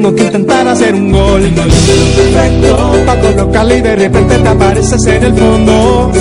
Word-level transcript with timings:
tengo 0.00 0.14
que 0.14 0.24
intentar 0.24 0.66
hacer 0.66 0.94
un 0.94 1.12
gol. 1.12 1.42
Perfecto, 1.42 3.02
para 3.04 3.20
colocarle 3.20 3.78
y 3.78 3.82
de 3.82 3.96
repente 3.96 4.38
te 4.38 4.48
apareces 4.48 5.06
en 5.06 5.24
el 5.24 5.34
fondo. 5.34 6.12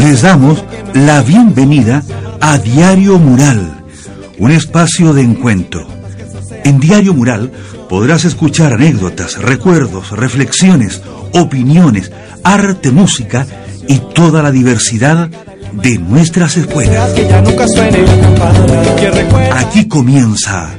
Les 0.00 0.22
damos 0.22 0.64
la 0.94 1.22
bienvenida 1.22 2.04
a 2.40 2.58
Diario 2.58 3.18
Mural, 3.18 3.82
un 4.38 4.52
espacio 4.52 5.12
de 5.12 5.22
encuentro. 5.22 5.88
En 6.64 6.78
Diario 6.78 7.14
Mural 7.14 7.50
podrás 7.88 8.24
escuchar 8.24 8.74
anécdotas, 8.74 9.38
recuerdos, 9.42 10.12
reflexiones, 10.12 11.02
opiniones, 11.32 12.12
arte, 12.44 12.92
música 12.92 13.44
y 13.88 13.98
toda 14.14 14.40
la 14.40 14.52
diversidad 14.52 15.28
de 15.72 15.98
nuestras 15.98 16.56
escuelas. 16.56 17.12
Aquí 19.50 19.88
comienza 19.88 20.78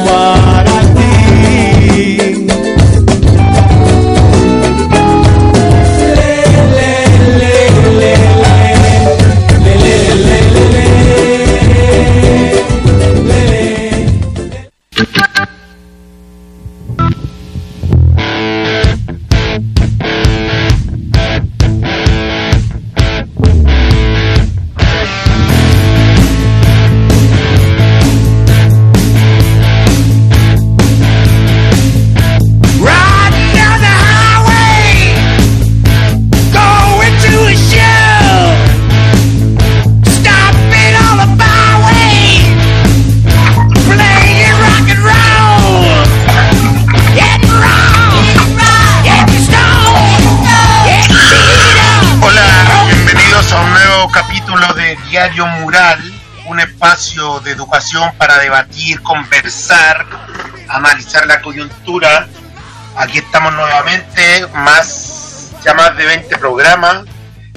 de 57.39 57.51
educación 57.51 58.11
para 58.17 58.37
debatir, 58.39 59.01
conversar, 59.01 60.05
analizar 60.67 61.25
la 61.25 61.41
coyuntura. 61.41 62.27
Aquí 62.97 63.19
estamos 63.19 63.53
nuevamente, 63.53 64.47
más 64.53 65.51
ya 65.63 65.73
más 65.73 65.95
de 65.95 66.05
20 66.05 66.37
programas. 66.37 67.05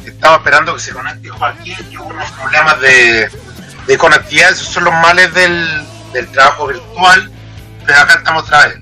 Estamos 0.05 0.39
esperando 0.39 0.75
que 0.75 0.81
se 0.81 0.93
conecte 0.93 1.29
Joaquín, 1.29 1.77
hubo 1.99 2.09
unos 2.09 2.31
problemas 2.33 2.81
de, 2.81 3.31
de 3.87 3.99
conectividad, 3.99 4.51
esos 4.51 4.69
son 4.69 4.85
los 4.85 4.95
males 4.95 5.33
del, 5.35 5.87
del 6.13 6.31
trabajo 6.31 6.67
virtual, 6.67 7.31
pero 7.87 7.99
acá 7.99 8.15
estamos 8.15 8.43
otra 8.45 8.67
vez. 8.67 8.79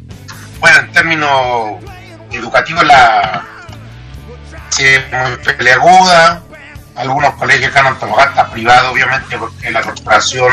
Bueno, 0.58 0.78
en 0.78 0.92
términos 0.92 1.82
educativos, 2.32 2.84
la, 2.84 3.44
muy 5.12 5.36
peleaguda. 5.54 6.42
Algunos 6.94 7.34
colegios 7.34 7.74
en 7.74 7.86
Antofagasta 7.86 8.50
privados, 8.50 8.92
obviamente, 8.92 9.38
porque 9.38 9.70
la 9.70 9.80
corporación 9.80 10.52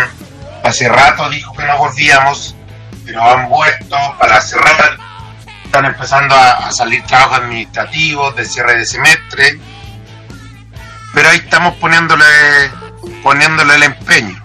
hace 0.63 0.87
rato 0.89 1.29
dijo 1.29 1.53
que 1.53 1.63
no 1.63 1.77
volvíamos, 1.77 2.55
pero 3.05 3.21
han 3.23 3.49
vuelto 3.49 3.97
para 4.19 4.39
cerrar. 4.41 4.97
Están 5.65 5.85
empezando 5.85 6.35
a, 6.35 6.71
salir 6.71 7.03
trabajos 7.03 7.39
administrativos 7.39 8.35
de 8.35 8.45
cierre 8.45 8.77
de 8.77 8.85
semestre, 8.85 9.59
pero 11.13 11.29
ahí 11.29 11.37
estamos 11.37 11.75
poniéndole, 11.75 12.25
poniéndole 13.21 13.75
el 13.75 13.83
empeño. 13.83 14.41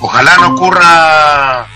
Ojalá 0.00 0.36
no 0.38 0.54
ocurra, 0.54 1.66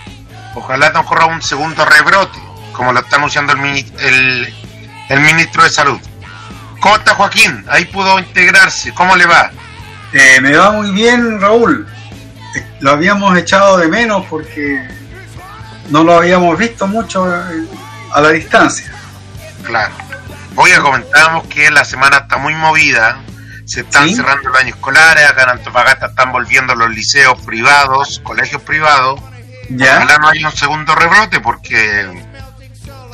ojalá 0.55 0.89
no 0.89 1.01
ocurra 1.01 1.25
un 1.27 1.41
segundo 1.41 1.85
rebrote, 1.85 2.39
como 2.73 2.91
lo 2.91 2.99
está 3.01 3.17
anunciando 3.17 3.53
el, 3.53 3.59
mini- 3.59 3.93
el, 3.99 4.53
el 5.09 5.19
ministro 5.21 5.63
de 5.63 5.69
Salud. 5.69 5.99
¿Cómo 6.79 6.95
está 6.95 7.15
Joaquín? 7.15 7.65
Ahí 7.69 7.85
pudo 7.85 8.19
integrarse. 8.19 8.93
¿Cómo 8.93 9.15
le 9.15 9.25
va? 9.25 9.51
Eh, 10.13 10.39
me 10.41 10.55
va 10.55 10.71
muy 10.71 10.91
bien, 10.91 11.39
Raúl. 11.39 11.87
Lo 12.79 12.91
habíamos 12.91 13.37
echado 13.37 13.77
de 13.77 13.87
menos 13.87 14.25
porque 14.29 14.87
no 15.89 16.03
lo 16.03 16.13
habíamos 16.17 16.57
visto 16.57 16.87
mucho 16.87 17.27
eh, 17.33 17.65
a 18.13 18.21
la 18.21 18.29
distancia. 18.29 18.91
Claro. 19.63 19.93
Hoy 20.55 20.71
comentábamos 20.81 21.45
que 21.47 21.69
la 21.71 21.83
semana 21.85 22.17
está 22.17 22.37
muy 22.37 22.55
movida. 22.55 23.19
Se 23.65 23.81
están 23.81 24.07
Sí. 24.07 24.15
cerrando 24.15 24.49
los 24.49 24.59
años 24.59 24.75
escolares. 24.75 25.29
Acá 25.29 25.43
en 25.43 25.49
Antofagasta 25.49 26.07
están 26.07 26.31
volviendo 26.31 26.73
los 26.75 26.89
liceos 26.89 27.39
privados, 27.41 28.19
colegios 28.23 28.61
privados. 28.61 29.19
¿Ya? 29.69 29.97
Ojalá 29.97 30.17
no 30.19 30.29
haya 30.29 30.47
un 30.47 30.55
segundo 30.55 30.95
rebrote 30.95 31.41
porque 31.41 32.26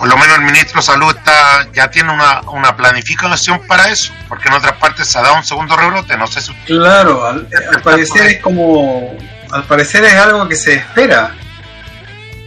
por 0.03 0.09
lo 0.09 0.17
menos 0.17 0.37
el 0.37 0.43
ministro 0.43 0.81
de 0.81 0.85
Salud 0.85 1.15
está 1.15 1.65
ya 1.71 1.89
tiene 1.89 2.11
una, 2.11 2.41
una 2.51 2.75
planificación 2.75 3.65
para 3.65 3.87
eso. 3.87 4.11
Porque 4.27 4.49
en 4.49 4.55
otras 4.55 4.73
partes 4.73 5.07
se 5.09 5.17
ha 5.17 5.21
dado 5.21 5.37
un 5.37 5.45
segundo 5.45 5.77
rebrote. 5.77 6.17
No 6.17 6.27
sé 6.27 6.41
si 6.41 6.53
Claro, 6.65 7.25
al, 7.25 7.47
al 7.73 7.81
parecer 7.81 8.27
es 8.27 8.41
como. 8.41 9.15
Al 9.49 9.63
parecer 9.63 10.03
es 10.03 10.15
algo 10.15 10.45
que 10.49 10.57
se 10.57 10.73
espera. 10.73 11.33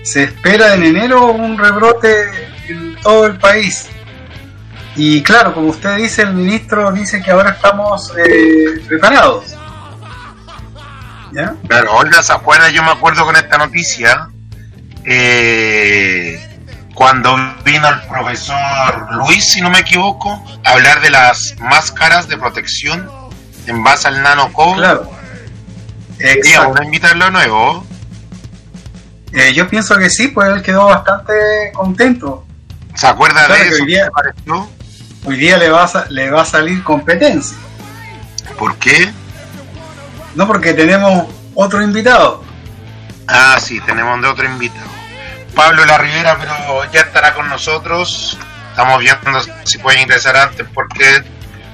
Se 0.03 0.25
espera 0.25 0.75
en 0.75 0.85
enero 0.85 1.29
un 1.29 1.57
rebrote 1.57 2.29
en 2.69 2.95
todo 3.01 3.25
el 3.25 3.39
país. 3.39 3.89
Y 4.95 5.23
claro, 5.23 5.55
como 5.55 5.69
usted 5.69 5.97
dice, 5.97 6.23
el 6.23 6.35
ministro 6.35 6.93
dice 6.93 7.23
que 7.23 7.31
ahora 7.31 7.53
estamos 7.53 8.13
eh, 8.19 8.83
preparados. 8.87 9.57
¿Ya? 11.33 11.55
Claro, 11.67 11.95
Olga, 11.95 12.23
¿se 12.23 12.35
acuerda? 12.35 12.69
Yo 12.69 12.83
me 12.83 12.91
acuerdo 12.91 13.25
con 13.25 13.35
esta 13.35 13.57
noticia, 13.57 14.29
eh, 15.07 16.46
cuando 16.97 17.37
vino 17.63 17.87
el 17.91 18.01
profesor 18.09 19.15
Luis, 19.17 19.53
si 19.53 19.61
no 19.61 19.69
me 19.69 19.81
equivoco, 19.81 20.43
a 20.65 20.73
hablar 20.73 21.03
de 21.03 21.11
las 21.11 21.55
máscaras 21.61 22.27
de 22.27 22.39
protección 22.39 23.07
en 23.67 23.85
base 23.85 24.09
al 24.09 24.23
nano 24.23 24.51
COVID. 24.51 24.79
Claro. 24.79 25.11
Exacto. 26.19 26.69
ahora 26.69 26.85
invitarlo 26.87 27.31
nuevo. 27.31 27.87
Eh, 29.31 29.53
yo 29.53 29.69
pienso 29.69 29.99
que 29.99 30.09
sí, 30.09 30.29
pues 30.29 30.49
él 30.49 30.63
quedó 30.63 30.87
bastante 30.87 31.35
contento. 31.75 32.47
¿Se 32.95 33.07
acuerda 33.07 33.45
Claro 33.45 33.63
de 33.63 33.69
eso? 33.69 33.83
hoy 33.83 33.89
día-. 33.89 34.11
Hoy 35.27 35.37
día 35.37 35.59
le 35.59 35.69
va 35.69 35.85
a, 35.85 36.07
le 36.09 36.31
va 36.31 36.43
a 36.43 36.47
salir 36.47 36.83
competencia. 36.83 37.59
¿Por 38.59 38.75
qué? 38.77 39.13
No 40.35 40.47
porque 40.47 40.73
tenemos 40.73 41.27
otro 41.55 41.83
invitado. 41.83 42.43
Ah, 43.29 43.59
sí, 43.61 43.81
tenemos 43.83 44.23
de 44.23 44.29
otro 44.29 44.47
invitado. 44.47 44.96
Pablo 45.57 45.87
La 45.87 45.97
Rivera, 45.97 46.37
pero 46.39 46.85
ya 46.93 47.01
estará 47.01 47.33
con 47.33 47.49
nosotros. 47.49 48.39
Estamos 48.71 49.01
viendo 49.01 49.41
si 49.65 49.79
puede 49.79 50.03
ingresar 50.03 50.37
antes 50.37 50.67
porque 50.73 51.23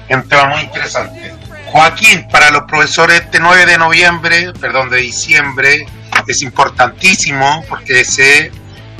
es 0.07 0.15
un 0.15 0.27
tema 0.27 0.45
muy 0.45 0.61
interesante. 0.61 1.35
Joaquín, 1.65 2.25
para 2.31 2.49
los 2.49 2.63
profesores 2.63 3.21
este 3.21 3.41
9 3.41 3.65
de 3.65 3.77
noviembre, 3.77 4.53
perdón, 4.53 4.89
de 4.89 4.99
diciembre, 4.99 5.85
es 6.25 6.41
importantísimo 6.41 7.65
porque 7.67 8.05
se 8.05 8.51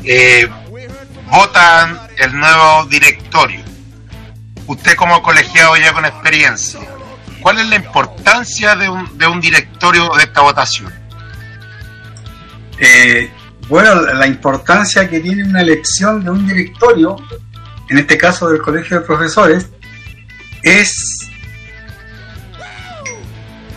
eh, 0.03 0.49
votan 1.27 1.97
el 2.18 2.38
nuevo 2.38 2.86
directorio. 2.86 3.62
Usted 4.68 4.95
como 4.95 5.24
colegiado 5.24 5.77
ya 5.77 5.94
con 5.94 6.06
experiencia, 6.06 6.81
¿cuál 7.41 7.59
es 7.59 7.68
la 7.68 7.77
importancia 7.77 8.75
de 8.75 8.89
un, 8.89 9.18
de 9.18 9.27
un 9.27 9.39
directorio 9.39 10.09
de 10.09 10.24
esta 10.24 10.41
votación? 10.41 10.94
Eh, 12.79 13.31
bueno, 13.69 14.01
la 14.01 14.27
importancia 14.27 15.10
que 15.10 15.19
tiene 15.19 15.44
una 15.44 15.62
elección 15.62 16.24
de 16.24 16.30
un 16.31 16.48
directorio, 16.48 17.15
en 17.89 17.98
este 17.98 18.18
caso 18.18 18.50
del 18.50 18.62
Colegio 18.62 19.00
de 19.00 19.06
Profesores, 19.06 19.68
es 20.62 21.30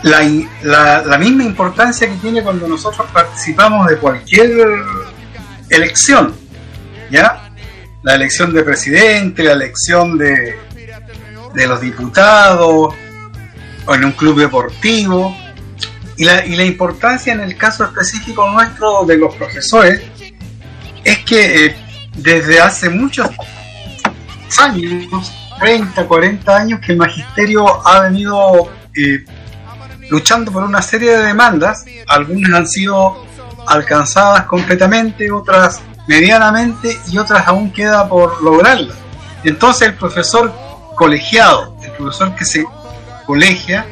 la, 0.03 0.21
la- 0.63 1.03
la 1.05 1.19
misma 1.19 1.45
importancia 1.45 2.09
que 2.09 2.17
tiene 2.17 2.43
cuando 2.43 2.69
nosotros 2.69 3.07
participamos 3.13 3.87
de 3.89 3.97
cualquier 3.97 4.51
elección, 5.71 6.35
¿ya? 7.11 7.51
La 8.03 8.15
elección 8.15 8.53
de 8.53 8.63
presidente, 8.63 9.43
la 9.43 9.53
elección 9.53 10.17
de, 10.17 10.57
de 11.55 11.67
los 11.67 11.81
diputados, 11.81 12.95
o 13.89 13.95
en 13.95 14.05
un 14.05 14.13
club 14.13 14.39
deportivo, 14.39 15.37
y 16.17 16.25
la, 16.25 16.45
y 16.47 16.57
la 16.57 16.65
importancia 16.65 17.33
en 17.33 17.41
el 17.41 17.57
caso 17.57 17.85
específico 17.85 18.49
nuestro 18.51 19.05
de 19.05 19.19
los 19.19 19.35
profesores 19.35 20.03
es 21.05 21.19
que 21.25 21.67
eh, 21.67 21.77
desde 22.17 22.61
hace 22.61 22.89
muchos 22.89 23.29
años, 24.59 25.33
30, 25.61 26.07
40 26.07 26.57
años, 26.57 26.81
que 26.81 26.93
el 26.93 26.99
magisterio 26.99 27.87
ha 27.87 28.01
venido 28.01 28.71
eh, 28.95 29.25
luchando 30.11 30.51
por 30.53 30.63
una 30.63 30.83
serie 30.83 31.17
de 31.17 31.27
demandas. 31.27 31.85
Algunas 32.09 32.53
han 32.53 32.67
sido 32.67 33.25
alcanzadas 33.67 34.45
completamente, 34.45 35.31
otras 35.31 35.81
medianamente 36.07 36.99
y 37.11 37.19
otras 37.19 37.47
aún 37.47 37.73
queda 37.73 38.09
por 38.09 38.43
lograrlas. 38.43 38.97
Entonces 39.45 39.89
el 39.89 39.95
profesor 39.95 40.53
colegiado, 40.95 41.77
el 41.83 41.93
profesor 41.93 42.35
que 42.35 42.45
se 42.45 42.65
colegia 43.27 43.87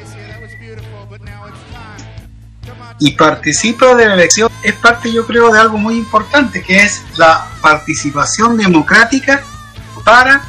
y 3.05 3.13
participa 3.13 3.95
de 3.95 4.07
la 4.07 4.15
elección 4.15 4.51
es 4.63 4.73
parte 4.77 5.13
yo 5.13 5.27
creo 5.27 5.53
de 5.53 5.61
algo 5.61 5.77
muy 5.77 5.95
importante 5.95 6.63
que 6.63 6.79
es 6.79 7.03
la 7.19 7.47
participación 7.61 8.57
democrática 8.57 9.43
para 10.03 10.43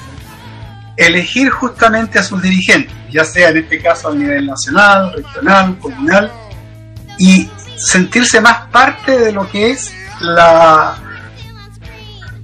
elegir 0.96 1.50
justamente 1.50 2.18
a 2.18 2.24
sus 2.24 2.42
dirigentes, 2.42 2.96
ya 3.12 3.26
sea 3.26 3.50
en 3.50 3.58
este 3.58 3.82
caso 3.82 4.08
a 4.08 4.16
nivel 4.16 4.48
nacional, 4.48 5.12
regional, 5.14 5.78
comunal, 5.80 6.32
y 7.20 7.50
sentirse 7.76 8.40
más 8.40 8.70
parte 8.72 9.20
de 9.20 9.34
lo 9.34 9.50
que 9.50 9.72
es 9.72 9.92
la, 10.22 10.96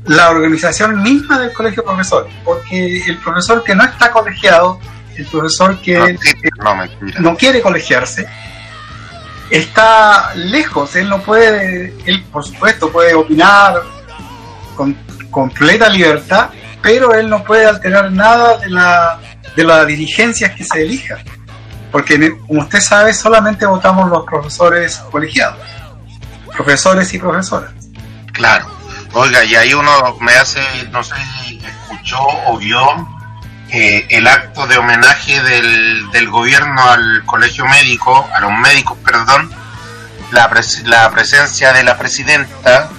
la 0.08 0.30
organización 0.30 1.02
misma 1.02 1.40
del 1.40 1.54
colegio 1.54 1.84
de 1.84 1.88
profesores, 1.88 2.34
porque 2.44 3.02
el 3.08 3.18
profesor 3.20 3.64
que 3.64 3.76
no 3.76 3.86
está 3.86 4.12
colegiado, 4.12 4.78
el 5.16 5.26
profesor 5.28 5.80
que 5.82 6.18
No, 7.22 7.38
quiere 7.38 7.62
colegiarse, 7.62 8.28
está 9.52 10.34
lejos, 10.36 10.96
él 10.96 11.10
no 11.10 11.22
puede, 11.22 11.94
él 12.06 12.24
por 12.32 12.44
supuesto 12.44 12.92
puede 12.92 13.14
opinar 13.14 13.82
con 14.76 14.98
completa 15.30 15.90
libertad, 15.90 16.50
pero 16.82 17.14
él 17.14 17.30
no 17.30 17.44
puede 17.44 17.66
alterar 17.66 18.12
nada 18.12 18.58
de 18.58 18.70
la 18.70 19.20
de 19.56 19.64
las 19.64 19.86
dirigencias 19.86 20.52
que 20.56 20.64
se 20.64 20.82
elijan, 20.84 21.20
porque 21.92 22.38
como 22.48 22.62
usted 22.62 22.80
sabe 22.80 23.14
solamente 23.14 23.66
votamos 23.66 24.10
los 24.10 24.26
profesores 24.26 24.98
colegiados, 25.12 25.60
profesores 26.56 27.14
y 27.14 27.20
profesoras. 27.20 27.74
Claro. 28.32 28.82
Oiga, 29.14 29.44
y 29.44 29.56
ahí 29.56 29.74
uno 29.74 29.92
me 30.22 30.32
hace, 30.34 30.62
no 30.90 31.04
sé 31.04 31.16
si 31.44 31.58
escuchó 31.58 32.20
o 32.48 32.58
vio 32.58 32.80
eh, 33.72 34.06
el 34.10 34.28
acto 34.28 34.68
de 34.68 34.78
homenaje 34.78 35.42
del, 35.42 36.12
del 36.12 36.30
gobierno 36.30 36.84
al 36.90 37.24
colegio 37.26 37.66
médico, 37.66 38.28
a 38.34 38.40
los 38.42 38.52
médicos, 38.52 38.98
perdón, 39.04 39.52
la, 40.32 40.50
pres- 40.50 40.84
la 40.84 41.10
presencia 41.12 41.74
de 41.74 41.84
la 41.84 41.98
presidenta, 41.98 42.90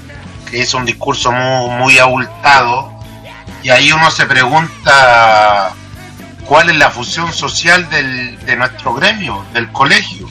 que 0.50 0.58
hizo 0.58 0.76
un 0.78 0.84
discurso 0.84 1.30
muy, 1.32 1.70
muy 1.76 1.98
abultado, 1.98 2.92
y 3.62 3.70
ahí 3.70 3.92
uno 3.92 4.10
se 4.10 4.26
pregunta 4.26 5.70
cuál 6.46 6.70
es 6.70 6.76
la 6.76 6.90
función 6.90 7.32
social 7.32 7.88
del, 7.90 8.38
de 8.44 8.56
nuestro 8.56 8.94
gremio, 8.94 9.44
del 9.52 9.70
colegio. 9.72 10.28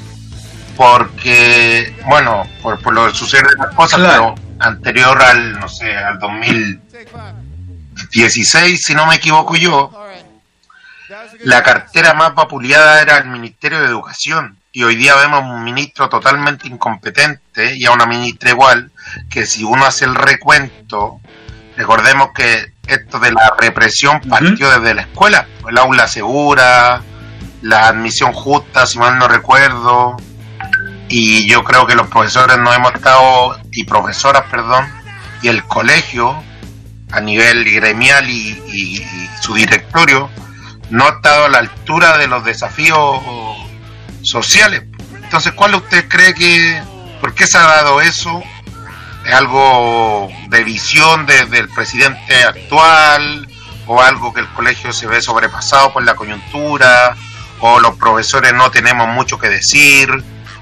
Porque, 0.75 1.95
bueno, 2.07 2.44
por, 2.61 2.81
por 2.81 2.94
lo 2.94 3.07
que 3.07 3.13
sucede 3.17 3.44
las 3.57 3.73
cosas, 3.75 3.99
Claro. 3.99 4.35
pero 4.35 4.51
anterior 4.59 5.21
al, 5.21 5.59
no 5.59 5.69
sé, 5.69 5.95
al 5.95 6.17
2016, 6.19 8.81
si 8.83 8.94
no 8.95 9.05
me 9.05 9.15
equivoco 9.15 9.55
yo, 9.55 9.91
la 11.43 11.61
cartera 11.63 12.13
más 12.13 12.33
vapuleada 12.35 13.01
era 13.01 13.17
el 13.17 13.27
Ministerio 13.27 13.79
de 13.81 13.87
Educación. 13.87 14.57
Y 14.71 14.83
hoy 14.83 14.95
día 14.95 15.15
vemos 15.15 15.43
un 15.43 15.63
ministro 15.63 16.07
totalmente 16.07 16.67
incompetente 16.69 17.75
y 17.75 17.85
a 17.85 17.91
una 17.91 18.05
ministra 18.05 18.51
igual, 18.51 18.91
que 19.29 19.45
si 19.45 19.63
uno 19.65 19.85
hace 19.85 20.05
el 20.05 20.15
recuento, 20.15 21.19
recordemos 21.75 22.29
que 22.33 22.71
esto 22.87 23.19
de 23.19 23.31
la 23.33 23.53
represión 23.59 24.21
partió 24.21 24.69
desde 24.71 24.93
la 24.93 25.01
escuela, 25.01 25.45
el 25.67 25.77
aula 25.77 26.07
segura, 26.07 27.01
la 27.61 27.87
admisión 27.89 28.31
justa, 28.31 28.85
si 28.87 28.97
mal 28.97 29.17
no 29.19 29.27
recuerdo, 29.27 30.15
y 31.09 31.49
yo 31.49 31.63
creo 31.65 31.85
que 31.85 31.95
los 31.95 32.07
profesores 32.07 32.57
no 32.57 32.73
hemos 32.73 32.93
estado, 32.95 33.59
y 33.71 33.83
profesoras, 33.83 34.43
perdón, 34.49 34.87
y 35.41 35.49
el 35.49 35.63
colegio, 35.65 36.41
a 37.11 37.19
nivel 37.19 37.65
gremial 37.65 38.29
y, 38.29 38.57
y- 38.67 39.01
y 39.01 39.29
su 39.41 39.53
directorio, 39.53 40.29
no 40.91 41.05
ha 41.05 41.09
estado 41.09 41.45
a 41.45 41.49
la 41.49 41.57
altura 41.59 42.17
de 42.17 42.27
los 42.27 42.43
desafíos 42.45 43.21
sociales. 44.21 44.83
Entonces, 45.23 45.53
¿cuál 45.53 45.75
usted 45.75 46.07
cree 46.07 46.33
que, 46.33 46.81
por 47.19 47.33
qué 47.33 47.47
se 47.47 47.57
ha 47.57 47.61
dado 47.61 48.01
eso? 48.01 48.43
¿Es 49.25 49.33
algo 49.33 50.29
de 50.49 50.63
visión 50.63 51.25
de- 51.25 51.45
del 51.45 51.69
presidente 51.69 52.43
actual? 52.43 53.47
¿O 53.88 54.01
algo 54.01 54.33
que 54.33 54.41
el 54.41 54.47
colegio 54.49 54.93
se 54.93 55.07
ve 55.07 55.21
sobrepasado 55.21 55.91
por 55.93 56.03
la 56.03 56.15
coyuntura? 56.15 57.15
¿O 57.59 57.79
los 57.79 57.95
profesores 57.97 58.53
no 58.53 58.71
tenemos 58.71 59.07
mucho 59.07 59.37
que 59.39 59.49
decir? 59.49 60.09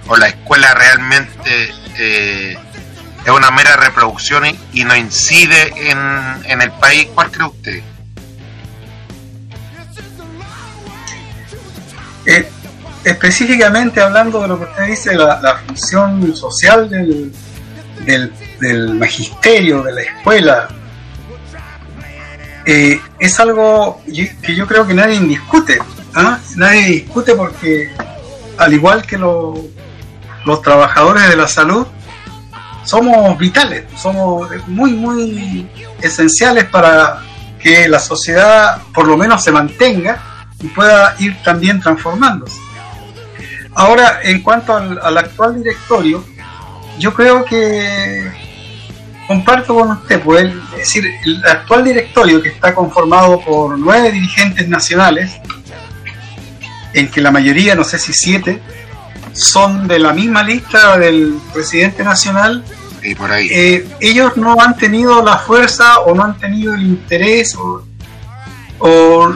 ¿O 0.08 0.16
la 0.18 0.28
escuela 0.28 0.74
realmente 0.74 1.74
eh, 1.98 2.58
es 3.26 3.32
una 3.32 3.52
mera 3.52 3.76
reproducción 3.78 4.46
y, 4.46 4.60
y 4.74 4.84
no 4.84 4.96
incide 4.96 5.92
en, 5.92 6.00
en 6.46 6.62
el 6.62 6.72
país? 6.72 7.08
¿Cuál 7.14 7.32
cree 7.32 7.48
usted? 7.48 7.84
Eh, 12.32 12.48
específicamente 13.04 14.02
hablando 14.02 14.42
de 14.42 14.48
lo 14.50 14.60
que 14.60 14.66
usted 14.66 14.86
dice, 14.86 15.16
la, 15.16 15.58
función 15.66 16.36
social 16.36 16.88
del, 16.90 17.32
del, 18.60 18.94
magisterio, 18.94 19.82
de 19.82 19.94
la 19.94 20.02
escuela, 20.02 20.68
eh, 22.66 23.00
es 23.20 23.40
algo 23.40 24.02
que 24.06 24.56
yo 24.56 24.68
creo 24.68 24.86
que 24.86 24.94
nadie 24.94 25.20
discute. 25.22 25.80
¿ah? 26.14 26.38
Nadie 26.56 26.86
discute 26.86 27.34
porque, 27.34 27.90
al 28.58 28.74
igual 28.74 29.02
que 29.08 29.18
lo- 29.18 29.66
los 30.46 30.62
trabajadores 30.62 31.28
de 31.30 31.36
la 31.36 31.48
salud, 31.48 31.88
somos 32.84 33.38
vitales, 33.40 33.86
somos 33.98 34.50
muy, 34.68 34.92
muy 34.94 35.68
esenciales 36.02 36.66
para 36.66 37.22
que 37.60 37.88
la 37.90 38.00
sociedad 38.00 38.82
por 38.94 39.08
lo 39.08 39.18
menos 39.18 39.44
se 39.44 39.52
mantenga 39.52 40.22
y 40.62 40.68
pueda 40.68 41.16
ir 41.20 41.36
también 41.44 41.80
transformándose. 41.80 42.60
Ahora, 43.76 44.20
en 44.24 44.42
cuanto 44.42 44.76
al, 44.76 45.00
al 45.02 45.18
actual 45.18 45.56
directorio, 45.56 46.24
yo 46.98 47.14
creo 47.14 47.46
que 47.46 48.30
comparto 49.28 49.76
con 49.76 49.92
usted, 49.92 50.22
pues, 50.22 50.42
el- 50.44 50.62
es 50.74 50.78
decir, 50.80 51.06
el 51.24 51.46
actual 51.46 51.84
directorio 51.84 52.42
que 52.42 52.50
está 52.50 52.74
conformado 52.74 53.40
por 53.42 53.78
nueve 53.78 54.12
dirigentes 54.12 54.68
nacionales, 54.68 55.32
en 56.94 57.10
que 57.10 57.22
la 57.22 57.32
mayoría, 57.32 57.76
no 57.76 57.84
sé 57.84 58.00
si 58.00 58.12
siete, 58.14 58.60
son 59.32 59.88
de 59.88 60.00
la 60.00 60.12
misma 60.12 60.42
lista 60.44 60.98
del 60.98 61.38
presidente 61.54 62.04
nacional 62.04 62.64
Y 63.04 63.14
por 63.14 63.32
ahí. 63.32 63.48
eh, 63.52 63.88
ellos 64.02 64.36
no 64.36 64.60
han 64.60 64.76
tenido 64.76 65.24
la 65.24 65.38
fuerza 65.38 66.00
o 66.00 66.16
no 66.16 66.24
han 66.24 66.38
tenido 66.40 66.74
el 66.74 66.82
interés 66.82 67.56
o, 67.56 67.86
o 68.80 69.34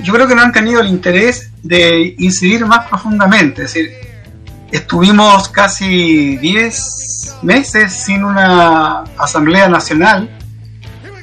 yo 0.00 0.12
creo 0.12 0.26
que 0.26 0.34
no 0.34 0.42
han 0.42 0.52
tenido 0.52 0.80
el 0.80 0.88
interés 0.88 1.50
de 1.62 2.14
incidir 2.18 2.64
más 2.66 2.86
profundamente. 2.88 3.64
Es 3.64 3.74
decir, 3.74 3.92
estuvimos 4.70 5.48
casi 5.48 6.36
10 6.38 7.38
meses 7.42 7.92
sin 7.92 8.24
una 8.24 9.04
asamblea 9.18 9.68
nacional 9.68 10.30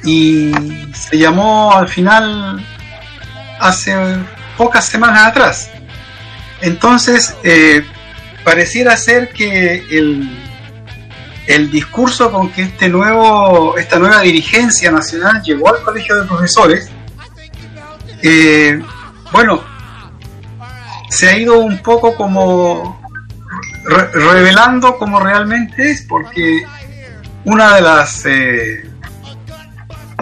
y 0.04 0.52
se 0.94 1.18
llamó 1.18 1.72
al 1.72 1.88
final 1.88 2.64
hace 3.58 3.94
pocas 4.56 4.86
semanas 4.86 5.26
atrás. 5.26 5.70
Entonces, 6.60 7.34
eh, 7.42 7.84
pareciera 8.44 8.96
ser 8.96 9.30
que 9.30 9.84
el, 9.90 10.28
el 11.46 11.70
discurso 11.70 12.30
con 12.30 12.50
que 12.50 12.62
este 12.62 12.88
nuevo, 12.88 13.76
esta 13.76 13.98
nueva 13.98 14.20
dirigencia 14.20 14.90
nacional 14.90 15.42
llegó 15.42 15.74
al 15.74 15.82
colegio 15.82 16.20
de 16.20 16.26
profesores, 16.26 16.90
eh, 18.22 18.82
bueno, 19.32 19.62
se 21.08 21.28
ha 21.28 21.38
ido 21.38 21.58
un 21.58 21.78
poco 21.78 22.14
como 22.14 23.00
re- 23.84 24.10
revelando 24.12 24.96
como 24.98 25.20
realmente 25.20 25.90
es, 25.90 26.02
porque 26.08 26.62
una 27.44 27.74
de 27.76 27.80
las 27.80 28.26
eh, 28.26 28.90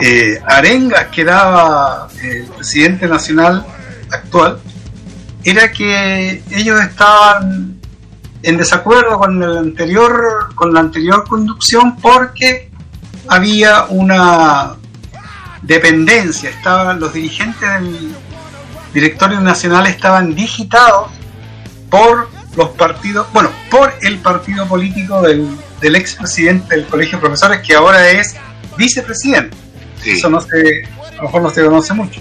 eh, 0.01 0.41
arengas 0.47 1.07
que 1.09 1.25
daba 1.25 2.09
el 2.23 2.45
presidente 2.47 3.07
nacional 3.09 3.67
actual 4.11 4.61
era 5.45 5.71
que 5.73 6.43
ellos 6.51 6.81
estaban 6.81 7.79
en 8.43 8.57
desacuerdo 8.57 9.19
con 9.19 9.43
el 9.43 9.57
anterior 9.59 10.55
con 10.55 10.73
la 10.73 10.81
anterior 10.81 11.27
conducción 11.27 11.97
porque 11.97 12.71
había 13.27 13.85
una 13.89 14.75
dependencia 15.69 16.51
estaban 16.51 16.99
los 16.99 17.13
dirigentes 17.13 17.61
del 17.61 18.13
directorio 18.93 19.41
nacional 19.41 19.87
estaban 19.87 20.35
digitados 20.35 21.13
por 21.91 22.29
los 22.57 22.71
partidos 22.71 23.27
bueno 23.33 23.51
por 23.71 23.95
el 24.03 24.19
partido 24.19 24.67
político 24.67 25.23
del, 25.23 25.47
del 25.81 25.95
expresidente 25.95 26.75
del 26.75 26.87
colegio 26.87 27.19
de 27.19 27.21
profesores 27.21 27.61
que 27.61 27.75
ahora 27.75 28.11
es 28.11 28.35
vicepresidente 28.77 29.57
Sí. 30.03 30.13
Eso 30.13 30.31
no 30.31 30.41
se, 30.41 30.85
a 30.85 31.17
lo 31.17 31.23
mejor 31.25 31.43
no 31.43 31.51
se 31.51 31.65
conoce 31.65 31.95
mucho. 31.95 32.21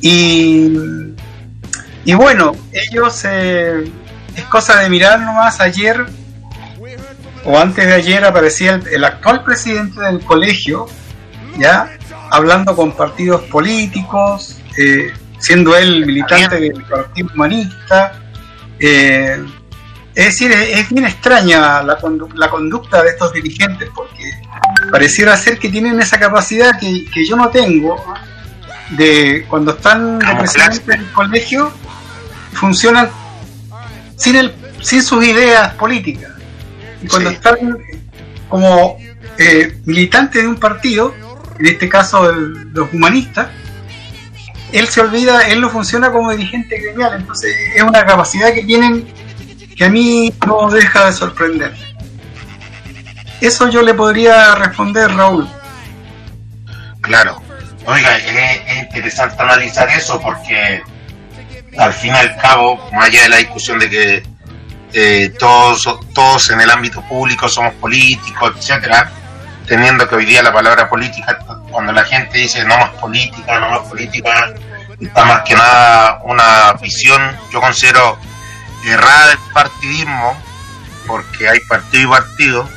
Y, 0.00 0.72
y 2.04 2.14
bueno, 2.14 2.54
ellos 2.72 3.24
eh, 3.24 3.90
es 4.36 4.44
cosa 4.44 4.78
de 4.80 4.88
mirar 4.88 5.20
nomás 5.20 5.60
ayer 5.60 6.06
o 7.44 7.58
antes 7.58 7.84
de 7.84 7.94
ayer 7.94 8.24
aparecía 8.24 8.74
el, 8.74 8.86
el 8.88 9.04
actual 9.04 9.42
presidente 9.42 10.00
del 10.00 10.20
colegio, 10.20 10.86
ya 11.58 11.97
hablando 12.30 12.74
con 12.76 12.92
partidos 12.92 13.42
políticos, 13.42 14.58
eh, 14.76 15.12
siendo 15.38 15.76
él 15.76 16.04
militante 16.06 16.58
del 16.60 16.82
Partido 16.84 17.28
Humanista. 17.34 18.20
eh, 18.80 19.36
es 20.14 20.24
decir, 20.24 20.50
es, 20.50 20.80
es 20.80 20.88
bien 20.88 21.04
extraña 21.06 21.80
la, 21.84 21.96
condu- 22.00 22.32
la 22.34 22.50
conducta 22.50 23.02
de 23.04 23.10
estos 23.10 23.32
dirigentes 23.32 23.88
porque 23.94 24.24
pareciera 24.90 25.36
ser 25.36 25.58
que 25.60 25.68
tienen 25.68 26.00
esa 26.00 26.18
capacidad 26.18 26.76
que, 26.80 27.04
que 27.12 27.24
yo 27.24 27.36
no 27.36 27.48
tengo 27.50 27.96
de 28.90 29.44
cuando 29.48 29.72
están 29.72 30.18
de 30.18 30.26
presidente 30.36 30.90
del 30.90 31.12
colegio 31.12 31.70
funcionan 32.52 33.08
sin 34.16 34.34
el 34.36 34.52
sin 34.80 35.02
sus 35.04 35.24
ideas 35.24 35.74
políticas 35.74 36.32
y 37.02 37.06
cuando 37.06 37.30
Sí. 37.30 37.36
están 37.36 37.56
como 38.48 38.96
eh, 39.38 39.78
militantes 39.84 40.42
de 40.42 40.48
un 40.48 40.56
partido 40.56 41.14
en 41.58 41.66
este 41.66 41.88
caso 41.88 42.32
los 42.32 42.92
humanistas 42.92 43.48
él 44.72 44.86
se 44.88 45.00
olvida 45.00 45.48
él 45.48 45.60
no 45.60 45.70
funciona 45.70 46.10
como 46.12 46.30
dirigente 46.30 46.78
gremial. 46.78 47.14
Entonces 47.14 47.54
es 47.74 47.82
una 47.82 48.04
capacidad 48.04 48.52
que 48.52 48.64
tienen 48.64 49.06
que 49.76 49.84
a 49.84 49.88
mí 49.88 50.32
no 50.46 50.68
deja 50.70 51.06
de 51.06 51.12
sorprender. 51.12 51.72
Eso 53.40 53.68
yo 53.68 53.82
le 53.82 53.94
podría 53.94 54.54
responder 54.56 55.10
Raúl. 55.12 55.48
Claro. 57.00 57.40
Oiga, 57.86 58.16
es, 58.18 58.60
es 58.66 58.82
interesante 58.82 59.40
analizar 59.40 59.88
eso 59.88 60.20
porque 60.20 60.82
al 61.78 61.92
fin 61.92 62.12
y 62.12 62.18
al 62.18 62.36
cabo, 62.36 62.76
más 62.92 63.06
allá 63.06 63.22
de 63.22 63.28
la 63.28 63.36
discusión 63.36 63.78
de 63.78 63.88
que 63.88 64.22
eh, 64.92 65.32
todos, 65.38 65.88
todos 66.12 66.50
en 66.50 66.60
el 66.60 66.70
ámbito 66.70 67.00
público 67.02 67.48
somos 67.48 67.74
políticos, 67.74 68.52
etcétera, 68.58 69.10
teniendo 69.68 70.08
que 70.08 70.14
hoy 70.16 70.24
día 70.24 70.42
la 70.42 70.52
palabra 70.52 70.88
política, 70.88 71.38
cuando 71.70 71.92
la 71.92 72.04
gente 72.04 72.38
dice 72.38 72.64
no 72.64 72.76
más 72.78 72.90
política, 72.90 73.60
no 73.60 73.70
más 73.70 73.88
política, 73.88 74.52
está 75.00 75.24
más 75.24 75.42
que 75.42 75.54
nada 75.54 76.20
una 76.24 76.72
visión, 76.80 77.20
yo 77.52 77.60
considero 77.60 78.18
errada 78.84 79.28
del 79.28 79.38
partidismo, 79.52 80.36
porque 81.06 81.48
hay 81.48 81.60
partido 81.60 82.02
y 82.02 82.06
partido, 82.06 82.68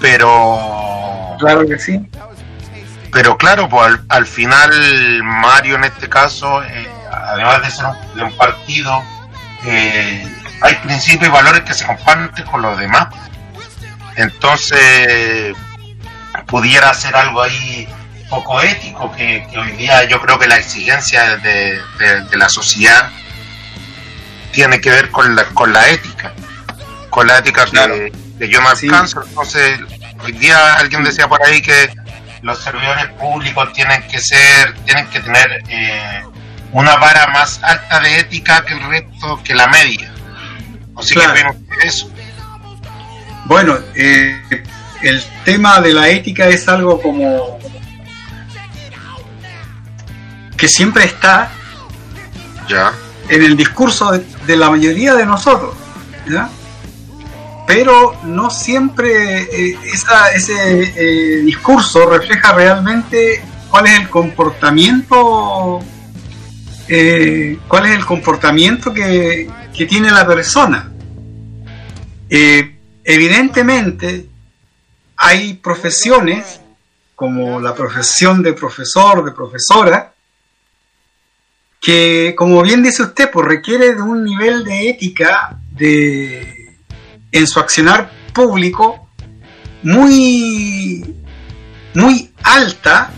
pero 0.00 1.36
claro 1.38 1.66
que 1.66 1.78
sí 1.78 2.00
pero 3.12 3.36
claro, 3.36 3.68
pues 3.68 3.86
al, 3.86 4.04
al 4.08 4.26
final 4.26 5.22
Mario 5.22 5.76
en 5.76 5.84
este 5.84 6.08
caso, 6.08 6.62
eh, 6.64 6.88
además 7.10 7.62
de 7.62 7.70
ser 7.70 7.84
un, 7.84 8.16
de 8.16 8.24
un 8.24 8.36
partido, 8.38 9.02
eh, 9.66 10.26
hay 10.62 10.74
principios 10.76 11.28
y 11.28 11.32
valores 11.32 11.60
que 11.60 11.74
se 11.74 11.86
comparten 11.86 12.46
con 12.46 12.62
los 12.62 12.78
demás. 12.78 13.08
Entonces, 14.16 15.54
pudiera 16.46 16.90
hacer 16.90 17.14
algo 17.16 17.42
ahí 17.42 17.88
poco 18.28 18.60
ético, 18.62 19.12
que, 19.12 19.46
que 19.50 19.58
hoy 19.58 19.72
día 19.72 20.04
yo 20.04 20.20
creo 20.20 20.38
que 20.38 20.46
la 20.48 20.56
exigencia 20.56 21.36
de, 21.36 21.80
de- 21.98 22.20
de 22.30 22.36
la 22.36 22.48
sociedad 22.48 23.10
tiene 24.52 24.80
que 24.80 24.90
ver 24.90 25.10
con 25.10 25.34
la, 25.36 25.44
con 25.46 25.72
la 25.72 25.88
ética, 25.88 26.32
con 27.10 27.26
la 27.26 27.38
ética 27.38 27.64
que- 27.64 27.70
Claro. 27.70 27.94
que, 28.38 28.48
yo 28.48 28.60
no 28.60 28.74
Sí. 28.74 28.86
alcanzo. 28.88 29.22
Entonces, 29.28 29.78
hoy 30.24 30.32
día 30.32 30.74
alguien 30.74 31.04
decía 31.04 31.28
por 31.28 31.42
ahí 31.44 31.60
que 31.62 31.90
los 32.42 32.58
servidores 32.62 33.06
públicos 33.20 33.72
tienen 33.72 34.02
que 34.08 34.18
ser, 34.20 34.74
tienen 34.84 35.06
que 35.08 35.20
tener 35.20 35.62
eh, 35.68 36.22
una 36.72 36.96
vara 36.96 37.26
más 37.28 37.62
alta 37.62 38.00
de 38.00 38.18
ética 38.18 38.64
que 38.64 38.74
el 38.74 38.82
resto, 38.88 39.40
que 39.44 39.54
la 39.54 39.68
media. 39.68 40.10
Así 40.96 41.14
Claro. 41.14 41.34
que 41.34 41.42
ven 41.44 41.66
eso. 41.82 42.10
Bueno, 43.44 43.78
eh, 43.94 44.42
el 45.02 45.22
tema 45.44 45.80
de 45.80 45.92
la 45.92 46.08
ética 46.08 46.48
es 46.48 46.68
algo 46.68 47.00
como 47.00 47.58
que 50.56 50.68
siempre 50.68 51.04
está 51.04 51.50
Ya, 52.68 52.92
en 53.28 53.42
el 53.42 53.56
discurso 53.56 54.12
de, 54.12 54.24
de 54.46 54.56
la 54.56 54.70
mayoría 54.70 55.14
de 55.14 55.26
nosotros, 55.26 55.74
¿ya? 56.30 56.48
pero 57.66 58.16
no 58.24 58.50
siempre 58.50 59.42
eh, 59.42 59.78
esa- 59.92 60.30
ese 60.32 60.54
eh, 60.96 61.42
discurso 61.42 62.06
refleja 62.08 62.52
realmente 62.52 63.42
cuál 63.70 63.86
es 63.86 63.98
el 64.00 64.08
comportamiento 64.08 65.80
eh, 66.88 67.58
cuál 67.68 67.86
es 67.86 67.92
el 67.92 68.04
comportamiento 68.04 68.92
que, 68.92 69.48
que 69.74 69.86
tiene 69.86 70.10
la 70.10 70.26
persona. 70.26 70.90
Evidentemente 73.04 74.26
hay 75.24 75.54
profesiones 75.54 76.60
como 77.14 77.60
la 77.60 77.76
profesión 77.76 78.42
de 78.42 78.54
profesor, 78.54 79.24
de 79.24 79.30
profesora, 79.30 80.12
que 81.80 82.34
como 82.36 82.60
bien 82.62 82.82
dice 82.82 83.04
usted, 83.04 83.30
pues 83.30 83.46
requiere 83.46 83.94
de 83.94 84.02
un 84.02 84.24
nivel 84.24 84.64
de 84.64 84.90
ética 84.90 85.60
de, 85.70 86.76
en 87.30 87.46
su 87.46 87.60
accionar 87.60 88.10
público 88.34 89.10
muy, 89.84 91.14
muy 91.94 92.32
alta 92.42 93.12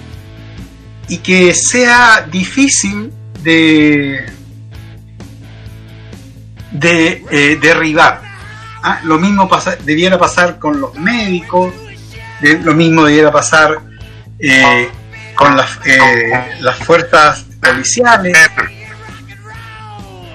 y 1.08 1.18
que 1.18 1.54
sea 1.54 2.28
difícil 2.30 3.10
de, 3.42 4.26
de 6.70 7.24
eh, 7.30 7.58
derribar. 7.58 8.20
Ah, 8.82 9.00
Lo 9.04 9.18
mismo 9.18 9.48
debiera 9.86 10.18
pasar 10.18 10.58
con 10.58 10.78
los 10.78 10.94
médicos, 10.96 11.72
de- 12.40 12.58
lo 12.58 12.74
mismo 12.74 13.04
debiera 13.04 13.30
pasar 13.32 13.78
eh, 14.38 14.88
con 15.36 15.56
las, 15.56 15.78
eh, 15.86 16.56
las 16.60 16.76
fuerzas 16.78 17.44
policiales. 17.60 18.36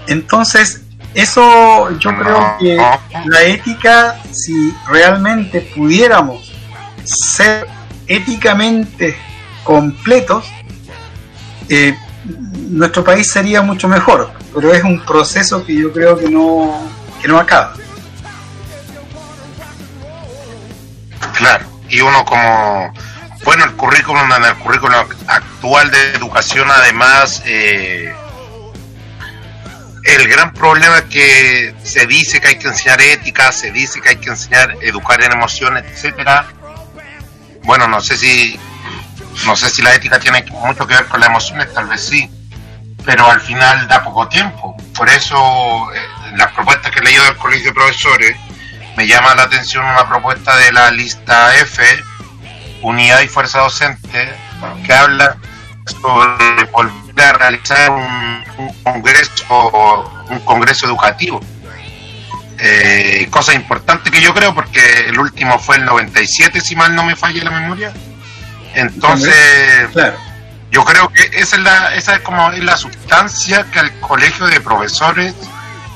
Entonces, 0.08 0.82
eso 1.14 1.92
yo 2.00 2.16
creo 2.18 2.56
que 2.60 2.78
la 3.26 3.42
ética, 3.44 4.18
si 4.32 4.74
realmente 4.88 5.62
pudiéramos 5.76 6.52
ser 7.04 7.68
éticamente 8.08 9.16
completos, 9.64 10.46
eh, 11.70 11.96
nuestro 12.70 13.04
país 13.04 13.30
sería 13.32 13.62
mucho 13.62 13.88
mejor. 13.88 14.32
Pero 14.54 14.74
es 14.74 14.84
un 14.84 15.04
proceso 15.06 15.64
que 15.64 15.76
yo 15.76 15.92
creo 15.94 16.18
que 16.18 16.28
no, 16.30 16.90
que 17.22 17.28
no 17.28 17.38
acaba. 17.40 17.74
Claro, 21.38 21.66
y 21.90 22.02
uno 22.02 22.26
como, 22.26 22.94
bueno, 23.44 23.66
el 23.66 23.72
currículum, 23.74 24.32
en 24.32 24.44
el 24.44 24.56
currículum 24.56 24.96
actual 25.28 25.92
de 25.92 26.14
educación 26.14 26.70
además, 26.70 27.42
eh, 27.46 28.14
el 30.04 30.28
gran 30.28 30.54
problema 30.54 31.00
es 31.00 31.04
que 31.06 31.76
se 31.84 32.06
dice 32.06 32.40
que 32.40 32.50
hay 32.50 32.60
que 32.60 32.68
enseñar 32.68 33.02
ética, 33.02 33.52
se 33.52 33.72
dice 33.72 34.02
que 34.02 34.10
hay 34.10 34.16
que 34.18 34.30
enseñar 34.30 34.76
educar 34.82 35.22
en 35.24 35.32
emociones, 35.32 35.84
etcétera. 35.86 36.48
Bueno, 37.64 37.88
no 37.88 38.02
sé 38.02 38.18
si, 38.18 38.60
no 39.46 39.56
sé 39.56 39.70
si 39.70 39.82
la 39.82 39.94
ética 39.94 40.20
tiene 40.20 40.44
mucho 40.52 40.88
que 40.88 40.96
ver 40.96 41.06
con 41.06 41.20
las 41.20 41.30
emociones, 41.30 41.74
tal 41.74 41.88
vez 41.88 42.02
sí, 42.02 42.30
pero 43.06 43.30
al 43.30 43.42
final 43.42 43.88
da 43.88 44.04
poco 44.04 44.28
tiempo. 44.28 44.76
Por 44.96 45.10
eso, 45.10 45.94
eh, 45.94 46.00
las 46.36 46.52
propuestas 46.54 46.92
que 46.92 47.00
he 47.00 47.04
leído 47.04 47.24
del 47.26 47.38
Colegio 47.38 47.68
de 47.68 47.74
Profesores, 47.74 48.36
me 49.00 49.08
llama 49.08 49.34
la 49.34 49.44
atención 49.44 49.86
una 49.86 50.10
propuesta 50.10 50.58
de 50.58 50.74
la 50.74 50.92
lista 50.92 51.56
F, 51.56 51.82
Unidad 52.82 53.22
y 53.22 53.30
Fuerza 53.30 53.60
Docente, 53.60 54.30
que 54.86 54.94
habla 54.94 55.38
sobre 55.86 56.66
volver 56.66 57.26
a 57.26 57.32
realizar 57.32 57.92
un, 57.92 58.44
un 58.58 58.84
congreso 58.84 60.26
un 60.30 60.40
congreso 60.42 60.86
educativo. 60.86 61.40
Eh, 62.58 63.26
cosa 63.32 63.54
importante 63.54 64.12
que 64.12 64.20
yo 64.20 64.34
creo 64.34 64.54
porque 64.54 65.06
el 65.08 65.18
último 65.18 65.58
fue 65.60 65.78
el 65.78 65.86
97 65.86 66.60
si 66.60 66.76
mal 66.76 66.94
no 66.94 67.04
me 67.04 67.16
falla 67.16 67.42
la 67.46 67.52
memoria 67.52 67.94
entonces 68.74 69.88
Claro. 69.94 70.18
yo 70.70 70.84
creo 70.84 71.08
que 71.08 71.22
esa 71.40 71.56
es 71.56 71.62
la 71.62 71.96
esa 71.96 72.16
es 72.16 72.20
como 72.20 72.52
es 72.52 72.62
la 72.62 72.76
sustancia 72.76 73.66
que 73.72 73.80
al 73.80 73.98
colegio 74.02 74.46
de 74.48 74.60
profesores 74.60 75.34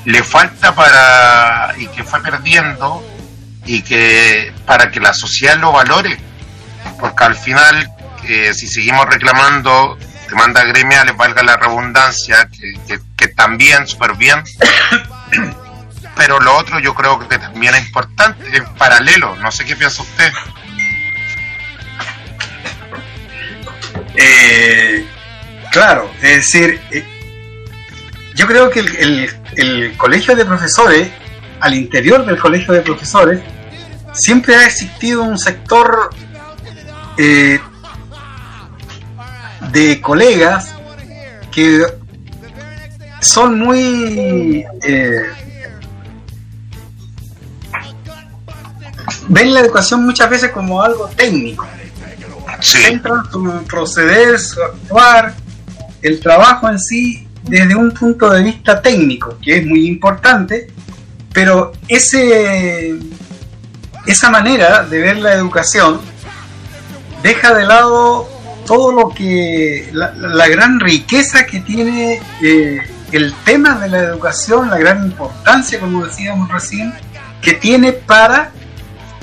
le 0.04 0.22
falta 0.22 0.74
para 0.74 1.74
y 1.78 1.86
que 1.88 2.04
fue 2.04 2.22
perdiendo 2.22 3.02
y 3.64 3.82
que 3.82 4.52
para 4.66 4.90
que 4.90 5.00
la 5.00 5.14
sociedad 5.14 5.56
lo 5.58 5.72
valore. 5.72 6.18
Porque 7.00 7.24
al 7.24 7.34
final 7.34 7.90
eh, 8.24 8.52
si 8.54 8.66
seguimos 8.66 9.06
reclamando 9.06 9.96
demandas 10.28 10.64
gremiales 10.66 11.16
valga 11.16 11.42
la 11.42 11.56
redundancia 11.56 12.48
que, 12.48 12.72
que, 12.86 13.00
que 13.16 13.28
también 13.28 13.86
súper 13.86 14.14
bien 14.14 14.42
pero 16.16 16.40
lo 16.40 16.56
otro 16.56 16.78
yo 16.78 16.94
creo 16.94 17.18
que 17.18 17.38
también 17.38 17.74
es 17.74 17.86
importante 17.86 18.56
en 18.56 18.64
paralelo. 18.74 19.36
No 19.36 19.50
sé 19.50 19.64
qué 19.64 19.76
piensa 19.76 20.02
usted. 20.02 20.32
Eh, 24.16 25.06
claro, 25.70 26.10
es 26.22 26.36
decir, 26.36 26.80
eh, 26.90 27.04
yo 28.34 28.46
creo 28.46 28.70
que 28.70 28.80
el, 28.80 28.96
el- 28.96 29.30
el 29.56 29.96
colegio 29.96 30.34
de 30.34 30.44
profesores, 30.44 31.08
al 31.60 31.74
interior 31.74 32.24
del 32.26 32.38
colegio 32.38 32.74
de 32.74 32.80
profesores, 32.80 33.40
siempre 34.12 34.54
ha 34.56 34.64
existido 34.66 35.22
un 35.22 35.38
sector 35.38 36.10
eh, 37.16 37.60
de 39.72 40.00
colegas 40.00 40.74
que 41.52 41.82
son 43.20 43.58
muy 43.58 44.64
eh, 44.82 45.22
ven 49.28 49.54
la 49.54 49.60
educación 49.60 50.04
muchas 50.04 50.28
veces 50.30 50.50
como 50.50 50.82
algo 50.82 51.08
técnico. 51.08 51.66
Sí, 52.60 52.78
centran 52.78 53.30
su 53.30 53.64
proceder, 53.64 54.38
su 54.38 54.62
actuar, 54.62 55.34
el 56.02 56.20
trabajo 56.20 56.68
en 56.68 56.78
sí 56.78 57.23
desde 57.44 57.74
un 57.74 57.92
punto 57.92 58.30
de 58.30 58.42
vista 58.42 58.80
técnico, 58.80 59.38
que 59.42 59.58
es 59.58 59.66
muy 59.66 59.86
importante, 59.86 60.68
pero 61.32 61.72
ese, 61.88 62.94
esa 64.06 64.30
manera 64.30 64.84
de 64.84 65.00
ver 65.00 65.18
la 65.18 65.34
educación 65.34 66.00
deja 67.22 67.54
de 67.54 67.64
lado 67.64 68.28
todo 68.66 68.92
lo 68.92 69.10
que, 69.10 69.90
la, 69.92 70.12
la 70.12 70.48
gran 70.48 70.80
riqueza 70.80 71.44
que 71.44 71.60
tiene 71.60 72.20
eh, 72.42 72.80
el 73.12 73.34
tema 73.44 73.78
de 73.78 73.88
la 73.88 73.98
educación, 73.98 74.70
la 74.70 74.78
gran 74.78 75.04
importancia, 75.04 75.78
como 75.78 76.04
decíamos 76.04 76.50
recién, 76.50 76.92
que 77.40 77.54
tiene 77.54 77.92
para, 77.92 78.52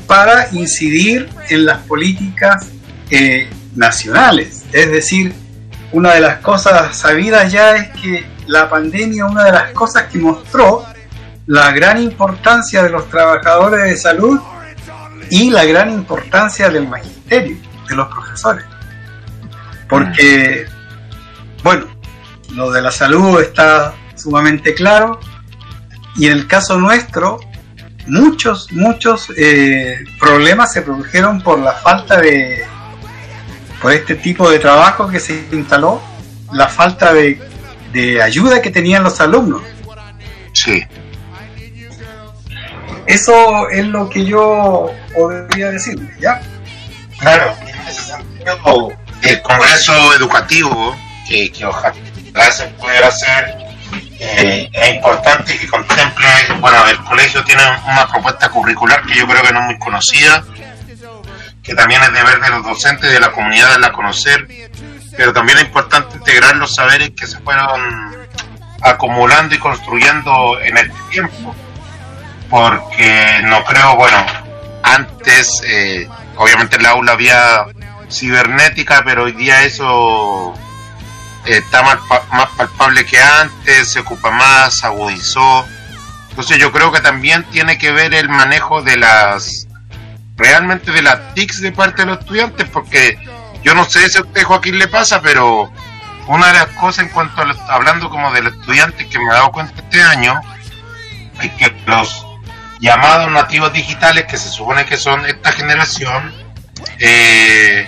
para 0.07 0.47
incidir 0.53 1.27
en 1.49 1.65
las 1.65 1.79
políticas 1.79 2.67
eh, 3.09 3.49
nacionales. 3.75 4.63
Es 4.71 4.91
decir, 4.91 5.33
una 5.93 6.13
de 6.13 6.21
las 6.21 6.37
cosas 6.39 6.97
sabidas 6.97 7.51
ya 7.51 7.75
es 7.75 7.89
que 7.99 8.25
la 8.47 8.69
pandemia, 8.69 9.25
una 9.25 9.45
de 9.45 9.51
las 9.51 9.71
cosas 9.71 10.03
que 10.03 10.19
mostró 10.19 10.85
la 11.47 11.71
gran 11.71 12.01
importancia 12.01 12.83
de 12.83 12.89
los 12.89 13.09
trabajadores 13.09 13.83
de 13.83 13.97
salud 13.97 14.39
y 15.29 15.49
la 15.49 15.65
gran 15.65 15.91
importancia 15.91 16.69
del 16.69 16.87
magisterio, 16.87 17.57
de 17.89 17.95
los 17.95 18.07
profesores. 18.07 18.65
Porque, 19.89 20.65
bueno, 21.63 21.85
lo 22.53 22.71
de 22.71 22.81
la 22.81 22.91
salud 22.91 23.41
está 23.41 23.93
sumamente 24.15 24.73
claro 24.73 25.19
y 26.15 26.27
en 26.27 26.33
el 26.33 26.47
caso 26.47 26.77
nuestro, 26.79 27.39
muchos, 28.07 28.71
muchos 28.71 29.27
eh, 29.37 30.03
problemas 30.19 30.71
se 30.73 30.81
produjeron 30.81 31.41
por 31.41 31.59
la 31.59 31.73
falta 31.73 32.19
de, 32.19 32.65
por 33.81 33.91
este 33.91 34.15
tipo 34.15 34.49
de 34.49 34.59
trabajo 34.59 35.07
que 35.07 35.19
se 35.19 35.47
instaló, 35.51 36.01
la 36.53 36.67
falta 36.67 37.13
de, 37.13 37.41
de 37.91 38.21
ayuda 38.21 38.61
que 38.61 38.69
tenían 38.69 39.03
los 39.03 39.19
alumnos. 39.19 39.61
sí. 40.53 40.83
Eso 43.07 43.67
es 43.69 43.85
lo 43.87 44.07
que 44.07 44.23
yo 44.23 44.89
podría 45.13 45.71
decirle, 45.71 46.09
¿ya? 46.21 46.39
Claro, 47.17 47.53
el 49.23 49.41
Congreso 49.41 50.13
Educativo, 50.13 50.95
que, 51.27 51.51
que 51.51 51.65
ojalá 51.65 51.93
se 52.51 52.67
pudiera 52.67 53.07
hacer, 53.07 53.57
eh, 54.19 54.69
es 54.71 54.95
importante 54.95 55.57
que 55.57 55.67
contemple, 55.67 56.25
bueno, 56.59 56.87
el 56.87 56.97
colegio 57.03 57.43
tiene 57.43 57.63
una 57.91 58.07
propuesta 58.07 58.49
curricular 58.49 59.03
que 59.05 59.15
yo 59.15 59.27
creo 59.27 59.41
que 59.41 59.51
no 59.51 59.59
es 59.59 59.65
muy 59.65 59.79
conocida, 59.79 60.45
que 61.63 61.75
también 61.75 62.01
es 62.01 62.13
deber 62.13 62.39
de 62.41 62.49
los 62.49 62.63
docentes 62.63 63.11
de 63.11 63.19
la 63.19 63.31
comunidad 63.31 63.69
darla 63.69 63.91
conocer, 63.91 64.47
pero 65.15 65.33
también 65.33 65.59
es 65.59 65.65
importante 65.65 66.17
integrar 66.17 66.55
los 66.55 66.73
saberes 66.75 67.11
que 67.11 67.27
se 67.27 67.39
fueron 67.39 68.15
acumulando 68.81 69.53
y 69.53 69.59
construyendo 69.59 70.59
en 70.59 70.77
este 70.77 70.97
tiempo, 71.11 71.55
porque 72.49 73.41
no 73.43 73.63
creo, 73.63 73.95
bueno, 73.95 74.25
antes, 74.83 75.61
eh, 75.65 76.07
obviamente 76.35 76.77
en 76.77 76.83
la 76.83 76.89
aula 76.89 77.11
había 77.13 77.65
cibernética, 78.09 79.03
pero 79.05 79.23
hoy 79.23 79.33
día 79.33 79.63
eso 79.63 80.53
eh, 81.45 81.57
está 81.57 81.83
más, 81.83 81.99
más 82.31 82.49
palpable 82.57 83.05
que 83.05 83.19
antes, 83.19 83.93
se 83.93 83.99
ocupa 83.99 84.31
más, 84.31 84.83
agudizó. 84.83 85.65
Entonces 86.29 86.57
yo 86.57 86.71
creo 86.71 86.91
que 86.91 87.01
también 87.01 87.43
tiene 87.51 87.77
que 87.77 87.91
ver 87.91 88.13
el 88.13 88.29
manejo 88.29 88.81
de 88.81 88.97
las, 88.97 89.67
realmente 90.35 90.91
de 90.91 91.01
las 91.01 91.33
TICs 91.33 91.61
de 91.61 91.71
parte 91.71 92.01
de 92.03 92.07
los 92.07 92.19
estudiantes, 92.19 92.67
porque 92.69 93.17
yo 93.63 93.75
no 93.75 93.85
sé 93.85 94.09
si 94.09 94.17
a 94.17 94.21
usted 94.21 94.43
Joaquín 94.43 94.77
le 94.79 94.87
pasa, 94.87 95.21
pero 95.21 95.71
una 96.27 96.47
de 96.47 96.53
las 96.53 96.67
cosas 96.79 97.05
en 97.05 97.09
cuanto 97.11 97.41
a 97.41 97.45
los- 97.45 97.59
hablando 97.69 98.09
como 98.09 98.31
de 98.31 98.41
los 98.41 98.53
estudiantes 98.53 99.07
que 99.07 99.17
me 99.19 99.25
he 99.25 99.33
dado 99.33 99.51
cuenta 99.51 99.73
este 99.81 100.01
año, 100.01 100.39
es 101.41 101.51
que 101.53 101.73
los 101.85 102.25
llamados 102.79 103.31
nativos 103.31 103.71
digitales, 103.73 104.25
que 104.25 104.37
se 104.37 104.49
supone 104.49 104.85
que 104.85 104.97
son 104.97 105.25
esta 105.25 105.51
generación, 105.51 106.33
eh, 106.99 107.87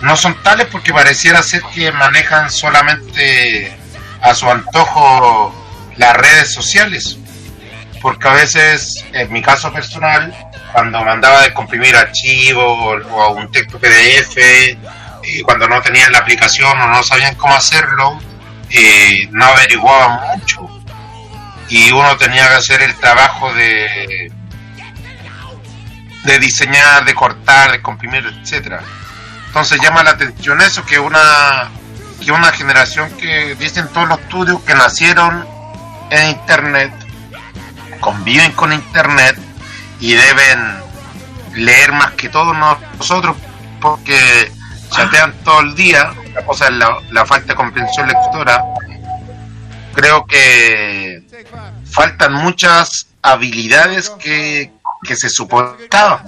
no 0.00 0.16
son 0.16 0.34
tales 0.42 0.66
porque 0.70 0.92
pareciera 0.92 1.42
ser 1.42 1.62
que 1.74 1.92
manejan 1.92 2.50
solamente 2.50 3.76
a 4.20 4.34
su 4.34 4.50
antojo 4.50 5.54
las 5.96 6.16
redes 6.16 6.52
sociales. 6.52 7.18
Porque 8.00 8.26
a 8.26 8.32
veces, 8.32 9.04
en 9.12 9.32
mi 9.32 9.42
caso 9.42 9.72
personal, 9.72 10.34
cuando 10.72 11.04
mandaba 11.04 11.40
a 11.40 11.42
descomprimir 11.42 11.94
archivos 11.94 12.64
o, 12.64 13.14
o 13.14 13.32
un 13.32 13.50
texto 13.50 13.78
PDF, 13.78 14.36
eh, 14.38 14.78
cuando 15.44 15.68
no 15.68 15.80
tenían 15.82 16.10
la 16.12 16.18
aplicación 16.18 16.80
o 16.80 16.88
no 16.88 17.02
sabían 17.02 17.34
cómo 17.36 17.54
hacerlo, 17.54 18.18
eh, 18.70 19.28
no 19.30 19.44
averiguaban 19.44 20.38
mucho 20.38 20.68
y 21.68 21.90
uno 21.90 22.16
tenía 22.16 22.48
que 22.48 22.54
hacer 22.54 22.82
el 22.82 22.94
trabajo 22.96 23.52
de 23.54 24.30
de 26.24 26.38
diseñar, 26.38 27.04
de 27.04 27.14
cortar, 27.14 27.72
de 27.72 27.82
comprimir, 27.82 28.24
etcétera. 28.26 28.80
Entonces 29.46 29.80
llama 29.80 30.02
la 30.02 30.10
atención 30.10 30.60
eso 30.60 30.84
que 30.84 30.98
una 30.98 31.70
que 32.24 32.30
una 32.30 32.52
generación 32.52 33.10
que 33.16 33.56
dicen 33.56 33.88
todos 33.88 34.08
los 34.08 34.20
estudios 34.20 34.60
que 34.62 34.74
nacieron 34.74 35.44
en 36.10 36.28
internet, 36.28 36.92
conviven 38.00 38.52
con 38.52 38.72
internet 38.72 39.36
y 40.02 40.14
deben 40.14 40.82
leer 41.54 41.92
más 41.92 42.10
que 42.12 42.28
todos 42.28 42.56
nosotros 42.98 43.36
porque 43.80 44.52
chatean 44.90 45.32
todo 45.44 45.60
el 45.60 45.76
día, 45.76 46.12
la 46.34 46.44
cosa 46.44 46.66
es 46.66 46.72
la, 46.72 46.98
la 47.10 47.24
falta 47.24 47.52
de 47.52 47.54
comprensión 47.54 48.08
lectora. 48.08 48.64
Creo 49.94 50.26
que 50.26 51.22
faltan 51.88 52.34
muchas 52.34 53.06
habilidades 53.22 54.10
que, 54.10 54.72
que 55.04 55.14
se 55.14 55.30
suportaban, 55.30 56.24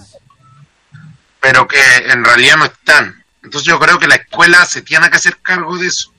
pero 1.41 1.67
que 1.67 1.81
en 2.11 2.25
realidad 2.25 2.57
no 2.59 2.67
están. 2.67 3.25
Entonces 3.43 3.67
yo 3.67 3.81
creo 3.81 3.99
que 3.99 4.07
la 4.07 4.15
escuela 4.15 4.65
se 4.67 4.83
tiene 4.83 5.11
que 5.11 5.17
hacer 5.17 5.39
cargo 5.43 5.77
de 5.79 5.89
eso. 5.89 6.13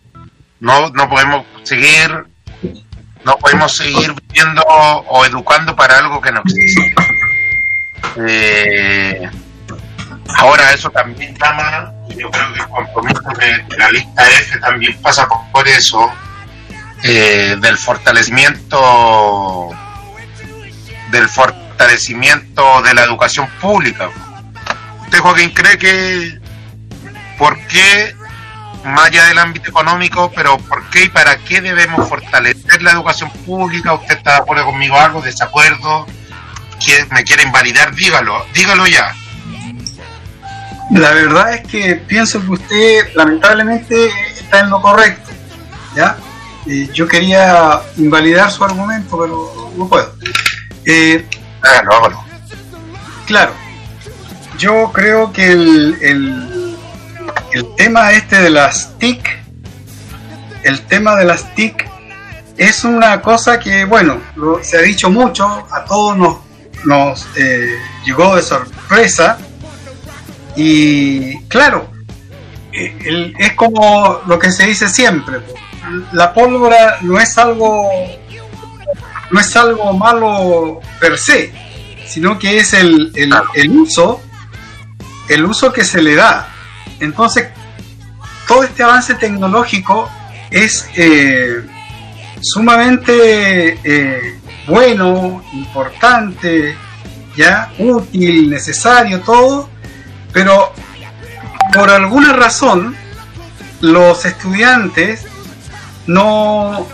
No, 0.59 0.89
no 0.89 1.09
podemos 1.09 1.45
seguir, 1.63 2.25
no 3.23 3.37
podemos 3.37 3.77
seguir 3.77 4.13
viviendo 4.13 4.61
o 4.61 5.25
educando 5.25 5.73
para 5.73 5.99
algo 5.99 6.19
que 6.19 6.33
no 6.33 6.41
existe. 6.41 6.95
Eh, 8.17 9.29
ahora 10.37 10.73
eso 10.73 10.89
también 10.89 11.35
llama, 11.37 11.91
yo 12.09 12.29
creo 12.31 12.53
que 12.53 12.59
el 12.59 12.67
compromiso 12.67 13.21
de, 13.39 13.77
la 13.77 13.91
lista 13.91 14.29
F 14.39 14.59
también 14.59 15.01
pasa 15.01 15.27
por, 15.27 15.39
por 15.51 15.67
eso, 15.67 16.11
eh, 17.03 17.55
del 17.59 17.77
fortalecimiento 17.77 19.69
del 21.11 21.29
fortalecimiento 21.29 22.81
de 22.81 22.93
la 22.93 23.03
educación 23.03 23.47
pública. 23.61 24.09
¿Usted, 25.03 25.19
Joaquín, 25.19 25.51
cree 25.51 25.77
que 25.77 26.39
por 27.37 27.59
qué, 27.67 28.15
más 28.83 29.05
allá 29.05 29.25
del 29.25 29.37
ámbito 29.37 29.69
económico, 29.69 30.31
pero 30.35 30.57
por 30.57 30.89
qué 30.89 31.05
y 31.05 31.09
para 31.09 31.37
qué 31.37 31.61
debemos 31.61 32.09
fortalecer 32.09 32.81
la 32.81 32.91
educación 32.91 33.29
pública? 33.45 33.93
¿Usted 33.93 34.17
está 34.17 34.31
de 34.31 34.37
acuerdo 34.37 34.65
conmigo 34.65 34.97
algo? 34.97 35.21
¿Desacuerdo? 35.21 36.05
¿Quiere- 36.83 37.05
¿Me 37.11 37.23
quiere 37.23 37.43
invalidar? 37.43 37.93
Dígalo, 37.95 38.45
dígalo 38.53 38.85
ya. 38.87 39.13
La 40.91 41.11
verdad 41.11 41.53
es 41.55 41.67
que 41.67 41.95
pienso 41.95 42.39
que 42.41 42.51
usted 42.51 43.13
lamentablemente 43.15 44.07
está 44.39 44.59
en 44.59 44.69
lo 44.69 44.81
correcto. 44.81 45.31
¿ya? 45.95 46.15
Eh, 46.67 46.89
yo 46.93 47.07
quería 47.07 47.79
invalidar 47.97 48.51
su 48.51 48.63
argumento, 48.63 49.17
pero 49.19 49.71
no 49.77 49.87
puedo. 49.87 50.13
Eh, 50.85 51.25
Hágalo, 51.61 51.93
hágalo. 51.95 52.23
claro, 53.25 53.53
yo 54.59 54.91
creo 54.93 55.31
que 55.33 55.51
el, 55.51 55.97
el, 56.01 56.77
el 57.53 57.75
tema 57.75 58.11
este 58.11 58.39
de 58.41 58.51
las 58.51 58.95
TIC, 58.99 59.27
el 60.63 60.81
tema 60.81 61.15
de 61.15 61.25
las 61.25 61.55
TIC 61.55 61.89
es 62.57 62.83
una 62.83 63.19
cosa 63.21 63.59
que, 63.59 63.85
bueno, 63.85 64.21
lo- 64.35 64.63
se 64.63 64.77
ha 64.77 64.81
dicho 64.81 65.09
mucho, 65.09 65.45
a 65.71 65.83
todos 65.85 66.15
nos, 66.17 66.37
nos 66.85 67.27
eh, 67.35 67.77
llegó 68.05 68.35
de 68.35 68.41
sorpresa. 68.41 69.37
Y 70.55 71.39
claro, 71.47 71.89
eh, 72.71 72.95
el- 73.05 73.35
es 73.37 73.53
como 73.53 74.21
lo 74.27 74.39
que 74.39 74.51
se 74.51 74.65
dice 74.67 74.87
siempre. 74.89 75.37
La 76.13 76.33
pólvora 76.33 76.97
no 77.01 77.19
es 77.19 77.37
algo 77.37 77.89
no 79.31 79.39
es 79.39 79.55
algo 79.55 79.91
malo 79.93 80.79
per 80.99 81.17
se, 81.17 81.51
sino 82.07 82.37
que 82.39 82.57
es 82.57 82.73
el, 82.73 83.11
el- 83.15 83.33
el 83.55 83.71
uso 83.71 84.21
el 85.27 85.43
uso 85.45 85.73
que 85.73 85.83
se 85.83 86.01
le 86.03 86.13
da. 86.15 86.47
Entonces, 86.99 87.47
todo 88.47 88.63
este 88.63 88.83
avance 88.83 89.15
tecnológico 89.15 90.07
es 90.51 90.87
eh, 90.95 91.65
sumamente 92.41 93.79
eh, 93.83 94.39
bueno, 94.67 95.43
importante, 95.53 96.75
ya 97.35 97.71
útil, 97.79 98.49
necesario, 98.49 99.21
todo, 99.21 99.69
pero 100.31 100.73
por 101.73 101.89
alguna 101.89 102.33
razón 102.33 102.95
los 103.81 104.25
estudiantes 104.25 105.25
no 106.07 106.87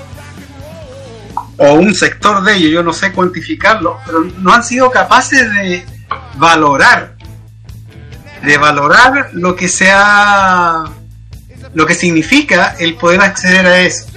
o 1.57 1.73
un 1.73 1.93
sector 1.93 2.43
de 2.43 2.55
ellos, 2.55 2.71
yo 2.71 2.83
no 2.83 2.91
sé 2.91 3.11
cuantificarlo, 3.11 3.99
pero 4.05 4.21
no 4.39 4.53
han 4.53 4.63
sido 4.63 4.89
capaces 4.89 5.53
de 5.53 5.85
valorar 6.37 7.15
de 8.43 8.57
valorar 8.57 9.29
lo 9.33 9.55
que 9.55 9.67
sea 9.67 10.83
lo 11.73 11.85
que 11.85 11.95
significa 11.95 12.75
el 12.79 12.95
poder 12.95 13.21
acceder 13.21 13.65
a 13.65 13.79
eso. 13.81 14.07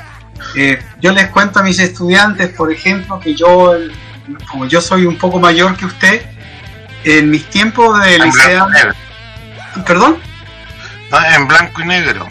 Eh, 0.56 0.78
yo 1.04 1.12
les 1.12 1.28
cuento 1.28 1.58
a 1.58 1.62
mis 1.62 1.78
estudiantes, 1.78 2.48
por 2.56 2.72
ejemplo, 2.72 3.20
que 3.20 3.34
yo, 3.34 3.74
como 4.50 4.64
yo 4.64 4.80
soy 4.80 5.04
un 5.04 5.18
poco 5.18 5.38
mayor 5.38 5.76
que 5.76 5.84
usted, 5.84 6.22
en 7.04 7.28
mis 7.30 7.44
tiempos 7.50 8.02
de 8.02 8.14
En 8.14 8.22
liceo, 8.22 8.66
perdón, 9.86 10.16
en 11.36 11.46
blanco 11.46 11.82
y 11.82 11.84
negro. 11.84 12.26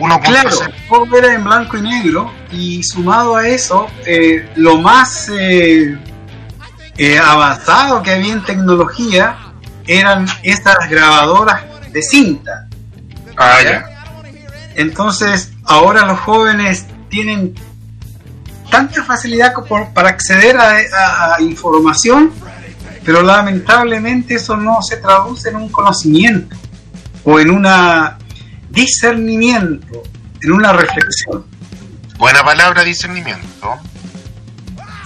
1.0. 0.00 0.22
Claro, 0.24 0.50
todo 0.88 1.18
era 1.18 1.34
en 1.34 1.44
blanco 1.44 1.76
y 1.76 1.82
negro 1.82 2.32
y 2.50 2.82
sumado 2.82 3.36
a 3.36 3.46
eso, 3.46 3.86
eh, 4.04 4.50
lo 4.56 4.78
más 4.78 5.28
eh, 5.28 5.96
eh, 6.96 7.18
avanzado 7.18 8.02
que 8.02 8.10
había 8.10 8.32
en 8.32 8.42
tecnología 8.42 9.38
eran 9.86 10.26
estas 10.42 10.90
grabadoras 10.90 11.62
de 11.92 12.02
cinta. 12.02 12.66
Ah, 13.36 13.58
ya. 13.62 13.86
Entonces, 14.74 15.52
ahora 15.64 16.06
los 16.06 16.18
jóvenes 16.18 16.86
tienen 17.08 17.54
tanta 18.74 19.04
facilidad 19.04 19.54
por- 19.68 19.92
para 19.92 20.08
acceder 20.08 20.56
a, 20.58 21.40
información, 21.40 22.32
pero 23.04 23.22
lamentablemente 23.22 24.34
eso 24.34 24.56
no 24.56 24.82
se 24.82 24.96
traduce 24.96 25.50
en 25.50 25.56
un 25.56 25.68
conocimiento 25.68 26.56
o 27.22 27.38
en 27.38 27.50
un 27.50 27.64
discernimiento, 28.70 30.02
en 30.42 30.50
una 30.52 30.72
reflexión. 30.72 31.44
Buena 32.18 32.42
palabra, 32.42 32.82
discernimiento. 32.82 33.76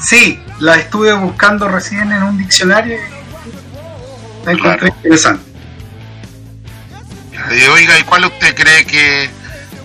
Sí, 0.01 0.41
la 0.61 0.77
estuve 0.77 1.13
buscando 1.13 1.69
recién 1.69 2.11
en 2.11 2.23
un 2.23 2.39
diccionario 2.39 2.97
y 2.97 4.47
la 4.47 4.53
encontré 4.53 4.79
Claro. 4.79 4.95
interesante. 4.97 5.45
Y 7.51 7.63
oiga, 7.69 7.99
¿y 7.99 8.03
cuál 8.05 8.25
usted 8.25 8.55
cree 8.55 8.87
que... 8.87 9.29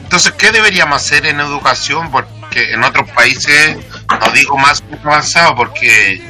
Entonces, 0.03 0.31
¿qué 0.37 0.51
deberíamos 0.51 1.01
hacer 1.01 1.25
en 1.25 1.39
educación? 1.41 2.11
Porque 2.53 2.71
en 2.71 2.83
otros 2.83 3.09
países, 3.11 3.77
no 4.07 4.31
digo 4.31 4.55
más 4.57 4.83
avanzado, 5.03 5.55
porque 5.55 6.21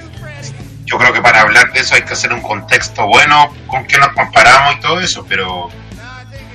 yo 0.86 0.98
creo 0.98 1.12
que 1.12 1.22
para 1.22 1.42
hablar 1.42 1.74
de 1.74 1.82
eso 1.82 1.96
hay 1.96 2.04
que 2.04 2.14
hacer 2.14 2.32
un 2.32 2.42
contexto 2.42 3.06
bueno 3.06 3.54
con 3.68 3.86
que 3.86 3.98
nos 3.98 4.14
comparamos 4.14 4.76
y 4.76 4.80
todo 4.80 5.02
eso, 5.02 5.26
pero 5.28 5.70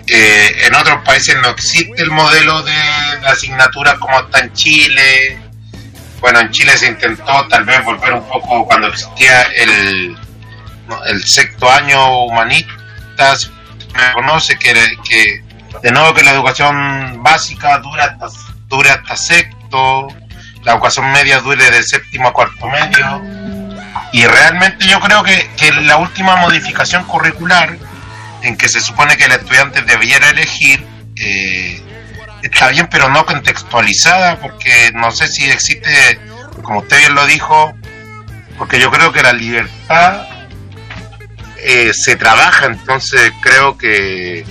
eh, 0.07 0.57
en 0.64 0.74
otros 0.74 1.04
países 1.04 1.37
no 1.42 1.50
existe 1.50 2.02
el 2.02 2.11
modelo 2.11 2.62
de 2.62 2.72
asignatura 3.26 3.98
como 3.98 4.18
está 4.20 4.38
en 4.38 4.54
Chile. 4.54 5.38
Bueno, 6.20 6.40
en 6.40 6.50
Chile 6.50 6.74
se 6.78 6.87
intentó 6.87 7.46
tal 7.48 7.64
vez 7.64 7.85
volver 7.85 8.14
un 8.14 8.26
poco 8.26 8.64
cuando 8.64 8.87
existía 8.87 9.42
el, 9.54 10.16
el 11.09 11.26
sexto 11.26 11.70
año 11.70 12.24
humanistas, 12.24 13.50
me 13.94 14.12
conoce 14.14 14.59
que, 14.59 14.72
que 15.07 15.44
de 15.83 15.92
nuevo 15.92 16.14
que 16.14 16.22
la 16.22 16.31
educación 16.31 17.22
básica 17.22 17.78
dura 17.81 18.16
hasta, 18.18 18.28
dure 18.68 18.90
hasta 18.90 19.16
sexto, 19.16 19.58
la 19.70 20.72
educación 20.72 21.11
media 21.12 21.40
dure 21.40 21.70
de 21.70 21.83
séptimo 21.83 22.28
a 22.28 22.33
cuarto 22.33 22.68
medio. 22.68 23.22
Y 24.12 24.24
realmente 24.24 24.87
yo 24.87 25.00
creo 25.00 25.22
que, 25.22 25.50
que 25.57 25.70
la 25.72 25.96
última 25.96 26.37
modificación 26.37 27.04
curricular 27.04 27.76
en 28.42 28.57
que 28.57 28.68
se 28.68 28.81
supone 28.81 29.16
que 29.16 29.24
el 29.24 29.33
estudiante 29.33 29.83
debiera 29.83 30.31
elegir 30.31 30.87
eh, 31.16 31.83
está 32.42 32.68
bien, 32.68 32.88
pero 32.90 33.09
no 33.09 33.26
contextualizada, 33.26 34.37
porque 34.40 34.92
no 34.94 35.11
sé 35.11 35.28
si 35.28 35.50
existe, 35.50 36.18
como 36.62 36.81
usted 36.81 36.98
bien 36.98 37.14
lo 37.14 37.26
dijo, 37.26 37.74
porque 38.57 38.81
yo 38.81 38.90
creo 38.90 39.12
que 39.12 39.22
la 39.22 39.33
libertad 39.33 40.26
eh, 41.59 41.90
se 41.92 42.16
trabaja, 42.16 42.66
entonces 42.66 43.33
creo 43.42 43.76
que 43.76 44.44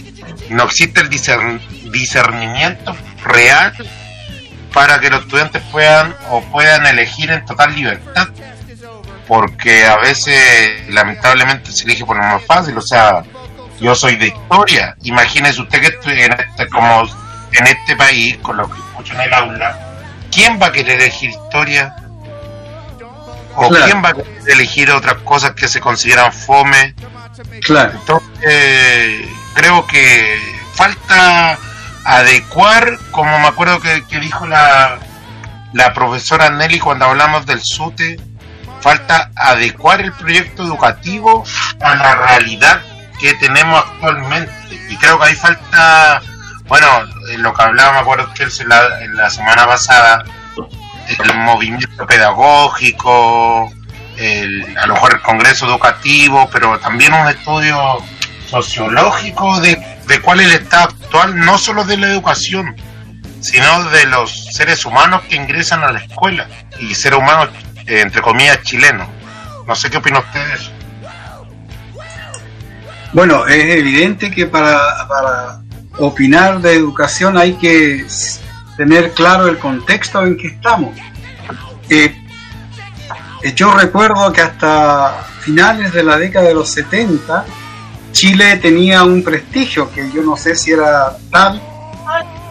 no 0.49 0.65
existe 0.65 1.01
el 1.01 1.09
discern- 1.09 1.61
discernimiento 1.91 2.95
real 3.23 3.73
para 4.73 4.99
que 4.99 5.09
los 5.09 5.21
estudiantes 5.21 5.61
puedan 5.71 6.15
o 6.29 6.41
puedan 6.43 6.85
elegir 6.85 7.31
en 7.31 7.43
total 7.45 7.73
libertad 7.75 8.27
porque 9.27 9.85
a 9.85 9.97
veces 9.97 10.89
lamentablemente 10.89 11.71
se 11.73 11.83
elige 11.83 12.05
por 12.05 12.15
lo 12.15 12.23
más 12.23 12.43
fácil, 12.45 12.77
o 12.77 12.81
sea, 12.81 13.23
yo 13.79 13.93
soy 13.93 14.15
de 14.15 14.27
historia, 14.27 14.95
imagínese 15.03 15.61
usted 15.61 15.81
que 15.81 15.87
estoy 15.87 16.21
en 16.21 16.31
este, 16.31 16.67
como 16.69 17.03
en 17.51 17.67
este 17.67 17.95
país, 17.97 18.37
con 18.37 18.55
lo 18.57 18.69
que 18.69 18.77
escucho 18.79 19.13
en 19.15 19.21
el 19.21 19.33
aula, 19.33 19.77
¿quién 20.31 20.57
va 20.61 20.67
a 20.67 20.71
querer 20.71 21.01
elegir 21.01 21.31
historia? 21.31 21.93
¿O 23.55 23.67
Claro. 23.69 23.85
quién 23.85 24.03
va 24.03 24.09
a 24.09 24.13
querer 24.13 24.37
elegir 24.47 24.91
otras 24.91 25.15
cosas 25.23 25.51
que 25.51 25.67
se 25.67 25.81
consideran 25.81 26.31
fome? 26.31 26.93
Claro, 27.63 27.91
Entonces, 27.99 29.27
creo 29.55 29.85
que 29.87 30.39
falta 30.73 31.57
adecuar, 32.07 32.97
como 33.11 33.37
me 33.39 33.47
acuerdo 33.47 33.81
que, 33.81 34.01
dijo 34.19 34.47
la, 34.47 34.97
la 35.73 35.93
profesora 35.93 36.49
Nelly 36.49 36.79
cuando 36.79 37.05
hablamos 37.05 37.45
del 37.45 37.59
SUTE, 37.61 38.17
falta 38.79 39.31
adecuar 39.35 39.99
el 39.99 40.13
proyecto 40.13 40.63
educativo 40.63 41.43
a 41.81 41.95
la 41.95 42.15
realidad 42.15 42.81
que 43.19 43.33
tenemos 43.33 43.83
actualmente. 43.83 44.53
Y 44.89 44.95
creo 44.95 45.19
que 45.19 45.25
ahí 45.25 45.35
falta, 45.35 46.21
bueno, 46.67 46.87
lo 47.39 47.53
que 47.53 47.63
hablaba, 47.63 47.93
me 47.93 47.99
acuerdo 47.99 48.33
que 48.33 48.47
la, 48.65 48.87
la 49.13 49.29
semana 49.29 49.65
pasada, 49.65 50.23
el 51.09 51.37
movimiento 51.39 52.07
pedagógico, 52.07 53.69
el, 54.15 54.77
a 54.77 54.87
lo 54.87 54.93
mejor 54.93 55.15
el 55.15 55.21
congreso 55.21 55.67
educativo, 55.67 56.49
pero 56.53 56.79
también 56.79 57.13
un 57.13 57.27
estudio 57.27 57.97
sociológico 58.49 59.59
de, 59.59 59.77
de 60.07 60.21
cuál 60.21 60.39
es 60.39 60.47
el 60.47 60.61
estado 60.63 60.85
actual, 60.85 61.37
no 61.37 61.57
solo 61.57 61.83
de 61.83 61.97
la 61.97 62.07
educación, 62.07 62.75
sino 63.41 63.89
de 63.89 64.05
los 64.07 64.45
seres 64.53 64.85
humanos 64.85 65.23
que 65.29 65.35
ingresan 65.35 65.83
a 65.83 65.91
la 65.91 65.99
escuela 65.99 66.47
y 66.79 66.93
seres 66.95 67.19
humanos, 67.19 67.49
eh, 67.85 68.01
entre 68.01 68.21
comillas, 68.21 68.61
chilenos. 68.63 69.07
No 69.67 69.75
sé 69.75 69.89
qué 69.89 69.97
opina 69.97 70.19
usted 70.19 70.45
de 70.47 70.53
eso. 70.53 70.71
Bueno, 73.13 73.47
es 73.47 73.77
evidente 73.77 74.31
que 74.31 74.45
para, 74.47 75.07
para 75.07 75.61
opinar 75.97 76.61
de 76.61 76.75
educación 76.75 77.37
hay 77.37 77.53
que 77.53 78.05
tener 78.75 79.11
claro 79.13 79.47
el 79.47 79.57
contexto 79.57 80.23
en 80.23 80.37
que 80.37 80.47
estamos. 80.47 80.95
Eh, 81.89 82.15
eh, 83.43 83.53
yo 83.53 83.71
recuerdo 83.71 84.31
que 84.31 84.41
hasta 84.41 85.23
finales 85.41 85.93
de 85.93 86.03
la 86.03 86.17
década 86.17 86.47
de 86.47 86.53
los 86.53 86.71
70, 86.71 87.45
Chile 88.17 88.57
tenía 88.57 89.03
un 89.03 89.21
prestigio 89.23 89.91
que 89.91 90.09
yo 90.11 90.23
no 90.23 90.35
sé 90.35 90.55
si 90.55 90.71
era 90.71 91.15
tal, 91.31 91.61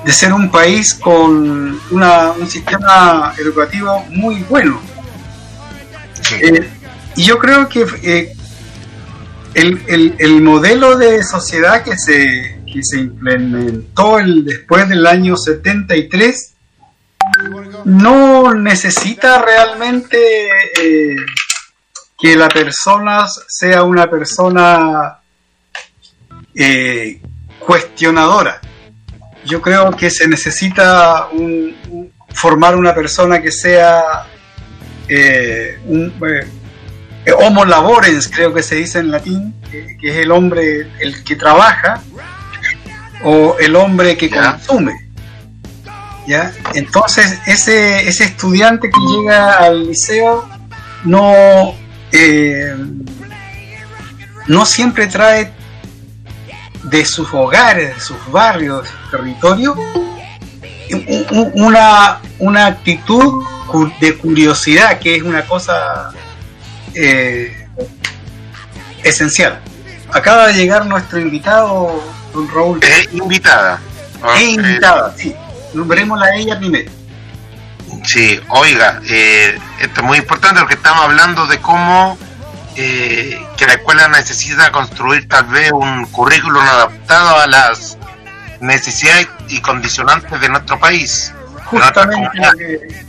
de 0.05 0.12
ser 0.12 0.33
un 0.33 0.48
país 0.48 0.94
con 0.94 1.81
una- 1.90 2.31
un 2.31 2.46
sistema 2.48 3.35
educativo 3.37 4.05
muy 4.11 4.44
bueno. 4.48 4.81
Eh, 6.40 6.70
y 7.16 7.24
yo 7.24 7.37
creo 7.40 7.68
que 7.68 7.85
eh, 8.05 8.33
el, 9.55 9.83
el- 9.88 10.14
el 10.20 10.40
modelo 10.40 10.96
de 10.96 11.24
sociedad 11.24 11.83
que 11.83 11.98
se, 11.98 12.61
que 12.72 12.81
se 12.83 12.98
implementó 13.00 14.20
el, 14.20 14.44
después 14.44 14.88
del 14.88 15.05
año 15.05 15.37
73 15.37 16.52
no 17.87 18.55
necesita 18.55 19.42
realmente 19.42 20.16
eh, 20.81 21.16
que 22.16 22.37
la 22.37 22.46
persona 22.48 23.26
sea 23.48 23.83
una 23.83 24.09
persona 24.09 25.18
eh, 26.57 27.21
cuestionadora. 27.59 28.61
Yo 29.45 29.61
creo 29.62 29.90
que 29.92 30.11
se 30.11 30.27
necesita 30.27 31.29
un- 31.33 31.77
un- 31.90 32.12
formar 32.35 32.77
una 32.77 32.95
persona 32.95 33.40
que 33.40 33.53
sea 33.53 34.03
eh, 35.09 35.79
un, 35.87 36.12
eh, 37.25 37.33
homo 37.33 37.64
laborens, 37.64 38.27
creo 38.29 38.53
que 38.53 38.62
se 38.62 38.75
dice 38.77 38.99
en 38.99 39.11
latín, 39.12 39.55
que, 39.71 39.97
que 40.01 40.11
es 40.11 40.16
el 40.16 40.33
hombre 40.33 40.90
el 41.01 41.23
que 41.23 41.37
trabaja, 41.37 42.01
o 43.25 43.57
el 43.61 43.77
hombre 43.77 44.16
que 44.16 44.29
Ya. 44.29 44.53
consume. 44.53 44.92
¿Ya? 46.27 46.53
Entonces, 46.75 47.38
ese, 47.47 48.09
ese 48.09 48.25
estudiante 48.25 48.90
que 48.90 49.01
llega 49.01 49.59
al 49.59 49.87
liceo 49.87 50.49
no, 51.05 51.75
eh, 52.11 52.75
no 54.49 54.66
siempre 54.66 55.07
trae 55.07 55.53
de 56.90 57.05
sus 57.05 57.29
hogares, 57.33 57.94
de 57.94 58.01
sus 58.01 58.16
barrios, 58.31 58.88
territorios, 59.11 59.77
u- 59.77 61.27
u- 61.40 61.53
una, 61.66 62.18
una 62.38 62.66
actitud 62.66 63.44
de 64.01 64.16
curiosidad 64.16 64.99
que 64.99 65.16
es 65.16 65.22
una 65.22 65.42
cosa 65.46 66.11
eh, 66.94 67.66
esencial. 69.03 69.61
Acaba 70.12 70.46
de 70.49 70.55
llegar 70.55 70.87
nuestro 70.87 71.18
invitado, 71.20 72.03
don 72.33 72.49
Raúl. 72.49 72.79
Es 72.83 73.12
invitada. 73.12 73.81
Es 74.37 74.42
invitada, 74.42 75.12
sí. 75.16 75.35
Nombrémosla 75.75 76.27
a 76.27 76.37
ella 76.37 76.59
primero. 76.59 76.90
Sí, 78.05 78.40
oiga, 78.49 79.01
eh, 79.09 79.59
esto 79.81 80.01
es 80.01 80.07
muy 80.07 80.18
importante 80.18 80.61
porque 80.61 80.75
estamos 80.75 81.05
hablando 81.05 81.46
de 81.49 81.59
cómo 81.61 82.16
eh, 82.77 83.41
que 83.57 83.67
la 83.67 83.75
escuela 83.75 84.09
necesita 84.09 84.71
construir 84.73 85.29
tal 85.29 85.45
vez 85.47 85.73
un 85.73 86.07
currículum 86.07 86.62
adaptado 86.62 87.41
a 87.41 87.47
las 87.47 87.97
necesidades 88.61 89.29
y 89.49 89.61
condicionantes 89.61 90.41
de 90.41 90.49
nuestro 90.49 90.79
país. 90.79 91.33
Justamente 91.65 93.05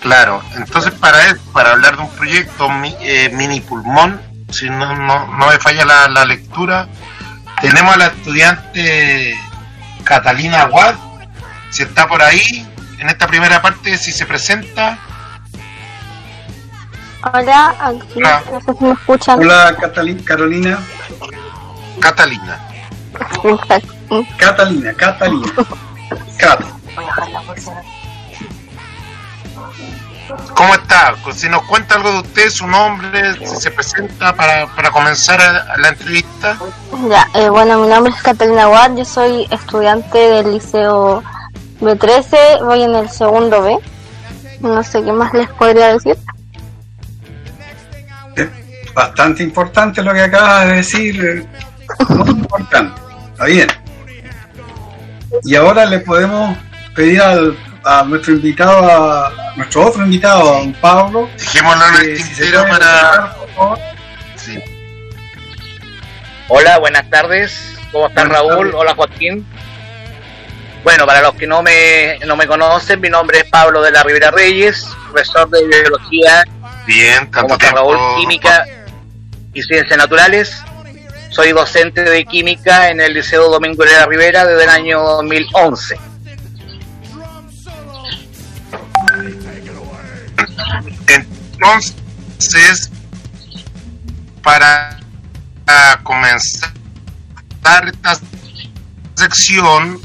Claro, 0.00 0.42
entonces 0.56 0.92
para 0.94 1.18
para 1.52 1.72
hablar 1.72 1.96
de 1.96 2.02
un 2.02 2.10
proyecto 2.10 2.70
mi- 2.70 2.96
eh, 3.00 3.28
mini 3.34 3.60
pulmón, 3.60 4.18
si 4.50 4.70
no, 4.70 4.96
no, 4.96 5.26
no 5.36 5.46
me 5.48 5.58
falla 5.58 5.84
la, 5.84 6.08
la 6.08 6.24
lectura, 6.24 6.88
tenemos 7.60 7.94
a 7.94 7.98
la 7.98 8.06
estudiante 8.06 9.38
Catalina 10.04 10.64
Watt, 10.66 10.96
si 11.70 11.82
está 11.82 12.08
por 12.08 12.22
ahí, 12.22 12.66
en 12.98 13.10
esta 13.10 13.26
primera 13.26 13.60
parte, 13.60 13.98
si 13.98 14.10
se 14.12 14.24
presenta. 14.24 14.98
Hola, 17.22 17.74
aquí, 17.78 18.06
Hola. 18.16 18.42
no 18.50 18.60
sé 18.60 18.78
si 18.78 18.84
me 18.84 18.92
escuchan. 18.92 19.40
Hola 19.40 19.76
Catalina, 19.78 20.22
Carolina. 20.24 20.78
Catalina. 22.00 22.58
Catalina, 24.38 24.94
Catalina. 24.94 25.52
Cata. 26.38 26.64
¿Cómo 30.54 30.74
está? 30.74 31.14
Si 31.34 31.48
nos 31.48 31.62
cuenta 31.64 31.96
algo 31.96 32.10
de 32.12 32.18
usted, 32.20 32.50
su 32.50 32.66
nombre, 32.66 33.34
si 33.46 33.56
se 33.56 33.70
presenta 33.70 34.34
para, 34.34 34.66
para 34.74 34.90
comenzar 34.90 35.40
la 35.78 35.88
entrevista. 35.88 36.56
Ya, 37.08 37.26
eh, 37.34 37.48
bueno, 37.48 37.78
mi 37.78 37.88
nombre 37.88 38.12
es 38.14 38.22
Catalina 38.22 38.68
Watt, 38.68 38.96
yo 38.96 39.04
soy 39.04 39.46
estudiante 39.50 40.18
del 40.18 40.52
liceo 40.52 41.22
B13, 41.80 42.64
voy 42.64 42.82
en 42.82 42.94
el 42.94 43.10
segundo 43.10 43.62
B. 43.62 43.78
No 44.60 44.82
sé 44.82 45.02
qué 45.02 45.12
más 45.12 45.32
les 45.34 45.48
podría 45.50 45.94
decir. 45.94 46.16
Bastante 48.94 49.42
importante 49.42 50.02
lo 50.02 50.12
que 50.12 50.20
acabas 50.22 50.66
de 50.68 50.74
decir. 50.76 51.46
Muy 52.08 52.30
importante. 52.30 53.00
Está 53.32 53.44
bien. 53.46 53.68
Y 55.44 55.54
ahora 55.54 55.86
le 55.86 56.00
podemos 56.00 56.56
pedir 56.94 57.20
al, 57.22 57.56
a 57.84 58.02
nuestro 58.04 58.34
invitado, 58.34 58.78
a, 58.90 59.28
a 59.28 59.56
nuestro 59.56 59.86
otro 59.86 60.04
invitado, 60.04 60.40
a 60.40 60.58
don 60.60 60.72
Pablo, 60.74 61.28
Dejémoslo 61.38 61.84
en 61.86 61.94
el 62.10 62.16
tintero 62.16 62.62
para. 62.62 62.76
presentar, 62.78 63.36
por 63.36 63.48
favor. 63.50 63.78
sí. 64.36 64.58
Hola, 66.48 66.78
buenas 66.78 67.08
tardes. 67.08 67.78
¿Cómo 67.92 68.08
está 68.08 68.22
Buenas 68.24 68.38
Raúl? 68.38 68.56
tardes. 68.58 68.74
Hola 68.74 68.94
Joaquín. 68.96 69.46
Bueno, 70.82 71.06
para 71.06 71.20
los 71.22 71.34
que 71.34 71.46
no 71.46 71.62
me, 71.62 72.18
no 72.26 72.36
me 72.36 72.46
conocen, 72.46 73.00
mi 73.00 73.08
nombre 73.08 73.38
es 73.38 73.44
Pablo 73.44 73.82
de 73.82 73.90
la 73.92 74.02
Rivera 74.02 74.30
Reyes, 74.30 74.88
profesor 75.10 75.48
de 75.50 75.66
biología, 75.66 76.42
Bien, 76.86 77.26
como 77.26 77.48
tanto 77.48 77.54
está 77.54 77.58
tiempo. 77.58 77.76
Raúl, 77.94 78.20
química 78.20 78.64
y 79.52 79.62
ciencias 79.62 79.98
naturales. 79.98 80.62
Soy 81.30 81.52
docente 81.52 82.02
de 82.02 82.24
química 82.24 82.90
en 82.90 83.00
el 83.00 83.14
Liceo 83.14 83.48
Domingo 83.48 83.84
la 83.84 84.06
Rivera 84.06 84.44
desde 84.44 84.64
el 84.64 84.70
año 84.70 85.00
2011. 85.00 85.96
Entonces, 91.06 92.90
para, 94.42 94.98
para 95.64 96.02
comenzar 96.02 96.72
esta 97.86 98.18
sección, 99.14 100.00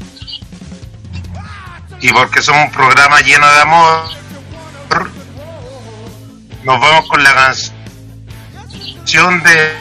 y 2.00 2.12
porque 2.12 2.42
somos 2.42 2.66
un 2.66 2.72
programa 2.72 3.20
lleno 3.20 3.46
de 3.50 3.60
amor, 3.60 4.04
nos 6.62 6.80
vamos 6.80 7.08
con 7.08 7.22
la 7.22 7.34
canción 7.34 7.75
de 9.06 9.76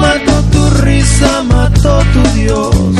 mató 0.00 0.42
tu 0.52 0.70
risa, 0.82 1.42
mató 1.44 2.02
tu 2.12 2.22
Dios. 2.34 2.99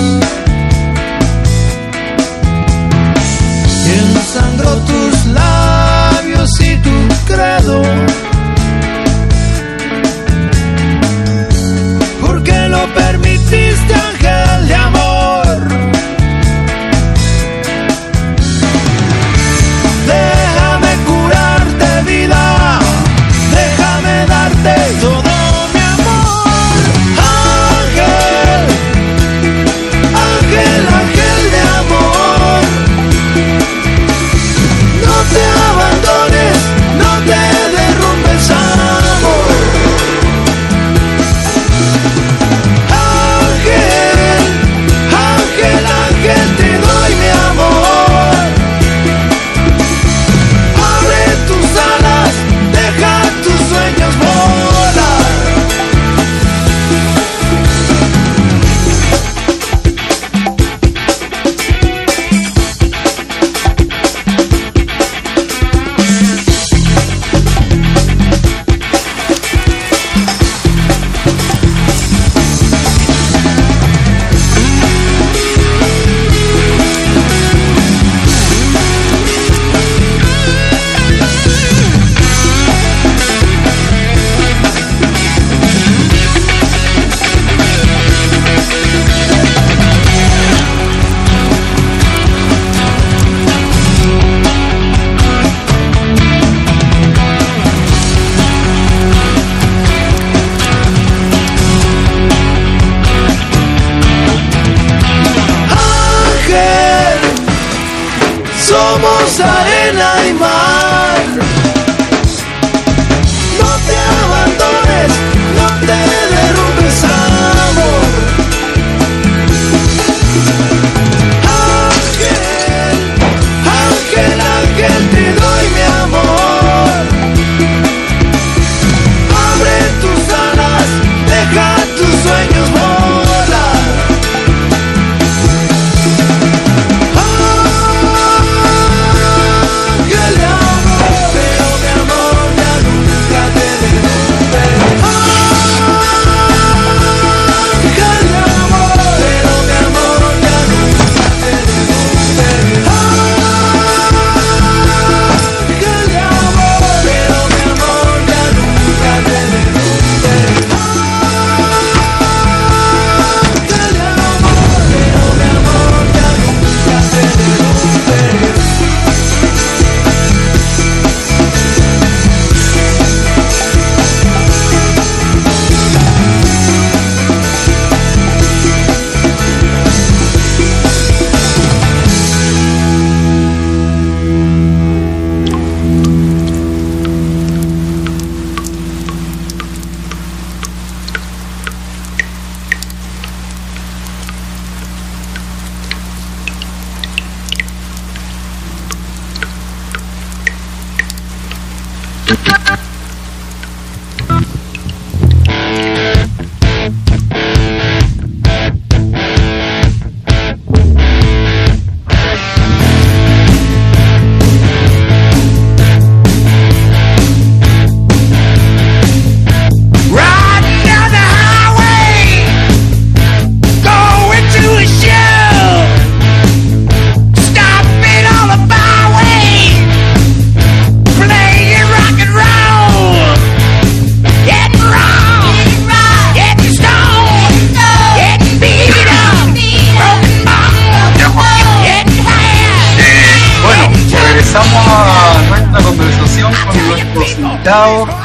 somos 108.81 109.41
arena. 109.41 109.80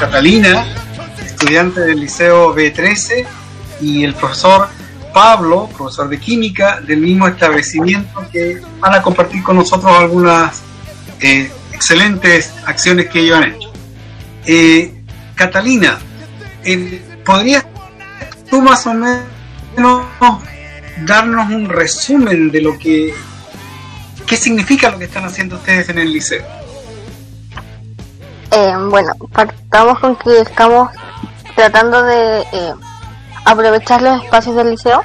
Catalina, 0.05 0.63
estudiante 1.25 1.81
del 1.81 2.01
Liceo 2.01 2.55
B13, 2.55 3.25
y 3.81 4.03
el 4.03 4.13
profesor 4.13 4.69
Pablo, 5.11 5.67
profesor 5.75 6.07
de 6.09 6.19
química 6.19 6.79
del 6.79 6.99
mismo 6.99 7.27
establecimiento, 7.27 8.23
que 8.31 8.61
van 8.79 8.93
a 8.93 9.01
compartir 9.01 9.41
con 9.41 9.55
nosotros 9.55 9.91
algunas 9.91 10.61
eh, 11.21 11.49
excelentes 11.73 12.53
acciones 12.67 13.07
que 13.07 13.21
ellos 13.21 13.37
han 13.39 13.53
hecho. 13.55 13.73
Eh, 14.45 14.93
Catalina, 15.33 15.97
eh, 16.63 17.01
¿podrías 17.25 17.65
tú 18.47 18.61
más 18.61 18.85
o 18.85 18.93
menos 18.93 20.05
darnos 21.03 21.49
un 21.49 21.67
resumen 21.67 22.51
de 22.51 22.61
lo 22.61 22.77
que, 22.77 23.11
qué 24.27 24.38
significa 24.38 24.91
lo 24.91 24.99
que 24.99 25.05
están 25.05 25.25
haciendo 25.25 25.55
ustedes 25.55 25.89
en 25.89 25.97
el 25.97 26.13
liceo? 26.13 26.55
Eh, 28.58 28.74
bueno, 28.89 29.12
partamos 29.34 29.99
con 29.99 30.16
que 30.16 30.39
estamos 30.39 30.89
tratando 31.58 32.01
de 32.03 32.39
eh, 32.39 32.74
aprovechar 33.43 34.01
los 34.01 34.24
espacios 34.24 34.56
del 34.56 34.72
liceo, 34.72 35.01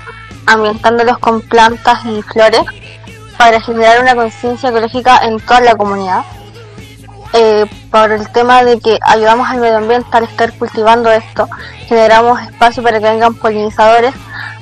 ambientándolos 0.47 1.19
con 1.19 1.41
plantas 1.41 2.05
y 2.05 2.23
flores 2.23 2.63
para 3.37 3.61
generar 3.61 4.03
una 4.03 4.15
conciencia 4.15 4.69
ecológica 4.69 5.19
en 5.25 5.41
toda 5.41 5.63
la 5.63 5.75
comunidad. 5.75 6.23
Eh, 7.33 7.67
por 7.91 8.13
el 8.13 8.31
tema 8.31 8.63
de 8.63 8.79
que 8.79 9.01
ayudamos 9.03 9.51
al 9.51 9.59
medio 9.59 9.79
ambiente 9.79 10.07
al 10.13 10.25
estar 10.25 10.53
cultivando 10.57 11.11
esto, 11.11 11.49
generamos 11.89 12.41
espacio 12.43 12.85
para 12.85 13.01
que 13.01 13.09
vengan 13.09 13.35
polinizadores, 13.35 14.15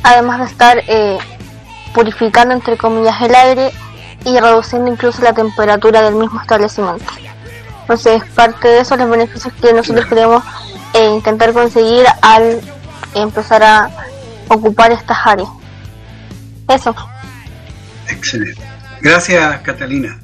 además 0.03 0.39
de 0.39 0.47
estar 0.47 0.83
purificando 1.93 2.55
entre 2.55 2.79
comillas 2.79 3.21
el 3.21 3.35
aire 3.35 3.71
y 4.25 4.41
reduciendo 4.41 4.91
incluso 4.91 5.21
la 5.21 5.35
temperatura 5.35 6.01
del 6.01 6.15
mismo 6.15 6.41
establecimiento. 6.41 7.28
Entonces, 7.89 8.23
parte 8.35 8.69
de 8.69 8.81
eso 8.81 8.97
los 8.99 9.09
beneficios 9.09 9.53
que 9.63 9.73
nosotros 9.73 10.05
queremos 10.05 10.45
eh, 10.93 11.09
intentar 11.09 11.55
conseguir 11.55 12.05
al 12.21 12.61
empezar 13.15 13.63
a 13.63 13.89
ocupar 14.49 14.93
estas 14.93 15.17
áreas. 15.25 15.49
Eso. 16.69 16.95
Excelente. 18.09 18.61
Gracias, 19.01 19.61
Catalina. 19.63 20.21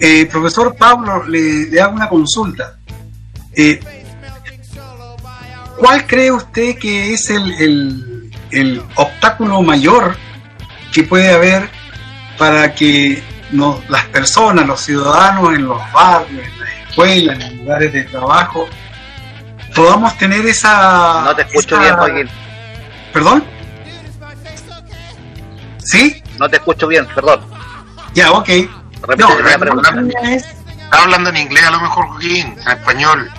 Eh, 0.00 0.26
profesor 0.26 0.74
Pablo, 0.76 1.22
le, 1.28 1.80
hago 1.80 1.94
una 1.94 2.08
consulta. 2.08 2.76
Eh, 3.54 3.78
¿Cuál 5.78 6.06
cree 6.08 6.32
usted 6.32 6.76
que 6.76 7.12
es 7.14 7.30
el, 7.30 7.52
el- 7.52 8.30
el 8.50 8.82
obstáculo 8.96 9.62
mayor 9.62 10.16
que 10.92 11.04
puede 11.04 11.32
haber 11.32 11.68
para 12.36 12.74
que 12.74 13.22
no- 13.52 13.80
las 13.88 14.04
personas, 14.06 14.66
los 14.66 14.80
ciudadanos 14.80 15.54
en 15.54 15.66
los 15.66 15.80
barrios, 15.92 16.44
en 16.46 16.60
las 16.60 16.68
escuelas, 16.88 17.34
en 17.36 17.40
los 17.40 17.52
lugares 17.60 17.92
de 17.92 18.02
trabajo, 18.04 18.68
podamos 19.74 20.16
tener 20.18 20.44
esa... 20.46 21.22
No 21.24 21.34
te 21.36 21.42
escucho 21.42 21.74
esa- 21.76 21.82
bien, 21.82 21.96
Joaquín. 21.96 22.28
¿Perdón? 23.12 23.44
¿Sí? 25.78 26.22
No 26.38 26.48
te 26.48 26.56
escucho 26.56 26.86
bien, 26.86 27.06
perdón. 27.14 27.40
Ya, 28.14 28.32
ok. 28.32 28.48
No, 29.18 29.38
la 29.40 29.58
pregunta. 29.58 29.92
mía 29.92 30.18
es- 30.34 30.46
Está 30.84 31.02
hablando 31.02 31.30
en 31.30 31.36
inglés 31.38 31.64
a 31.64 31.70
lo 31.72 31.80
mejor, 31.80 32.06
Joaquín, 32.08 32.54
en 32.60 32.68
español. 32.68 33.30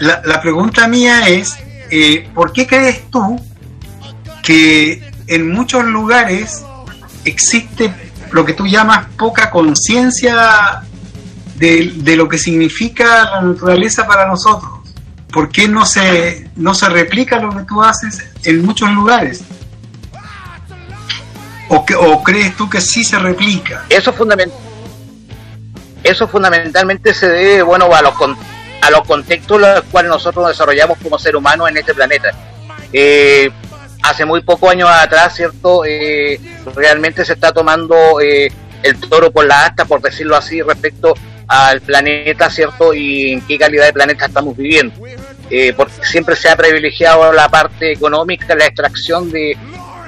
La, 0.00 0.20
la 0.24 0.40
pregunta 0.40 0.86
mía 0.86 1.28
es, 1.28 1.56
eh, 1.90 2.28
¿por 2.34 2.52
qué 2.52 2.66
crees 2.66 3.10
tú 3.10 3.40
que 4.42 5.10
en 5.26 5.50
muchos 5.52 5.84
lugares 5.84 6.64
existe 7.24 7.92
lo 8.32 8.44
que 8.44 8.52
tú 8.52 8.66
llamas 8.66 9.06
poca 9.16 9.50
conciencia 9.50 10.80
de, 11.56 11.92
de 11.96 12.16
lo 12.16 12.28
que 12.28 12.38
significa 12.38 13.24
la 13.24 13.40
naturaleza 13.42 14.06
para 14.06 14.26
nosotros? 14.26 14.70
¿Por 15.32 15.48
qué 15.48 15.68
no 15.68 15.86
se, 15.86 16.50
no 16.56 16.74
se 16.74 16.88
replica 16.88 17.38
lo 17.38 17.56
que 17.56 17.62
tú 17.64 17.82
haces 17.82 18.24
en 18.44 18.64
muchos 18.64 18.90
lugares? 18.90 19.42
¿O, 21.68 21.84
que, 21.86 21.94
¿O 21.94 22.22
crees 22.22 22.56
tú 22.56 22.68
que 22.68 22.80
sí 22.80 23.04
se 23.04 23.18
replica? 23.18 23.84
Eso 23.88 24.12
fundament- 24.12 24.52
eso 26.02 26.26
fundamentalmente 26.26 27.14
se 27.14 27.28
debe 27.28 27.62
bueno 27.62 27.86
a 27.94 28.02
los 28.02 28.14
con- 28.14 28.36
a 28.82 28.90
los 28.90 29.06
contextos 29.06 29.62
en 29.62 29.74
los 29.74 29.82
cuales 29.84 30.08
nosotros 30.10 30.42
nos 30.42 30.52
desarrollamos 30.52 30.98
como 31.02 31.18
ser 31.18 31.36
humano 31.36 31.68
en 31.68 31.76
este 31.76 31.94
planeta. 31.94 32.30
Eh, 32.92 33.50
hace 34.02 34.24
muy 34.24 34.42
pocos 34.42 34.70
años 34.70 34.88
atrás, 34.90 35.34
cierto, 35.34 35.84
Eh, 35.84 36.40
realmente 36.74 37.24
se 37.24 37.34
está 37.34 37.52
tomando 37.52 38.20
eh, 38.20 38.50
el 38.82 38.98
toro 39.00 39.30
por 39.30 39.44
la 39.46 39.66
asta, 39.66 39.84
por 39.84 40.00
decirlo 40.00 40.36
así, 40.36 40.62
respecto 40.62 41.14
al 41.46 41.80
planeta, 41.80 42.48
cierto, 42.48 42.94
y 42.94 43.32
en 43.32 43.40
qué 43.46 43.58
calidad 43.58 43.86
de 43.86 43.92
planeta 43.92 44.26
estamos 44.26 44.56
viviendo. 44.56 44.94
Eh, 45.50 45.72
porque 45.76 46.04
siempre 46.04 46.36
se 46.36 46.48
ha 46.48 46.56
privilegiado 46.56 47.32
la 47.32 47.48
parte 47.48 47.92
económica, 47.92 48.54
la 48.54 48.66
extracción 48.66 49.30
de, 49.32 49.56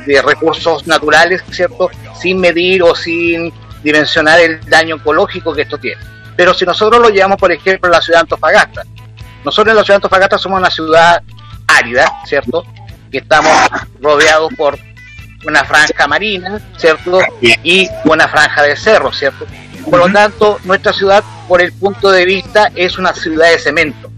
de 0.07 0.23
recursos 0.23 0.87
naturales, 0.87 1.43
¿cierto? 1.51 1.91
Sin 2.21 2.39
medir 2.39 2.83
o 2.85 2.95
sin 2.95 3.53
dimensionar 3.83 4.39
el 4.39 4.61
daño 4.69 4.97
ecológico 4.97 5.53
que 5.53 5.63
esto 5.63 5.79
tiene. 5.79 6.01
Pero 6.37 6.55
si 6.55 6.65
nosotros 6.65 7.03
lo 7.03 7.09
llevamos, 7.11 7.39
por 7.39 7.51
ejemplo, 7.51 7.89
a 7.89 7.97
la 7.97 8.01
ciudad 8.01 8.21
de 8.21 8.23
Antofagasta, 8.23 8.83
nosotros 9.45 9.73
en 9.73 9.77
la 9.77 9.83
ciudad 9.83 9.97
de 9.97 10.05
Antofagasta 10.05 10.39
somos 10.39 10.61
una 10.61 10.71
ciudad 10.71 11.21
árida, 11.67 12.21
¿cierto? 12.25 12.65
Que 13.13 13.19
estamos 13.19 13.53
rodeados 14.01 14.53
por 14.57 14.77
una 15.47 15.65
franja 15.65 16.07
marina, 16.09 16.61
¿cierto? 16.79 17.21
Y 17.63 17.89
una 18.05 18.27
franja 18.27 18.63
de 18.63 18.75
cerro, 18.77 19.13
¿cierto? 19.13 19.47
Por 19.89 19.99
lo 19.99 20.11
tanto, 20.13 20.59
nuestra 20.65 20.93
ciudad, 20.93 21.23
por 21.49 21.61
el 21.61 21.73
punto 21.73 22.11
de 22.11 22.25
vista, 22.25 22.71
es 22.75 22.97
una 22.99 23.13
ciudad 23.13 23.51
de 23.51 23.59
cemento, 23.59 24.11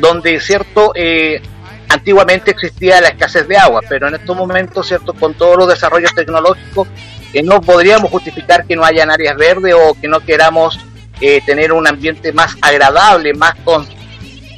donde, 0.00 0.40
¿cierto? 0.40 0.92
Eh, 0.94 1.42
antiguamente 1.88 2.52
existía 2.52 3.00
la 3.00 3.08
escasez 3.08 3.46
de 3.48 3.56
agua, 3.58 3.80
pero 3.88 4.08
en 4.08 4.14
estos 4.14 4.36
momentos, 4.36 4.86
¿cierto? 4.86 5.12
Con 5.14 5.34
todos 5.34 5.56
los 5.56 5.68
desarrollos 5.68 6.14
tecnológicos, 6.14 6.86
que 7.32 7.42
no 7.42 7.60
podríamos 7.60 8.10
justificar 8.10 8.64
que 8.64 8.76
no 8.76 8.84
hayan 8.84 9.10
áreas 9.10 9.36
verdes 9.36 9.74
o 9.74 9.94
que 10.00 10.06
no 10.08 10.20
queramos 10.20 10.78
eh, 11.20 11.42
tener 11.44 11.72
un 11.72 11.86
ambiente 11.86 12.32
más 12.32 12.56
agradable, 12.62 13.34
más 13.34 13.54
con- 13.64 13.86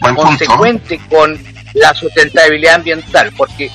Buen 0.02 0.14
punto. 0.14 0.22
consecuente 0.30 1.00
con 1.10 1.38
la 1.74 1.94
sustentabilidad 1.94 2.76
ambiental, 2.76 3.32
porque 3.36 3.70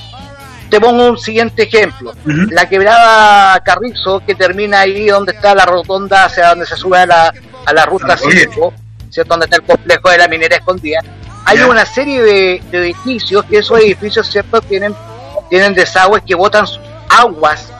te 0.70 0.80
pongo 0.80 1.10
un 1.10 1.18
siguiente 1.18 1.64
ejemplo. 1.64 2.12
La 2.24 2.68
quebrada 2.68 3.60
Carrizo, 3.60 4.22
que 4.26 4.34
termina 4.34 4.80
ahí 4.80 5.06
donde 5.06 5.32
está 5.32 5.54
la 5.54 5.64
rotonda 5.64 6.24
hacia 6.24 6.48
donde 6.50 6.66
se 6.66 6.76
sube 6.76 6.98
a 6.98 7.06
la, 7.06 7.34
a 7.64 7.72
la 7.72 7.86
ruta 7.86 8.14
Ah, 8.14 8.18
oye. 8.24 8.48
5, 8.52 8.74
¿cierto? 9.10 9.30
donde 9.30 9.46
está 9.46 9.56
el 9.56 9.62
complejo 9.62 10.10
de 10.10 10.18
la 10.18 10.28
minera 10.28 10.56
escondida. 10.56 11.00
Hay 11.44 11.60
una 11.60 11.86
serie 11.86 12.22
de, 12.22 12.62
de 12.72 12.78
edificios 12.78 13.44
que 13.44 13.58
esos 13.58 13.78
edificios, 13.78 14.28
¿cierto? 14.28 14.60
Tienen, 14.60 14.94
tienen 15.48 15.74
desagües 15.74 16.24
que 16.26 16.34
botan 16.34 16.66
sus 16.66 16.80
aguas 17.08 17.72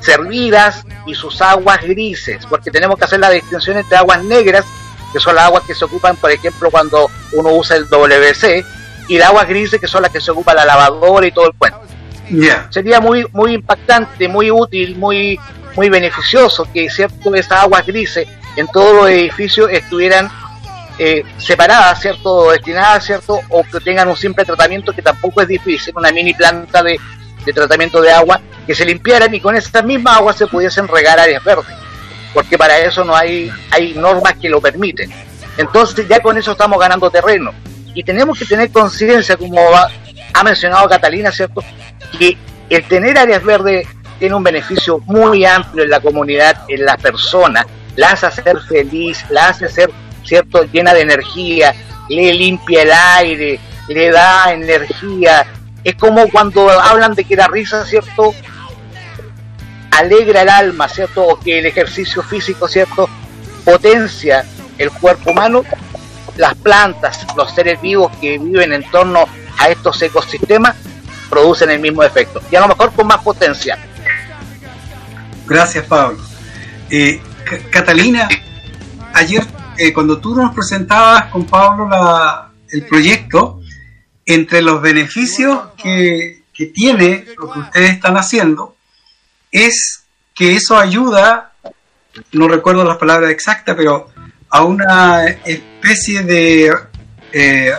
servidas 0.00 0.84
y 1.04 1.14
sus 1.14 1.42
aguas 1.42 1.82
grises, 1.82 2.46
porque 2.48 2.70
tenemos 2.70 2.96
que 2.96 3.04
hacer 3.04 3.20
la 3.20 3.28
distinción 3.30 3.76
entre 3.76 3.96
aguas 3.98 4.22
negras, 4.24 4.64
que 5.12 5.20
son 5.20 5.34
las 5.34 5.44
aguas 5.44 5.64
que 5.64 5.74
se 5.74 5.84
ocupan, 5.84 6.16
por 6.16 6.30
ejemplo, 6.30 6.70
cuando 6.70 7.10
uno 7.32 7.50
usa 7.50 7.76
el 7.76 7.88
WC, 7.88 8.64
y 9.08 9.18
las 9.18 9.28
aguas 9.28 9.48
grises, 9.48 9.80
que 9.80 9.86
son 9.86 10.02
las 10.02 10.10
que 10.10 10.20
se 10.20 10.30
ocupa 10.30 10.54
la 10.54 10.64
lavadora 10.64 11.26
y 11.26 11.32
todo 11.32 11.46
el 11.46 11.54
cuento. 11.54 11.80
Sería 12.70 13.00
muy 13.00 13.26
muy 13.32 13.54
impactante, 13.54 14.28
muy 14.28 14.50
útil, 14.50 14.96
muy 14.96 15.38
muy 15.76 15.88
beneficioso 15.88 16.66
que 16.72 16.88
cierto 16.90 17.34
esas 17.34 17.62
aguas 17.62 17.86
grises 17.86 18.26
en 18.56 18.66
todos 18.68 18.94
los 18.94 19.10
edificios 19.10 19.70
estuvieran 19.70 20.30
eh, 20.98 21.24
separadas, 21.36 22.00
cierto, 22.00 22.50
destinadas, 22.50 23.04
cierto, 23.04 23.40
o 23.50 23.62
que 23.62 23.80
tengan 23.80 24.08
un 24.08 24.16
simple 24.16 24.44
tratamiento 24.46 24.94
que 24.94 25.02
tampoco 25.02 25.42
es 25.42 25.48
difícil, 25.48 25.92
una 25.94 26.10
mini 26.10 26.32
planta 26.32 26.82
de, 26.82 26.98
de 27.44 27.52
tratamiento 27.52 28.00
de 28.00 28.10
agua, 28.10 28.40
que 28.66 28.74
se 28.74 28.86
limpiaran 28.86 29.32
y 29.34 29.40
con 29.40 29.54
esas 29.54 29.84
mismas 29.84 30.16
aguas 30.16 30.36
se 30.36 30.46
pudiesen 30.46 30.88
regar 30.88 31.20
áreas 31.20 31.44
verdes, 31.44 31.76
porque 32.32 32.56
para 32.56 32.78
eso 32.78 33.04
no 33.04 33.14
hay, 33.14 33.50
hay 33.70 33.92
normas 33.92 34.36
que 34.40 34.48
lo 34.48 34.60
permiten. 34.60 35.10
Entonces 35.58 36.08
ya 36.08 36.20
con 36.20 36.38
eso 36.38 36.52
estamos 36.52 36.78
ganando 36.78 37.10
terreno. 37.10 37.52
Y 37.96 38.04
tenemos 38.04 38.38
que 38.38 38.44
tener 38.44 38.70
conciencia, 38.70 39.38
como 39.38 39.58
ha, 39.74 40.44
mencionado 40.44 40.86
Catalina, 40.86 41.32
¿cierto? 41.32 41.64
Que 42.18 42.36
el 42.68 42.86
tener 42.86 43.16
áreas 43.16 43.42
verdes 43.42 43.88
tiene 44.18 44.34
un 44.34 44.42
beneficio 44.42 44.98
muy 45.06 45.46
amplio 45.46 45.82
en 45.82 45.88
la 45.88 46.00
comunidad, 46.00 46.58
en 46.68 46.84
las 46.84 47.00
personas, 47.00 47.64
la 47.96 48.10
hace 48.10 48.30
ser 48.30 48.60
feliz, 48.60 49.24
la 49.30 49.48
hace 49.48 49.70
ser, 49.70 49.90
¿cierto?, 50.22 50.64
llena 50.70 50.92
de 50.92 51.00
energía, 51.00 51.74
le 52.10 52.34
limpia 52.34 52.82
el 52.82 52.92
aire, 52.92 53.60
le 53.88 54.10
da 54.10 54.52
energía. 54.52 55.46
Es 55.82 55.94
como 55.94 56.28
cuando 56.28 56.68
hablan 56.68 57.14
de 57.14 57.24
que 57.24 57.34
la 57.34 57.48
risa, 57.48 57.86
¿cierto?, 57.86 58.34
alegra 59.90 60.42
el 60.42 60.50
alma, 60.50 60.86
¿cierto?, 60.86 61.26
o 61.26 61.40
que 61.40 61.60
el 61.60 61.64
ejercicio 61.64 62.22
físico, 62.22 62.68
¿cierto?, 62.68 63.08
potencia 63.64 64.44
el 64.76 64.90
cuerpo 64.90 65.30
humano, 65.30 65.64
las 66.36 66.54
plantas, 66.54 67.26
los 67.36 67.52
seres 67.54 67.80
vivos 67.80 68.12
que 68.20 68.38
viven 68.38 68.72
en 68.72 68.88
torno 68.90 69.26
a 69.58 69.68
estos 69.68 70.00
ecosistemas 70.02 70.76
producen 71.28 71.70
el 71.70 71.80
mismo 71.80 72.02
efecto 72.02 72.40
y 72.50 72.56
a 72.56 72.60
lo 72.60 72.68
mejor 72.68 72.92
con 72.92 73.06
más 73.06 73.22
potencia. 73.22 73.78
Gracias, 75.46 75.84
Pablo. 75.86 76.18
Eh, 76.90 77.20
Catalina, 77.70 78.28
ayer 79.12 79.44
eh, 79.78 79.92
cuando 79.92 80.18
tú 80.18 80.34
nos 80.34 80.54
presentabas 80.54 81.26
con 81.26 81.44
Pablo 81.46 81.88
la, 81.88 82.50
el 82.70 82.86
proyecto, 82.86 83.60
entre 84.24 84.60
los 84.60 84.82
beneficios 84.82 85.68
que, 85.80 86.42
que 86.52 86.66
tiene 86.66 87.24
lo 87.38 87.52
que 87.52 87.60
ustedes 87.60 87.90
están 87.92 88.16
haciendo, 88.16 88.76
es 89.52 90.02
que 90.34 90.56
eso 90.56 90.76
ayuda, 90.76 91.52
no 92.32 92.48
recuerdo 92.48 92.84
las 92.84 92.98
palabras 92.98 93.30
exactas, 93.30 93.76
pero 93.76 94.08
a 94.50 94.64
una 94.64 95.24
especie 95.86 96.22
de 96.22 96.72
eh, 97.32 97.72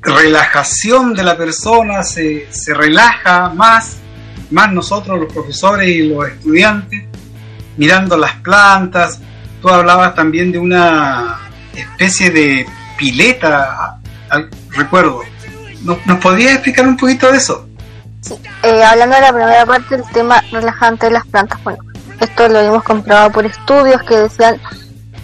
relajación 0.00 1.12
de 1.14 1.22
la 1.22 1.36
persona, 1.36 2.02
se, 2.02 2.48
se 2.50 2.72
relaja 2.72 3.50
más, 3.50 3.96
más 4.50 4.72
nosotros 4.72 5.18
los 5.20 5.32
profesores 5.32 5.88
y 5.88 6.08
los 6.08 6.26
estudiantes, 6.28 7.04
mirando 7.76 8.16
las 8.16 8.36
plantas. 8.36 9.20
Tú 9.60 9.68
hablabas 9.68 10.14
también 10.14 10.50
de 10.50 10.58
una 10.58 11.38
especie 11.74 12.30
de 12.30 12.66
pileta, 12.96 13.98
al- 14.30 14.48
recuerdo. 14.70 15.20
¿Nos, 15.82 16.04
¿Nos 16.06 16.18
podrías 16.20 16.54
explicar 16.54 16.86
un 16.86 16.96
poquito 16.96 17.30
de 17.30 17.36
eso? 17.38 17.68
Sí, 18.22 18.34
eh, 18.62 18.82
hablando 18.82 19.14
de 19.16 19.22
la 19.22 19.32
primera 19.32 19.66
parte 19.66 19.96
del 19.96 20.08
tema 20.12 20.42
relajante 20.50 21.06
de 21.06 21.12
las 21.12 21.26
plantas, 21.26 21.62
bueno, 21.62 21.78
esto 22.20 22.48
lo 22.48 22.58
hemos 22.60 22.82
comprobado 22.82 23.30
por 23.30 23.44
estudios 23.46 24.02
que 24.02 24.16
decían 24.16 24.60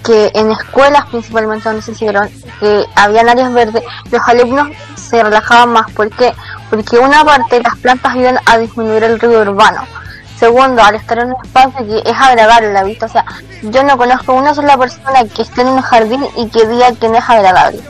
que 0.05 0.30
en 0.34 0.50
escuelas 0.50 1.07
principalmente 1.07 1.68
donde 1.68 1.82
se 1.82 1.92
hicieron, 1.92 2.28
que 2.61 2.84
habían 2.94 3.28
áreas 3.28 3.52
verdes, 3.52 3.82
los 4.11 4.20
alumnos 4.28 4.68
se 4.96 5.22
relajaban 5.22 5.70
más. 5.70 5.90
¿Por 5.92 6.11
qué? 6.11 6.32
Porque 6.70 6.98
una 6.98 7.24
parte 7.24 7.62
las 7.62 7.76
plantas 7.78 8.12
ayudan 8.12 8.38
a 8.46 8.59
disminuir 8.59 9.02
el 9.05 9.18
ruido 9.18 9.40
urbano. 9.40 9.82
Segundo, 10.38 10.82
al 10.82 10.96
estar 10.96 11.18
en 11.18 11.28
un 11.28 11.36
espacio 11.42 11.86
que 11.86 12.11
es 12.11 12.16
agradable 12.16 12.72
la 12.72 12.82
vista, 12.82 13.07
o 13.07 13.09
sea, 13.09 13.24
yo 13.62 13.82
no 13.82 13.96
conozco 13.96 14.34
una 14.34 14.55
sola 14.55 14.76
persona 14.76 15.24
que 15.24 15.42
esté 15.42 15.62
en 15.62 15.68
un 15.68 15.80
jardín 15.80 16.26
y 16.36 16.48
que 16.48 16.66
diga 16.66 16.92
que 16.92 17.09
no 17.09 17.16
es 17.16 17.30
agradable. 17.30 17.80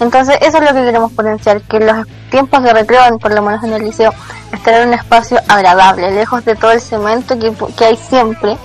Entonces, 0.00 0.36
eso 0.40 0.58
es 0.58 0.64
lo 0.64 0.74
que 0.74 0.84
queremos 0.84 1.12
potenciar, 1.12 1.60
que 1.62 1.78
los 1.78 2.06
tiempos 2.30 2.62
de 2.62 2.72
recreo, 2.72 3.18
por 3.18 3.32
lo 3.32 3.42
menos 3.42 3.62
en 3.64 3.72
el 3.72 3.82
liceo, 3.82 4.12
estar 4.52 4.74
en 4.74 4.88
un 4.88 4.94
espacio 4.94 5.38
agradable, 5.46 6.10
lejos 6.10 6.44
de 6.44 6.56
todo 6.56 6.72
el 6.72 6.80
cemento 6.80 7.38
que, 7.38 7.52
que 7.76 7.84
hay 7.84 7.96
siempre. 7.96 8.56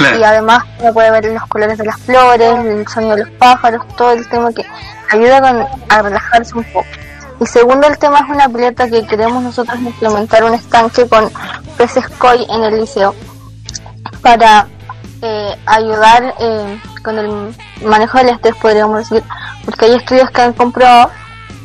Y 0.00 0.22
además 0.22 0.64
uno 0.80 0.92
puede 0.92 1.10
ver 1.10 1.24
los 1.26 1.46
colores 1.46 1.78
de 1.78 1.84
las 1.84 1.98
flores, 2.00 2.54
el 2.64 2.86
sonido 2.86 3.16
de 3.16 3.24
los 3.24 3.30
pájaros, 3.32 3.86
todo 3.96 4.12
el 4.12 4.28
tema 4.28 4.52
que 4.52 4.64
ayuda 5.10 5.40
con, 5.40 5.66
a 5.88 6.02
relajarse 6.02 6.56
un 6.56 6.64
poco. 6.64 6.86
Y 7.40 7.46
segundo, 7.46 7.86
el 7.86 7.98
tema 7.98 8.20
es 8.20 8.30
una 8.30 8.48
pileta 8.48 8.88
que 8.88 9.06
queremos 9.06 9.42
nosotros 9.42 9.78
implementar 9.80 10.44
un 10.44 10.54
estanque 10.54 11.06
con 11.08 11.30
peces 11.76 12.08
koi 12.18 12.44
en 12.50 12.64
el 12.64 12.80
liceo 12.80 13.14
para 14.22 14.66
eh, 15.22 15.56
ayudar 15.66 16.34
eh, 16.40 16.80
con 17.02 17.18
el 17.18 17.56
manejo 17.84 18.18
del 18.18 18.30
estrés, 18.30 18.54
podríamos 18.56 18.98
decir, 18.98 19.22
porque 19.64 19.86
hay 19.86 19.94
estudios 19.94 20.30
que 20.30 20.42
han 20.42 20.52
comprobado 20.52 21.10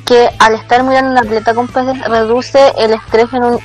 que 0.05 0.29
al 0.39 0.53
estar 0.55 0.83
mirando 0.83 1.11
una 1.11 1.21
pileta 1.21 1.53
con 1.53 1.67
peces 1.67 1.99
reduce 2.07 2.59
el 2.77 2.93
estrés 2.93 3.31
en 3.33 3.43
un, 3.43 3.59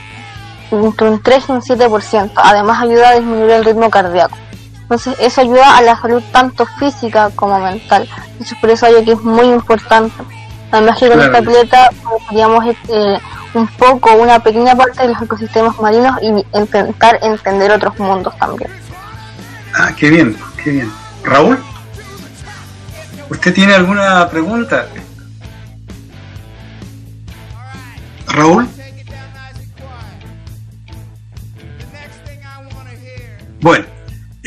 entre 0.71 1.11
un 1.11 1.23
3 1.23 1.45
y 1.49 1.53
un 1.53 1.61
7%. 1.61 2.33
Además 2.37 2.83
ayuda 2.83 3.11
a 3.11 3.15
disminuir 3.15 3.51
el 3.51 3.65
ritmo 3.65 3.91
cardíaco. 3.91 4.37
Entonces 4.91 5.17
eso 5.21 5.43
ayuda 5.43 5.77
a 5.77 5.83
la 5.83 6.01
salud 6.01 6.23
tanto 6.33 6.65
física 6.79 7.29
como 7.35 7.59
mental. 7.61 8.09
Entonces 8.33 8.57
por 8.59 8.71
eso 8.71 8.87
algo 8.87 9.05
que 9.05 9.13
es 9.13 9.21
muy 9.23 9.47
importante. 9.49 10.15
Además 10.73 10.99
que 10.99 11.09
con 11.09 11.19
Claro. 11.19 11.33
esta 11.39 11.51
pileta 11.51 11.91
podríamos 12.03 12.65
eh, 12.89 13.19
un 13.53 13.67
poco, 13.67 14.15
una 14.15 14.39
pequeña 14.43 14.75
parte 14.75 15.03
de 15.03 15.09
los 15.13 15.21
ecosistemas 15.23 15.79
marinos 15.79 16.17
y 16.23 16.29
intentar 16.59 17.19
entender 17.21 17.71
otros 17.71 17.99
mundos 17.99 18.35
también. 18.39 18.71
Ah, 19.75 19.91
qué 19.95 20.09
bien, 20.09 20.35
qué 20.65 20.71
bien. 20.71 20.93
Raúl, 21.23 21.63
¿usted 23.29 23.53
tiene 23.55 23.75
alguna 23.75 24.27
pregunta? 24.31 24.87
Raúl. 28.29 28.69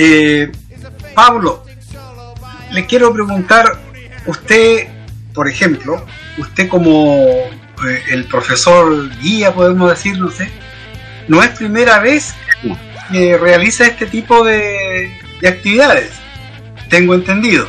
Eh, 0.04 0.52
Pablo, 1.14 1.64
le 2.72 2.86
quiero 2.88 3.14
preguntar, 3.14 3.80
usted, 4.26 4.88
por 5.34 5.48
ejemplo, 5.48 6.04
usted 6.40 6.68
como 6.68 7.16
eh, 7.18 8.04
el 8.10 8.26
profesor 8.26 9.10
guía, 9.20 9.54
podemos 9.54 9.92
decir, 9.92 10.18
no 10.18 10.32
sé, 10.32 10.50
no 11.28 11.44
es 11.44 11.50
primera 11.50 12.00
vez 12.00 12.34
que 13.12 13.38
realiza 13.38 13.86
este 13.86 14.08
tipo 14.08 14.44
de, 14.44 15.16
de 15.40 15.48
actividades, 15.48 16.12
tengo 16.90 17.14
entendido. 17.14 17.68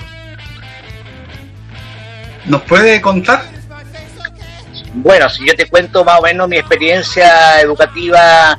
¿Nos 2.47 2.63
puede 2.63 3.01
contar? 3.03 3.45
Bueno, 4.95 5.29
si 5.29 5.47
yo 5.47 5.55
te 5.55 5.67
cuento 5.67 6.05
más 6.05 6.19
o 6.19 6.23
menos 6.23 6.49
mi 6.49 6.57
experiencia 6.57 7.61
educativa 7.61 8.59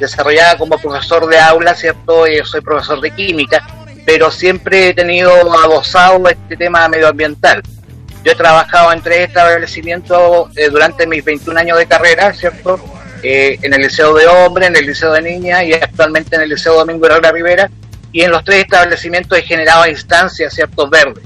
desarrollada 0.00 0.56
como 0.58 0.78
profesor 0.78 1.26
de 1.28 1.38
aula, 1.38 1.74
¿cierto? 1.74 2.26
Eh, 2.26 2.42
soy 2.44 2.60
profesor 2.60 3.00
de 3.00 3.10
química, 3.10 3.66
pero 4.04 4.30
siempre 4.30 4.88
he 4.88 4.94
tenido 4.94 5.32
adosado 5.62 6.28
este 6.28 6.56
tema 6.56 6.88
medioambiental. 6.88 7.62
Yo 8.26 8.32
he 8.32 8.34
trabajado 8.34 8.92
en 8.92 9.00
tres 9.02 9.28
establecimientos 9.28 10.48
eh, 10.56 10.68
durante 10.68 11.06
mis 11.06 11.24
21 11.24 11.60
años 11.60 11.78
de 11.78 11.86
carrera, 11.86 12.32
¿cierto? 12.32 12.80
Eh, 13.22 13.58
en 13.62 13.72
el 13.72 13.82
Liceo 13.82 14.14
de 14.14 14.26
Hombres, 14.26 14.68
en 14.68 14.76
el 14.76 14.86
Liceo 14.86 15.12
de 15.12 15.22
Niñas 15.22 15.62
y 15.64 15.72
actualmente 15.72 16.36
en 16.36 16.42
el 16.42 16.48
Liceo 16.48 16.74
Domingo 16.74 17.06
Herrera 17.06 17.30
Rivera. 17.30 17.70
Y 18.10 18.22
en 18.22 18.30
los 18.30 18.42
tres 18.44 18.64
establecimientos 18.64 19.38
he 19.38 19.42
generado 19.42 19.86
instancias, 19.86 20.52
¿cierto? 20.54 20.88
Verdes. 20.88 21.22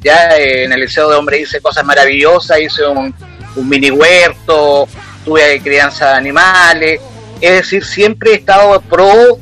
Ya 0.00 0.36
eh, 0.36 0.64
en 0.64 0.72
el 0.72 0.80
Liceo 0.80 1.08
de 1.08 1.16
Hombres 1.16 1.42
hice 1.42 1.60
cosas 1.60 1.84
maravillosas, 1.84 2.58
hice 2.58 2.84
un 2.86 3.14
mini 3.68 3.90
huerto, 3.90 4.88
tuve 5.24 5.60
crianza 5.60 6.10
de 6.10 6.14
animales, 6.14 7.00
es 7.40 7.50
decir, 7.52 7.84
siempre 7.84 8.32
he 8.32 8.34
estado 8.34 8.80
pro 8.82 9.38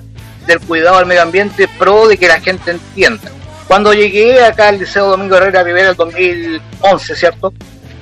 del 0.46 0.60
cuidado 0.60 0.98
del 0.98 1.06
medio 1.06 1.22
ambiente, 1.22 1.68
pro 1.78 2.08
de 2.08 2.16
que 2.16 2.28
la 2.28 2.40
gente 2.40 2.70
entienda. 2.70 3.30
Cuando 3.66 3.92
llegué 3.92 4.42
acá 4.42 4.68
al 4.68 4.78
Liceo 4.78 5.08
Domingo 5.08 5.36
Herrera 5.36 5.62
Rivera 5.62 5.90
en 5.90 5.96
2011, 5.96 7.14
¿cierto? 7.14 7.52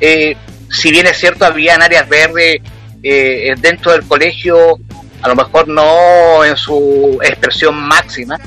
Eh, 0.01 0.36
si 0.70 0.90
bien 0.92 1.07
es 1.07 1.18
cierto, 1.18 1.44
habían 1.44 1.82
áreas 1.82 2.09
verdes 2.09 2.59
eh, 3.03 3.55
dentro 3.59 3.92
del 3.92 4.07
colegio, 4.07 4.78
a 5.22 5.28
lo 5.28 5.34
mejor 5.34 5.66
no 5.66 6.44
en 6.44 6.57
su 6.57 7.18
expresión 7.22 7.74
máxima, 7.74 8.38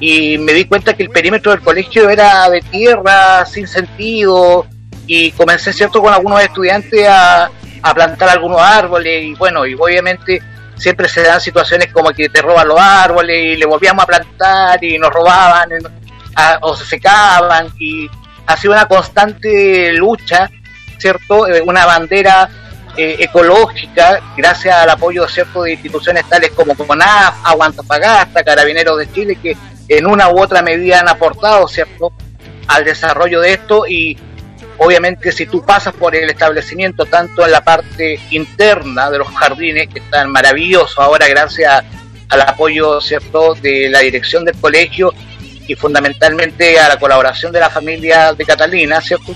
y 0.00 0.38
me 0.38 0.52
di 0.52 0.64
cuenta 0.64 0.96
que 0.96 1.04
el 1.04 1.10
perímetro 1.10 1.52
del 1.52 1.60
colegio 1.60 2.10
era 2.10 2.50
de 2.50 2.60
tierra, 2.62 3.46
sin 3.46 3.68
sentido, 3.68 4.66
y 5.06 5.30
comencé, 5.32 5.72
¿cierto?, 5.72 6.02
con 6.02 6.12
algunos 6.12 6.42
estudiantes 6.42 7.06
a, 7.06 7.50
a 7.82 7.94
plantar 7.94 8.30
algunos 8.30 8.60
árboles, 8.60 9.24
y 9.24 9.34
bueno, 9.34 9.64
y 9.66 9.74
obviamente 9.74 10.42
siempre 10.76 11.08
se 11.08 11.22
dan 11.22 11.40
situaciones 11.40 11.92
como 11.92 12.10
que 12.10 12.28
te 12.28 12.42
roban 12.42 12.68
los 12.68 12.78
árboles 12.78 13.36
y 13.36 13.56
le 13.56 13.66
volvíamos 13.66 14.04
a 14.04 14.06
plantar 14.06 14.82
y 14.84 14.98
nos 14.98 15.10
robaban 15.10 15.70
o 16.60 16.76
se 16.76 16.84
secaban 16.84 17.68
y 17.78 18.08
ha 18.46 18.56
sido 18.56 18.74
una 18.74 18.86
constante 18.86 19.92
lucha, 19.94 20.50
¿cierto? 20.98 21.48
Eh, 21.48 21.62
una 21.62 21.86
bandera 21.86 22.48
eh, 22.96 23.16
ecológica 23.18 24.20
gracias 24.36 24.76
al 24.76 24.90
apoyo 24.90 25.26
cierto 25.28 25.62
de 25.62 25.72
instituciones 25.72 26.28
tales 26.28 26.52
como 26.52 26.74
CONAF, 26.74 27.34
Agua 27.44 27.66
Antofagasta, 27.66 28.44
Carabineros 28.44 28.98
de 28.98 29.12
Chile 29.12 29.38
que 29.42 29.56
en 29.88 30.06
una 30.06 30.28
u 30.28 30.40
otra 30.40 30.62
medida 30.62 31.00
han 31.00 31.08
aportado, 31.08 31.66
¿cierto? 31.68 32.12
al 32.68 32.84
desarrollo 32.84 33.40
de 33.40 33.52
esto 33.54 33.86
y 33.86 34.16
obviamente 34.78 35.32
si 35.32 35.46
tú 35.46 35.62
pasas 35.64 35.94
por 35.94 36.14
el 36.14 36.30
establecimiento 36.30 37.06
tanto 37.06 37.44
en 37.44 37.52
la 37.52 37.62
parte 37.62 38.20
interna 38.30 39.10
de 39.10 39.18
los 39.18 39.28
jardines 39.28 39.88
que 39.88 40.00
están 40.00 40.30
maravillosos 40.30 40.98
ahora 40.98 41.28
gracias 41.28 41.84
al 42.28 42.40
apoyo 42.40 43.00
cierto 43.00 43.54
de 43.54 43.88
la 43.88 44.00
dirección 44.00 44.44
del 44.44 44.56
colegio 44.56 45.12
y 45.66 45.74
fundamentalmente 45.74 46.78
a 46.78 46.88
la 46.88 46.98
colaboración 46.98 47.52
de 47.52 47.60
la 47.60 47.70
familia 47.70 48.32
de 48.32 48.44
Catalina 48.44 49.00
cierto 49.00 49.34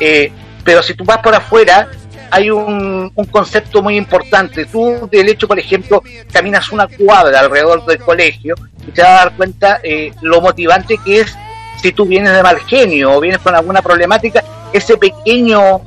Eh, 0.00 0.32
pero 0.64 0.82
si 0.82 0.94
tú 0.94 1.04
vas 1.04 1.18
por 1.18 1.34
afuera 1.34 1.88
hay 2.30 2.50
un, 2.50 3.12
un 3.14 3.24
concepto 3.26 3.82
muy 3.82 3.96
importante. 3.96 4.64
Tú 4.64 5.08
del 5.12 5.28
hecho 5.28 5.46
por 5.46 5.58
ejemplo 5.58 6.02
caminas 6.32 6.70
una 6.72 6.88
cuadra 6.88 7.40
alrededor 7.40 7.84
del 7.84 7.98
colegio 7.98 8.54
y 8.88 8.90
te 8.90 9.02
vas 9.02 9.10
a 9.10 9.24
dar 9.24 9.36
cuenta 9.36 9.80
eh, 9.82 10.12
lo 10.22 10.40
motivante 10.40 10.98
que 11.04 11.20
es 11.20 11.36
si 11.82 11.92
tú 11.92 12.06
vienes 12.06 12.32
de 12.32 12.42
mal 12.42 12.58
genio 12.60 13.12
o 13.12 13.20
vienes 13.20 13.40
con 13.40 13.54
alguna 13.54 13.82
problemática, 13.82 14.42
ese 14.72 14.96
pequeño, 14.96 15.80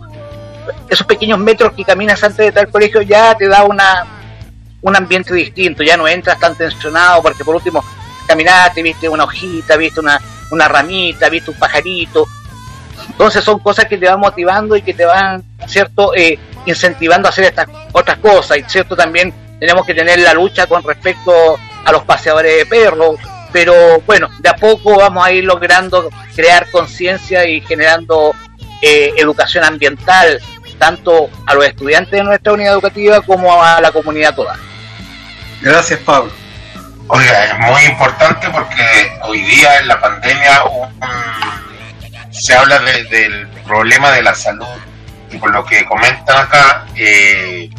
esos 0.90 1.06
pequeños 1.08 1.40
metros 1.40 1.74
que 1.74 1.84
caminas 1.84 2.24
antes 2.24 2.38
de 2.38 2.48
entrar 2.48 2.66
al 2.66 2.72
colegio 2.72 3.02
ya 3.02 3.36
te 3.36 3.48
da 3.48 3.64
una 3.64 4.06
un 4.86 4.96
ambiente 4.96 5.34
distinto, 5.34 5.82
ya 5.82 5.98
no 5.98 6.08
entras 6.08 6.40
tan 6.40 6.56
tensionado 6.56 7.22
porque 7.24 7.44
por 7.44 7.56
último 7.56 7.84
caminaste, 8.28 8.84
viste 8.84 9.10
una 9.10 9.24
hojita, 9.24 9.78
viste 9.78 10.00
una, 10.00 10.22
una 10.52 10.68
ramita, 10.68 11.28
viste 11.28 11.50
un 11.50 11.58
pajarito. 11.58 12.28
Entonces 13.10 13.44
son 13.44 13.60
cosas 13.60 13.86
que 13.86 13.98
te 13.98 14.08
van 14.08 14.20
motivando 14.20 14.76
y 14.76 14.84
que 14.84 14.94
te 14.94 15.06
van, 15.06 15.44
¿cierto?, 15.68 16.14
eh, 16.16 16.38
incentivando 16.68 17.28
a 17.28 17.32
hacer 17.32 17.46
estas 17.46 17.68
otras 17.92 18.20
cosas. 18.20 18.58
Y, 18.58 18.64
¿cierto?, 18.64 18.96
también 18.96 19.34
tenemos 19.60 19.86
que 19.88 19.96
tener 19.96 20.20
la 20.20 20.34
lucha 20.34 20.68
con 20.68 20.84
respecto 20.84 21.58
a 21.84 21.92
los 21.92 22.04
paseadores 22.04 22.58
de 22.58 22.66
perros. 22.68 23.20
pero 23.52 24.02
bueno, 24.02 24.30
de 24.40 24.50
a 24.50 24.56
poco 24.56 24.98
vamos 24.98 25.26
a 25.26 25.32
ir 25.32 25.46
logrando 25.46 26.10
crear 26.36 26.70
conciencia 26.70 27.48
y 27.48 27.62
generando 27.62 28.36
eh, 28.86 29.14
educación 29.18 29.64
ambiental, 29.64 30.40
tanto 30.78 31.30
a 31.48 31.54
los 31.56 31.66
estudiantes 31.66 32.12
de 32.12 32.24
nuestra 32.24 32.54
unidad 32.54 32.74
educativa 32.74 33.22
como 33.22 33.64
a 33.64 33.82
la 33.82 33.92
comunidad 33.92 34.36
toda. 34.36 34.56
Gracias, 35.62 36.00
Pablo. 36.02 36.32
Oiga, 37.08 37.46
es 37.46 37.60
muy 37.60 37.84
importante 37.86 38.50
porque 38.50 38.84
hoy 39.24 39.42
día 39.42 39.80
en 39.80 39.88
la 39.88 40.00
pandemia 40.00 40.64
un- 40.66 41.00
se 42.32 42.54
habla 42.56 42.80
de- 42.80 43.04
del 43.06 43.48
problema 43.66 44.12
de 44.12 44.22
la 44.24 44.36
salud 44.36 44.68
y 45.32 45.38
por 45.38 45.52
lo 45.52 45.64
que 45.66 45.86
comentan 45.86 46.38
acá, 46.38 46.86
eh, 46.96 47.70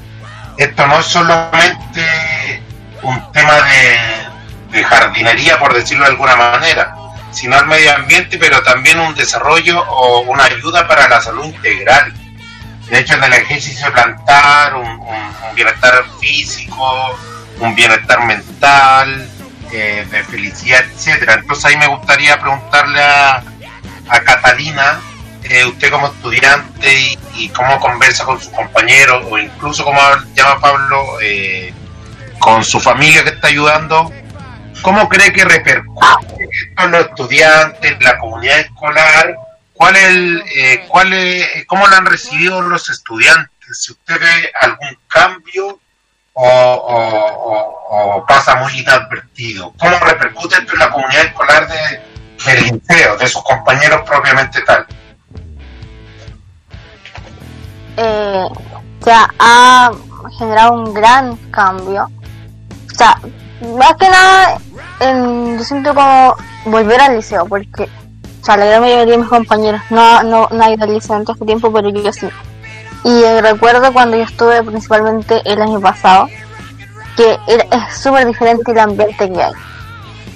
esto 0.57 0.87
no 0.87 0.99
es 1.01 1.07
solamente 1.07 2.63
un 3.03 3.33
tema 3.33 3.55
de, 3.63 4.79
de 4.79 4.85
jardinería, 4.85 5.59
por 5.59 5.75
decirlo 5.75 6.05
de 6.05 6.11
alguna 6.11 6.37
manera, 6.37 6.95
sino 7.37 7.55
al 7.55 7.67
medio 7.67 7.95
ambiente, 7.95 8.39
pero 8.39 8.63
también 8.63 8.99
un 8.99 9.15
desarrollo 9.15 9.79
o 9.79 10.23
una 10.23 10.45
ayuda 10.45 10.89
para 10.89 11.07
la 11.07 11.21
salud 11.21 11.45
integral. 11.45 12.13
De 12.89 13.01
hecho, 13.01 13.15
en 13.15 13.25
el 13.25 13.33
ejercicio 13.35 13.93
plantar 13.93 14.75
un, 14.75 15.05
bienestar 15.55 16.03
físico, 16.19 17.19
un 17.61 17.75
bienestar 17.75 18.25
mental, 18.25 19.29
eh, 19.71 20.07
de 20.11 20.25
felicidad, 20.25 20.83
etcétera. 20.95 21.35
Entonces 21.35 21.67
ahí 21.67 21.77
me 21.77 21.89
gustaría 21.89 22.41
preguntarle 22.41 23.03
a, 23.03 23.43
a 24.09 24.21
Catalina, 24.21 24.99
eh, 25.45 25.67
usted 25.67 25.91
como 25.91 26.07
estudiante 26.07 27.01
y, 27.01 27.19
y 27.35 27.49
cómo 27.51 27.79
conversa 27.81 28.25
con 28.25 28.41
sus 28.41 28.49
compañeros 28.49 29.27
o 29.31 29.39
incluso 29.39 29.85
como 29.85 30.01
llama 30.35 30.59
Pablo, 30.59 31.19
eh, 31.21 31.73
con 32.39 32.65
su 32.65 32.81
familia 32.81 33.25
que 33.25 33.31
está 33.31 33.49
ayudando, 33.49 34.11
¿cómo 34.81 35.07
cree 35.09 35.33
que 35.33 35.45
repercute 35.45 36.36
en 36.79 36.91
los 36.91 37.07
estudiantes, 37.07 37.97
la 38.03 38.19
comunidad 38.19 38.61
escolar? 38.61 39.37
¿Cuál 39.73 39.97
es 39.97 40.05
el, 40.05 40.43
eh, 40.57 40.87
cuál 40.89 41.13
es, 41.13 41.67
¿Cómo 41.67 41.87
lo 41.87 41.97
han 41.97 42.07
recibido 42.07 42.63
los 42.63 42.89
estudiantes? 42.89 43.51
Si 43.73 43.93
usted 43.93 44.19
ve 44.21 44.53
algún 44.61 44.99
cambio 45.09 45.79
o, 46.33 46.49
o- 46.49 47.87
o- 47.91 48.17
o 48.17 48.27
pasa 48.27 48.55
muy 48.57 48.79
inadvertido. 48.81 49.73
¿Cómo 49.79 49.99
repercute 49.99 50.57
esto 50.57 50.73
en 50.75 50.79
la 50.81 50.91
comunidad 50.91 51.25
escolar 51.27 51.67
de, 51.69 52.01
del 52.45 52.65
liceo, 52.65 53.17
de 53.17 53.27
sus 53.29 53.43
compañeros 53.43 54.03
propiamente 54.07 54.61
tal? 54.63 54.87
eh, 57.97 58.45
o 59.01 59.05
sea, 59.05 59.29
ha 59.39 59.91
generado 60.39 60.73
un 60.73 60.93
gran 60.95 61.37
cambio. 61.51 62.11
O 62.93 62.95
sea, 62.95 63.19
más 63.79 63.97
que 63.97 64.09
nada, 64.09 64.59
en- 65.01 65.59
yo 65.59 65.65
siento 65.65 65.95
como 65.95 66.35
volver 66.67 67.01
al 67.01 67.17
liceo, 67.17 67.47
porque, 67.47 67.85
o 67.85 68.45
sea, 68.45 68.57
la 68.57 68.67
gran 68.67 68.81
mayoría 68.83 69.07
de 69.07 69.19
mis 69.19 69.29
compañeros 69.29 69.81
no, 69.91 70.23
no, 70.23 70.49
no 70.51 70.65
al 70.65 70.93
liceo 70.93 71.17
en 71.17 71.25
todo 71.25 71.35
este 71.35 71.47
tiempo, 71.47 71.73
pero 71.73 71.89
yo 71.89 72.13
sí. 72.13 72.29
Y 73.05 73.41
recuerdo 73.41 73.93
cuando 73.93 74.17
yo 74.17 74.25
estuve 74.25 74.63
principalmente 74.63 75.41
el 75.45 75.61
año 75.63 75.81
pasado, 75.81 76.29
que 77.17 77.39
era- 77.47 77.65
es 77.89 77.97
súper 77.99 78.27
diferente 78.27 78.71
el 78.73 78.79
ambiente 78.79 79.31
que 79.33 79.43
hay. 79.43 79.53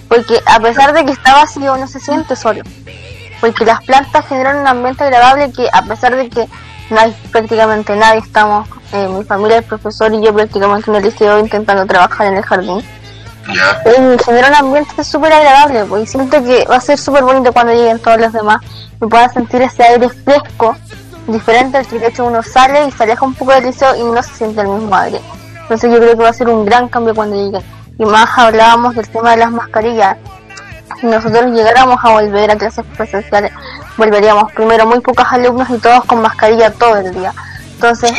Porque 0.08 0.40
a 0.46 0.58
pesar 0.60 0.92
de 0.92 1.04
que 1.04 1.12
está 1.12 1.34
vacío, 1.34 1.76
no 1.76 1.86
se 1.86 2.00
siente 2.00 2.34
solo 2.36 2.62
porque 3.40 3.64
las 3.64 3.82
plantas 3.84 4.26
generan 4.26 4.58
un 4.58 4.66
ambiente 4.66 5.02
agradable 5.02 5.50
que 5.52 5.66
a 5.72 5.82
pesar 5.82 6.14
de 6.14 6.28
que 6.28 6.46
no 6.90 7.00
hay 7.00 7.16
prácticamente 7.32 7.96
nadie, 7.96 8.20
estamos, 8.20 8.68
eh, 8.92 9.08
mi 9.08 9.24
familia, 9.24 9.58
el 9.58 9.64
profesor 9.64 10.12
y 10.12 10.22
yo 10.22 10.34
prácticamente 10.34 10.90
en 10.90 10.96
el 10.96 11.04
liceo 11.04 11.38
intentando 11.38 11.86
trabajar 11.86 12.26
en 12.26 12.36
el 12.36 12.44
jardín, 12.44 12.82
¿Ya? 13.54 13.82
eh, 13.84 14.16
genera 14.24 14.48
un 14.48 14.54
ambiente 14.54 15.04
súper 15.04 15.32
agradable, 15.32 15.84
pues, 15.84 16.04
y 16.04 16.06
siento 16.06 16.42
que 16.42 16.64
va 16.64 16.76
a 16.76 16.80
ser 16.80 16.98
súper 16.98 17.24
bonito 17.24 17.52
cuando 17.52 17.72
lleguen 17.72 17.98
todos 17.98 18.20
los 18.20 18.32
demás 18.32 18.60
y 19.00 19.06
puedan 19.06 19.32
sentir 19.32 19.62
ese 19.62 19.82
aire 19.82 20.08
fresco, 20.08 20.76
diferente 21.26 21.78
al 21.78 21.86
que 21.86 21.98
de 21.98 22.08
hecho 22.08 22.24
uno 22.26 22.42
sale 22.42 22.86
y 22.86 22.90
se 22.90 23.02
aleja 23.02 23.24
un 23.24 23.34
poco 23.34 23.52
del 23.52 23.64
liceo 23.64 23.94
y 23.96 24.02
no 24.02 24.22
se 24.22 24.34
siente 24.34 24.60
el 24.60 24.68
mismo 24.68 24.94
aire. 24.94 25.20
Entonces 25.62 25.92
yo 25.92 25.98
creo 25.98 26.16
que 26.16 26.22
va 26.22 26.30
a 26.30 26.32
ser 26.32 26.48
un 26.48 26.64
gran 26.64 26.88
cambio 26.88 27.14
cuando 27.14 27.36
lleguen. 27.36 27.62
Y 27.98 28.04
más 28.04 28.28
hablábamos 28.36 28.94
del 28.94 29.08
tema 29.08 29.32
de 29.32 29.36
las 29.36 29.50
mascarillas, 29.50 30.16
si 31.00 31.06
nosotros 31.06 31.52
llegáramos 31.52 31.98
a 32.02 32.10
volver 32.10 32.50
a 32.50 32.56
clases 32.56 32.84
presenciales, 32.96 33.52
volveríamos 33.96 34.52
primero 34.52 34.86
muy 34.86 35.00
pocos 35.00 35.26
alumnos 35.30 35.68
y 35.70 35.78
todos 35.78 36.04
con 36.04 36.20
mascarilla 36.20 36.70
todo 36.72 36.96
el 36.96 37.12
día. 37.12 37.32
Entonces, 37.74 38.12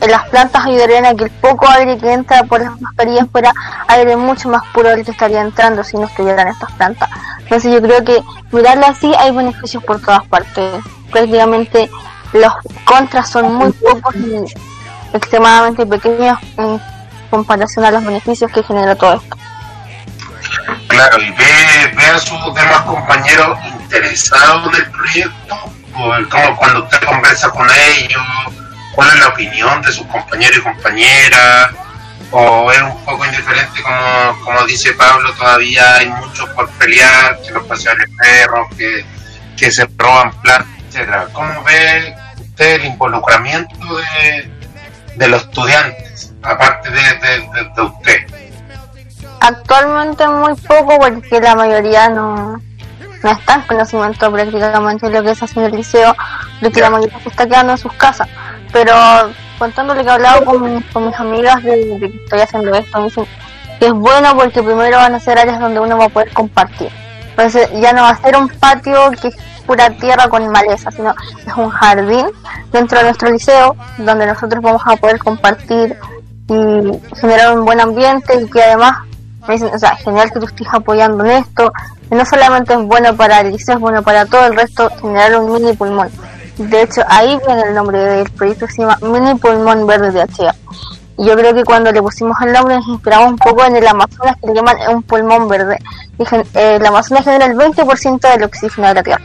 eh, 0.00 0.08
las 0.08 0.28
plantas 0.28 0.64
ayudarían 0.66 1.06
a 1.06 1.14
que 1.14 1.24
el 1.24 1.30
poco 1.30 1.68
aire 1.68 1.98
que 1.98 2.12
entra 2.12 2.42
por 2.44 2.60
las 2.60 2.80
mascarillas 2.80 3.26
fuera 3.30 3.52
aire 3.88 4.16
mucho 4.16 4.48
más 4.48 4.62
puro 4.72 4.90
del 4.90 5.04
que 5.04 5.10
estaría 5.10 5.40
entrando 5.40 5.82
si 5.84 5.96
no 5.96 6.06
estuvieran 6.06 6.48
estas 6.48 6.70
plantas. 6.72 7.08
Entonces, 7.40 7.72
yo 7.72 7.80
creo 7.82 8.04
que 8.04 8.22
mirarlo 8.52 8.86
así 8.86 9.12
hay 9.18 9.30
beneficios 9.30 9.82
por 9.84 10.00
todas 10.00 10.24
partes. 10.26 10.82
Prácticamente 11.10 11.88
los 12.32 12.52
contras 12.84 13.30
son 13.30 13.54
muy 13.54 13.72
pocos 13.72 14.14
y 14.16 14.44
extremadamente 15.16 15.86
pequeños 15.86 16.38
en 16.58 16.80
comparación 17.30 17.84
a 17.84 17.90
los 17.90 18.04
beneficios 18.04 18.50
que 18.52 18.62
genera 18.62 18.94
todo 18.94 19.14
esto. 19.14 19.36
Claro, 20.88 21.20
y 21.22 21.30
ve, 21.30 22.06
a 22.14 22.18
sus 22.18 22.38
demás 22.54 22.80
compañeros 22.82 23.58
interesados 23.80 24.72
proyecto, 24.92 25.56
o 25.96 26.14
el- 26.14 26.28
como 26.28 26.56
cuando 26.56 26.84
usted 26.84 27.00
conversa 27.06 27.50
con 27.50 27.66
ellos, 27.70 28.22
cuál 28.96 29.08
es 29.10 29.20
la 29.20 29.28
opinión 29.28 29.80
de 29.82 29.92
sus 29.92 30.06
compañeros 30.08 30.56
y 30.58 30.62
compañeras, 30.62 31.68
o 32.32 32.72
es 32.72 32.82
un 32.82 33.04
poco 33.04 33.24
indiferente 33.24 33.80
como, 33.82 34.44
como 34.44 34.64
dice 34.66 34.92
Pablo, 34.94 35.32
todavía 35.34 35.96
hay 35.98 36.08
mucho 36.08 36.52
por 36.54 36.68
pelear, 36.70 37.38
que 37.46 37.52
los 37.52 37.64
paseadores 37.66 38.08
de 38.10 38.16
perros, 38.16 38.66
que, 38.76 39.04
que 39.56 39.70
se 39.70 39.86
roban 39.96 40.32
plantas, 40.42 40.66
etcétera. 40.88 41.28
¿Cómo 41.32 41.62
ve 41.62 42.16
usted 42.40 42.74
el 42.80 42.84
involucramiento 42.86 43.76
de, 43.96 44.50
de 45.14 45.28
los 45.28 45.42
estudiantes, 45.42 46.32
aparte 46.42 46.90
de, 46.90 47.00
de- 47.00 47.48
de- 47.54 47.70
de 47.76 47.82
usted? 47.82 48.26
Actualmente 49.40 50.26
muy 50.26 50.54
poco 50.56 50.98
porque 50.98 51.40
la 51.40 51.54
mayoría 51.54 52.08
no, 52.08 52.60
no 53.22 53.30
está 53.30 53.54
en 53.54 53.60
conocimiento 53.62 54.32
prácticamente 54.32 55.08
de 55.08 55.12
lo 55.12 55.22
que 55.22 55.34
se 55.34 55.44
hace 55.44 55.60
en 55.60 55.66
el 55.66 55.72
liceo, 55.76 56.16
porque 56.60 56.80
la 56.80 56.90
mayoría 56.90 57.20
se 57.20 57.28
está 57.28 57.46
quedando 57.46 57.72
en 57.72 57.78
sus 57.78 57.92
casas. 57.92 58.28
Pero 58.76 58.92
contándole 59.58 60.02
que 60.02 60.08
he 60.08 60.12
hablado 60.12 60.44
con, 60.44 60.74
mis 61.06 61.18
amigas 61.18 61.62
de, 61.62 61.96
que 61.98 62.20
estoy 62.24 62.40
haciendo 62.40 62.74
esto, 62.74 62.98
me 62.98 63.04
dicen 63.04 63.26
que 63.80 63.86
es 63.86 63.92
bueno 63.94 64.36
porque 64.36 64.62
primero 64.62 64.98
van 64.98 65.14
a 65.14 65.18
ser 65.18 65.38
áreas 65.38 65.58
donde 65.58 65.80
uno 65.80 65.96
va 65.96 66.04
a 66.04 66.08
poder 66.10 66.30
compartir. 66.34 66.90
Entonces 67.30 67.70
ya 67.80 67.94
no 67.94 68.02
va 68.02 68.10
a 68.10 68.20
ser 68.20 68.36
un 68.36 68.50
patio 68.50 69.10
que 69.12 69.28
es 69.28 69.36
pura 69.66 69.88
tierra 69.88 70.28
con 70.28 70.46
maleza, 70.50 70.90
sino 70.90 71.14
es 71.46 71.54
un 71.56 71.70
jardín 71.70 72.26
dentro 72.70 72.98
de 72.98 73.04
nuestro 73.04 73.30
liceo 73.30 73.74
donde 73.96 74.26
nosotros 74.26 74.62
vamos 74.62 74.82
a 74.84 74.94
poder 74.96 75.18
compartir 75.20 75.96
y 76.50 77.16
generar 77.18 77.56
un 77.56 77.64
buen 77.64 77.80
ambiente 77.80 78.38
y 78.38 78.50
que 78.50 78.62
además 78.62 78.98
me 79.48 79.54
dicen, 79.54 79.70
o 79.74 79.78
sea, 79.78 79.96
genial 79.96 80.30
que 80.30 80.38
tú 80.38 80.44
estés 80.44 80.68
apoyando 80.70 81.24
en 81.24 81.30
esto, 81.30 81.72
no 82.10 82.26
solamente 82.26 82.74
es 82.74 82.80
bueno 82.80 83.16
para 83.16 83.40
el 83.40 83.52
liceo, 83.52 83.76
es 83.76 83.80
bueno 83.80 84.02
para 84.02 84.26
todo 84.26 84.44
el 84.44 84.54
resto, 84.54 84.90
generar 85.00 85.40
un 85.40 85.50
mini 85.54 85.72
pulmón. 85.72 86.10
De 86.58 86.82
hecho, 86.82 87.02
ahí 87.08 87.38
viene 87.46 87.62
el 87.62 87.74
nombre 87.74 87.98
del 87.98 88.30
proyecto, 88.30 88.66
se 88.68 88.82
llama 88.82 88.98
Mini 89.02 89.34
Pulmón 89.34 89.86
Verde 89.86 90.10
de 90.10 90.22
Achea. 90.22 90.54
Y 91.18 91.26
yo 91.26 91.34
creo 91.36 91.54
que 91.54 91.64
cuando 91.64 91.90
le 91.92 92.02
pusimos 92.02 92.36
el 92.42 92.52
nombre 92.52 92.76
nos 92.76 92.88
inspiramos 92.88 93.28
un 93.30 93.38
poco 93.38 93.64
en 93.64 93.76
el 93.76 93.86
Amazonas, 93.86 94.36
que 94.40 94.48
le 94.48 94.54
llaman 94.54 94.76
un 94.94 95.02
pulmón 95.02 95.48
verde. 95.48 95.78
Gen- 96.26 96.46
eh, 96.54 96.76
el 96.78 96.84
Amazonas 96.86 97.24
genera 97.24 97.46
el 97.46 97.56
20% 97.56 98.20
del 98.20 98.44
oxígeno 98.44 98.88
de 98.88 98.94
la 98.94 99.02
Tierra. 99.02 99.22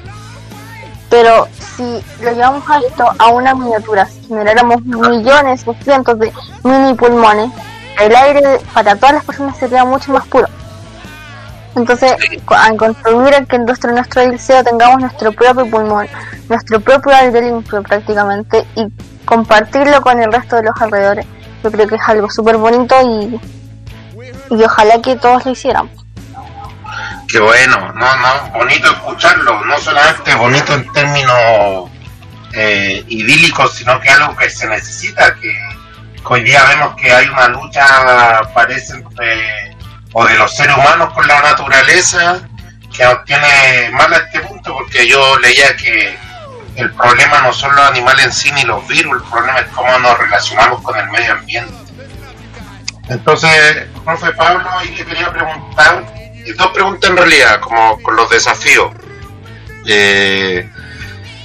Pero 1.10 1.48
si 1.60 2.02
lo 2.22 2.32
llevamos 2.32 2.64
a 2.70 2.80
esto 2.80 3.04
a 3.18 3.28
una 3.30 3.54
miniatura, 3.54 4.06
si 4.06 4.22
generáramos 4.28 4.82
millones 4.86 5.64
o 5.66 5.74
cientos 5.84 6.18
de 6.20 6.32
mini 6.64 6.94
pulmones, 6.94 7.52
el 8.00 8.16
aire 8.16 8.60
para 8.74 8.96
todas 8.96 9.16
las 9.16 9.26
personas 9.26 9.58
sería 9.58 9.84
mucho 9.84 10.14
más 10.14 10.26
puro. 10.28 10.48
Entonces, 11.76 12.14
al 12.48 12.78
contribuir 12.78 13.36
a 13.36 13.46
que 13.46 13.58
nuestro, 13.60 13.92
nuestro 13.92 14.26
liceo 14.28 14.64
tengamos 14.64 15.00
nuestro 15.00 15.32
propio 15.32 15.66
pulmón, 15.70 16.08
nuestro 16.50 16.80
propio 16.82 17.16
aire 17.16 17.42
limpio 17.42 17.82
prácticamente, 17.82 18.66
y 18.76 18.88
compartirlo 19.26 20.02
con 20.02 20.22
el 20.22 20.32
resto 20.32 20.58
de 20.58 20.64
los 20.64 20.82
alrededores, 20.82 21.26
yo 21.64 21.72
creo 21.72 21.88
que 21.88 21.96
es 21.96 22.02
algo 22.08 22.30
súper 22.30 22.58
bonito 22.58 22.96
y, 23.02 23.40
y 24.54 24.64
ojalá 24.64 25.02
que 25.02 25.16
todos 25.16 25.46
lo 25.46 25.52
hiciéramos. 25.52 25.92
Qué 27.28 27.40
bueno, 27.40 27.94
no, 27.94 28.16
no, 28.18 28.52
bonito 28.54 28.92
escucharlo, 28.92 29.64
no 29.64 29.78
solamente 29.78 30.36
bonito 30.36 30.74
en 30.74 30.92
términos 30.92 31.90
eh, 32.52 33.06
idílicos, 33.08 33.74
sino 33.74 33.98
que 34.02 34.10
algo 34.10 34.36
que 34.36 34.50
se 34.50 34.68
necesita, 34.68 35.34
que, 35.36 35.58
hoy 36.26 36.44
día 36.44 36.64
vemos 36.66 36.96
que 36.96 37.10
hay 37.10 37.28
una 37.30 37.48
lucha, 37.48 38.42
parece, 38.54 39.02
o 40.14 40.26
de 40.26 40.36
los 40.36 40.56
seres 40.56 40.76
humanos 40.78 41.14
con 41.14 41.28
la 41.28 41.42
naturaleza, 41.42 42.42
que 42.96 43.04
nos 43.06 43.24
tiene 43.26 43.90
mal 43.94 44.14
a 44.14 44.18
este 44.18 44.40
punto, 44.42 44.74
porque 44.74 45.08
yo 45.08 45.38
leía 45.40 45.76
que 45.78 46.18
el 46.76 46.92
problema 46.94 47.42
no 47.42 47.54
son 47.54 47.76
los 47.76 47.86
animales 47.90 48.26
en 48.26 48.34
sí 48.34 48.52
ni 48.54 48.64
los 48.64 48.86
virus, 48.88 49.22
el 49.22 49.30
problema 49.30 49.60
es 49.60 49.68
cómo 49.68 49.98
nos 50.00 50.18
relacionamos 50.18 50.82
con 50.82 50.98
el 50.98 51.10
medio 51.10 51.34
ambiente. 51.34 51.74
Entonces, 53.10 53.88
profe 54.06 54.32
Pablo, 54.34 54.70
ahí 54.78 54.90
le 54.96 55.06
quería 55.06 55.32
preguntar, 55.32 56.06
y 56.46 56.52
dos 56.54 56.68
preguntas 56.72 57.10
en 57.10 57.18
realidad, 57.18 57.60
como 57.60 58.02
con 58.02 58.16
los 58.16 58.30
desafíos. 58.30 58.92
Eh, 59.86 60.70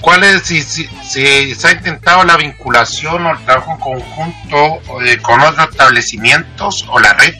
¿Cuál 0.00 0.22
es, 0.24 0.42
si, 0.42 0.62
si- 0.62 0.88
si 1.08 1.54
se 1.54 1.68
ha 1.68 1.72
intentado 1.72 2.22
la 2.24 2.36
vinculación 2.36 3.26
o 3.26 3.30
el 3.32 3.44
trabajo 3.44 3.72
en 3.72 3.78
conjunto 3.78 5.00
eh, 5.04 5.18
con 5.18 5.40
otros 5.40 5.68
establecimientos 5.70 6.84
o 6.88 7.00
la 7.00 7.12
red? 7.14 7.34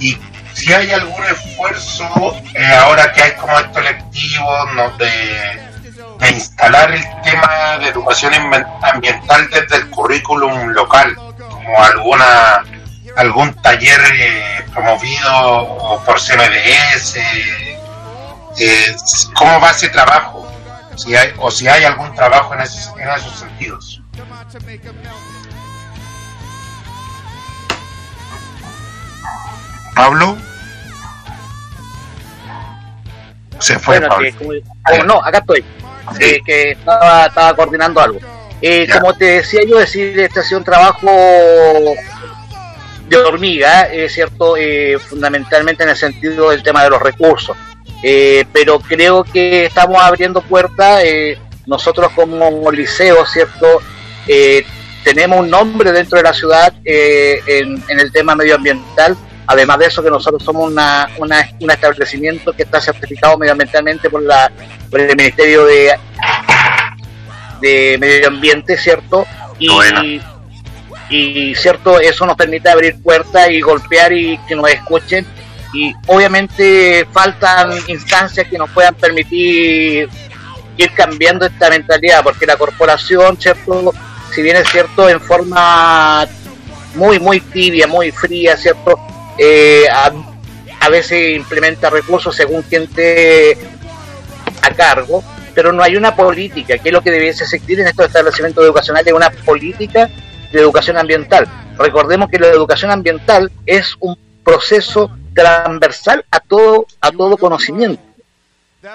Y 0.00 0.14
si 0.58 0.72
hay 0.72 0.90
algún 0.90 1.24
esfuerzo, 1.24 2.04
eh, 2.54 2.74
ahora 2.74 3.12
que 3.12 3.22
hay 3.22 3.32
como 3.36 3.56
estos 3.60 3.82
lectivos, 3.82 4.74
¿no? 4.74 4.90
de, 4.98 5.68
instalar 6.34 6.90
el 6.92 7.04
tema 7.22 7.78
de 7.78 7.88
educación 7.88 8.34
ambiental 8.82 9.48
desde 9.50 9.76
el 9.76 9.88
currículum 9.88 10.70
local, 10.70 11.14
como 11.38 11.82
alguna 11.82 12.64
algún 13.16 13.54
taller 13.62 14.00
eh, 14.14 14.64
promovido 14.72 16.02
por 16.04 16.20
CMDS, 16.20 17.16
eh, 18.58 18.96
¿cómo 19.34 19.60
va 19.60 19.70
ese 19.70 19.88
trabajo? 19.88 20.46
Si 20.96 21.14
hay, 21.16 21.32
o 21.38 21.50
si 21.50 21.68
hay 21.68 21.84
algún 21.84 22.12
trabajo 22.14 22.54
en 22.54 22.60
esos, 22.62 22.92
en 22.98 23.08
esos 23.08 23.38
sentidos. 23.38 24.02
Pablo. 29.98 30.36
Se 33.58 33.78
fue 33.78 33.98
Bueno, 33.98 34.14
Pablo. 34.14 34.30
que 34.30 34.36
como- 34.36 34.52
oh, 35.00 35.04
no, 35.04 35.14
acá 35.24 35.38
estoy. 35.38 35.64
Eh, 36.20 36.40
que 36.44 36.70
estaba, 36.70 37.26
estaba 37.26 37.54
coordinando 37.56 38.00
algo. 38.00 38.20
Eh, 38.62 38.86
como 38.92 39.12
te 39.14 39.24
decía 39.24 39.60
yo, 39.68 39.78
decir, 39.78 40.18
este 40.20 40.40
ha 40.40 40.42
sido 40.42 40.58
un 40.58 40.64
trabajo 40.64 41.06
de 43.08 43.16
hormiga, 43.16 43.82
es 43.82 44.12
cierto, 44.14 44.56
eh, 44.56 44.98
fundamentalmente 44.98 45.82
en 45.82 45.90
el 45.90 45.96
sentido 45.96 46.50
del 46.50 46.62
tema 46.62 46.84
de 46.84 46.90
los 46.90 47.02
recursos. 47.02 47.56
Eh, 48.02 48.44
pero 48.52 48.78
creo 48.78 49.24
que 49.24 49.66
estamos 49.66 50.00
abriendo 50.00 50.40
puertas. 50.42 51.02
eh, 51.04 51.38
nosotros 51.66 52.10
como 52.14 52.70
liceo, 52.70 53.26
¿cierto? 53.26 53.82
Eh, 54.26 54.64
tenemos 55.04 55.40
un 55.40 55.50
nombre 55.50 55.92
dentro 55.92 56.16
de 56.16 56.24
la 56.24 56.32
ciudad 56.32 56.72
eh, 56.82 57.42
en, 57.46 57.84
en 57.88 58.00
el 58.00 58.10
tema 58.10 58.34
medioambiental. 58.34 59.14
Además 59.50 59.78
de 59.78 59.86
eso, 59.86 60.02
que 60.02 60.10
nosotros 60.10 60.42
somos 60.44 60.70
una, 60.70 61.08
una- 61.16 61.48
un 61.58 61.70
establecimiento 61.70 62.52
que 62.52 62.62
está 62.64 62.80
certificado 62.80 63.36
medioambientalmente 63.38 64.10
por, 64.10 64.22
la, 64.22 64.52
por 64.90 65.00
el 65.00 65.16
Ministerio 65.16 65.64
de, 65.64 65.94
de 67.60 67.96
Medio 67.98 68.28
Ambiente, 68.28 68.76
¿cierto? 68.76 69.26
Y, 69.58 69.68
y, 71.10 71.54
cierto, 71.54 71.98
eso 71.98 72.26
nos 72.26 72.36
permite 72.36 72.68
abrir 72.68 73.00
puertas 73.02 73.50
y 73.50 73.60
golpear 73.60 74.12
y 74.12 74.38
que 74.46 74.54
nos 74.54 74.68
escuchen. 74.70 75.26
Y 75.72 75.92
obviamente 76.06 77.06
faltan 77.12 77.72
instancias 77.88 78.46
que 78.48 78.58
nos 78.58 78.70
puedan 78.70 78.94
permitir 78.94 80.08
ir 80.76 80.90
cambiando 80.94 81.46
esta 81.46 81.70
mentalidad, 81.70 82.22
porque 82.22 82.46
la 82.46 82.56
corporación, 82.56 83.36
¿cierto? 83.40 83.92
Si 84.34 84.42
bien 84.42 84.56
es 84.56 84.68
cierto, 84.68 85.08
en 85.08 85.20
forma 85.20 86.26
muy, 86.94 87.18
muy 87.18 87.40
tibia, 87.40 87.86
muy 87.86 88.10
fría, 88.12 88.56
¿cierto? 88.56 88.98
Eh, 89.38 89.86
a, 89.90 90.12
a 90.80 90.88
veces 90.88 91.36
implementa 91.36 91.90
recursos 91.90 92.34
según 92.34 92.62
quien 92.62 92.84
esté 92.84 93.56
a 94.62 94.74
cargo, 94.74 95.22
pero 95.54 95.72
no 95.72 95.82
hay 95.82 95.96
una 95.96 96.14
política, 96.14 96.78
que 96.78 96.88
es 96.88 96.92
lo 96.92 97.00
que 97.00 97.10
debiese 97.10 97.44
existir 97.44 97.80
en 97.80 97.88
estos 97.88 98.06
establecimientos 98.06 98.64
educacionales, 98.64 99.12
una 99.12 99.30
política 99.30 100.08
de 100.52 100.60
educación 100.60 100.96
ambiental. 100.96 101.46
Recordemos 101.76 102.28
que 102.30 102.38
la 102.38 102.48
educación 102.48 102.90
ambiental 102.90 103.50
es 103.66 103.94
un 104.00 104.16
proceso 104.44 105.10
transversal 105.34 106.24
a 106.30 106.40
todo, 106.40 106.86
a 107.00 107.10
todo 107.10 107.36
conocimiento. 107.36 108.02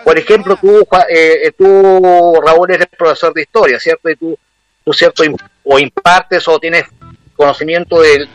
Por 0.04 0.18
ejemplo, 0.18 0.58
tú, 0.60 0.88
eh, 1.10 1.52
tú, 1.58 2.40
Raúl, 2.42 2.72
eres 2.72 2.88
profesor 2.98 3.34
de 3.34 3.42
historia, 3.42 3.80
¿cierto? 3.80 4.10
Y 4.10 4.16
tú, 4.16 4.38
tú 4.84 4.94
cierto, 4.94 5.24
o 5.64 5.80
impartes 5.80 6.48
o 6.48 6.60
tienes 6.60 6.86
conocimiento 7.36 8.02
del, 8.02 8.28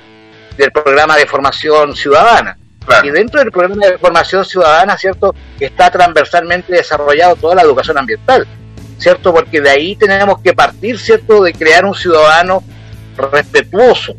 del 0.58 0.72
programa 0.72 1.16
de 1.16 1.26
formación 1.26 1.96
ciudadana. 1.96 2.58
Claro. 2.84 3.06
Y 3.06 3.10
dentro 3.10 3.40
del 3.40 3.52
programa 3.52 3.86
de 3.86 3.98
formación 3.98 4.44
ciudadana, 4.44 4.96
¿cierto? 4.98 5.34
Está 5.60 5.90
transversalmente 5.90 6.72
desarrollado 6.72 7.36
toda 7.36 7.54
la 7.54 7.62
educación 7.62 7.98
ambiental, 7.98 8.46
¿cierto? 8.98 9.32
Porque 9.32 9.60
de 9.60 9.70
ahí 9.70 9.96
tenemos 9.96 10.40
que 10.42 10.52
partir, 10.52 10.98
¿cierto? 10.98 11.42
De 11.42 11.52
crear 11.52 11.84
un 11.84 11.94
ciudadano 11.94 12.62
respetuoso, 13.16 14.16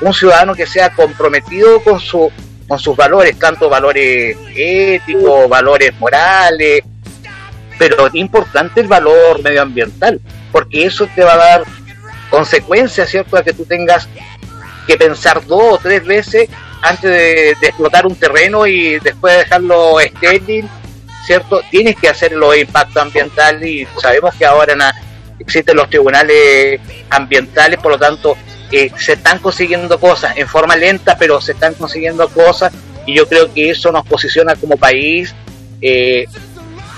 un 0.00 0.14
ciudadano 0.14 0.54
que 0.54 0.66
sea 0.66 0.90
comprometido 0.90 1.82
con 1.82 1.98
su 1.98 2.30
con 2.68 2.78
sus 2.78 2.96
valores, 2.96 3.36
tanto 3.36 3.68
valores 3.68 4.36
éticos, 4.54 5.48
valores 5.48 5.92
morales, 5.98 6.84
pero 7.76 8.06
es 8.06 8.14
importante 8.14 8.80
el 8.80 8.86
valor 8.86 9.42
medioambiental, 9.42 10.20
porque 10.52 10.86
eso 10.86 11.08
te 11.12 11.24
va 11.24 11.32
a 11.32 11.36
dar 11.36 11.64
consecuencias, 12.30 13.08
¿cierto? 13.08 13.36
A 13.36 13.42
que 13.42 13.52
tú 13.52 13.64
tengas 13.64 14.08
que 14.86 14.96
pensar 14.96 15.44
dos 15.46 15.74
o 15.74 15.78
tres 15.78 16.04
veces 16.04 16.48
antes 16.82 17.10
de, 17.10 17.50
explotar 17.50 18.06
un 18.06 18.14
terreno 18.16 18.66
y 18.66 18.98
después 18.98 19.38
dejarlo 19.38 20.00
estéril, 20.00 20.68
¿cierto? 21.26 21.62
Tienes 21.70 21.96
que 21.96 22.08
hacer 22.08 22.32
los 22.32 22.56
impactos 22.56 23.02
ambientales 23.02 23.68
y 23.68 23.86
sabemos 24.00 24.34
que 24.34 24.46
ahora 24.46 24.94
existen 25.38 25.76
los 25.76 25.88
tribunales 25.88 26.80
ambientales, 27.10 27.78
por 27.80 27.92
lo 27.92 27.98
tanto, 27.98 28.36
eh, 28.72 28.90
se 28.96 29.14
están 29.14 29.38
consiguiendo 29.38 29.98
cosas 29.98 30.36
en 30.36 30.46
forma 30.46 30.76
lenta, 30.76 31.16
pero 31.18 31.40
se 31.40 31.52
están 31.52 31.74
consiguiendo 31.74 32.28
cosas 32.28 32.72
y 33.06 33.14
yo 33.14 33.28
creo 33.28 33.52
que 33.52 33.70
eso 33.70 33.90
nos 33.90 34.06
posiciona 34.06 34.54
como 34.54 34.76
país 34.76 35.34
eh, 35.82 36.26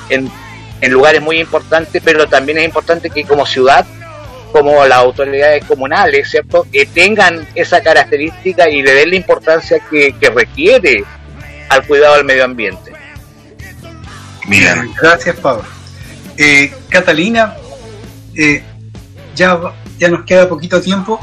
en 0.09 0.93
lugares 0.93 1.23
muy 1.23 1.41
importantes, 1.41 2.03
pero 2.05 2.29
también 2.29 2.59
es 2.59 2.65
importante 2.65 3.09
que 3.09 3.25
como 3.25 3.47
ciudad, 3.47 3.87
como 4.53 4.85
las 4.87 4.99
autoridades 4.99 5.65
comunales, 5.65 6.29
¿cierto?, 6.31 6.67
que 6.71 6.87
tengan 6.87 7.47
esa 7.55 7.83
característica 7.83 8.69
y 8.69 8.83
le 8.83 8.93
den 8.93 9.11
la 9.11 9.17
importancia 9.17 9.79
que, 9.91 10.13
que 10.21 10.31
requiere 10.31 11.05
al 11.69 11.87
cuidado 11.87 12.17
del 12.17 12.25
medio 12.25 12.45
ambiente. 12.45 12.93
Bien. 14.47 14.93
Gracias, 15.01 15.37
Pablo. 15.37 15.65
Eh, 16.37 16.73
Catalina, 16.89 17.55
eh, 18.35 18.63
ya, 19.35 19.55
va- 19.55 19.75
ya 19.99 20.09
nos 20.09 20.25
queda 20.25 20.49
poquito 20.49 20.81
tiempo. 20.81 21.21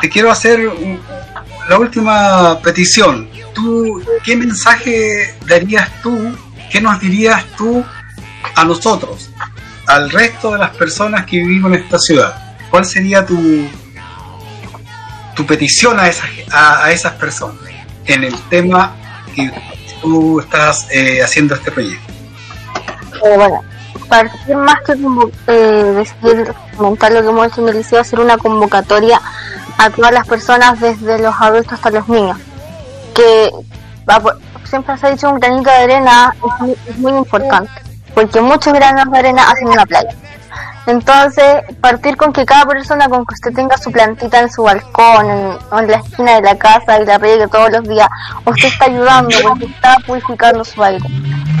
Te 0.00 0.08
quiero 0.08 0.30
hacer 0.30 0.66
un- 0.68 1.00
la 1.68 1.78
última 1.78 2.58
petición. 2.60 3.28
¿Tú 3.54 4.02
qué 4.24 4.36
mensaje 4.36 5.34
darías 5.46 5.88
tú, 6.02 6.34
qué 6.70 6.80
nos 6.80 7.00
dirías 7.00 7.44
tú 7.56 7.84
a 8.54 8.64
nosotros, 8.64 9.30
al 9.86 10.10
resto 10.10 10.52
de 10.52 10.58
las 10.58 10.76
personas 10.76 11.26
que 11.26 11.38
vivimos 11.38 11.72
en 11.72 11.82
esta 11.82 11.98
ciudad? 11.98 12.49
¿Cuál 12.70 12.84
sería 12.84 13.26
tu, 13.26 13.68
tu 15.34 15.46
petición 15.46 15.98
a 15.98 16.08
esas, 16.08 16.28
a, 16.52 16.90
esas 16.90 17.12
personas 17.14 17.58
en 18.06 18.24
el 18.24 18.40
tema 18.48 18.94
que 19.34 19.50
tú 20.00 20.40
estás 20.40 20.86
eh, 20.90 21.22
haciendo 21.22 21.54
este 21.54 21.72
proyecto? 21.72 22.12
Eh, 23.24 23.36
bueno, 23.36 23.62
partir 24.10 24.56
más 24.56 24.76
que 24.84 24.92
eh, 25.46 25.92
decidir 25.96 26.52
comentar 26.76 27.12
lo 27.12 27.22
que 27.22 27.28
hemos 27.28 27.46
hecho 27.46 27.62
en 27.62 27.68
el 27.68 27.76
liceo, 27.78 28.00
hacer 28.00 28.20
una 28.20 28.36
convocatoria 28.36 29.20
a 29.78 29.88
todas 29.88 30.12
las 30.12 30.26
personas, 30.26 30.80
desde 30.80 31.18
los 31.18 31.34
adultos 31.40 31.72
hasta 31.72 31.90
los 31.90 32.08
niños. 32.08 32.36
Que 33.14 33.50
siempre 34.64 34.98
se 34.98 35.06
ha 35.06 35.10
dicho 35.10 35.30
un 35.30 35.38
granito 35.38 35.70
de 35.70 35.76
arena 35.76 36.34
es 36.36 36.60
muy, 36.60 36.76
es 36.88 36.98
muy 36.98 37.12
importante, 37.12 37.70
porque 38.14 38.40
muchos 38.40 38.72
granos 38.74 39.10
de 39.10 39.18
arena 39.18 39.44
hacen 39.44 39.68
una 39.68 39.86
playa. 39.86 40.10
Entonces, 40.86 41.62
partir 41.80 42.16
con 42.16 42.32
que 42.32 42.44
cada 42.44 42.64
persona, 42.66 43.08
con 43.08 43.24
que 43.26 43.34
usted 43.34 43.52
tenga 43.52 43.76
su 43.76 43.92
plantita 43.92 44.40
en 44.40 44.50
su 44.50 44.62
balcón, 44.62 45.58
en, 45.72 45.86
la 45.86 45.96
esquina 45.98 46.36
de 46.36 46.42
la 46.42 46.56
casa 46.56 47.00
y 47.00 47.06
la 47.06 47.18
riegue 47.18 47.46
todos 47.48 47.70
los 47.70 47.82
días, 47.84 48.08
usted 48.44 48.68
está 48.68 48.86
ayudando 48.86 49.36
porque 49.42 49.66
está 49.66 49.96
purificando 50.06 50.64
su 50.64 50.82
aire. 50.82 51.04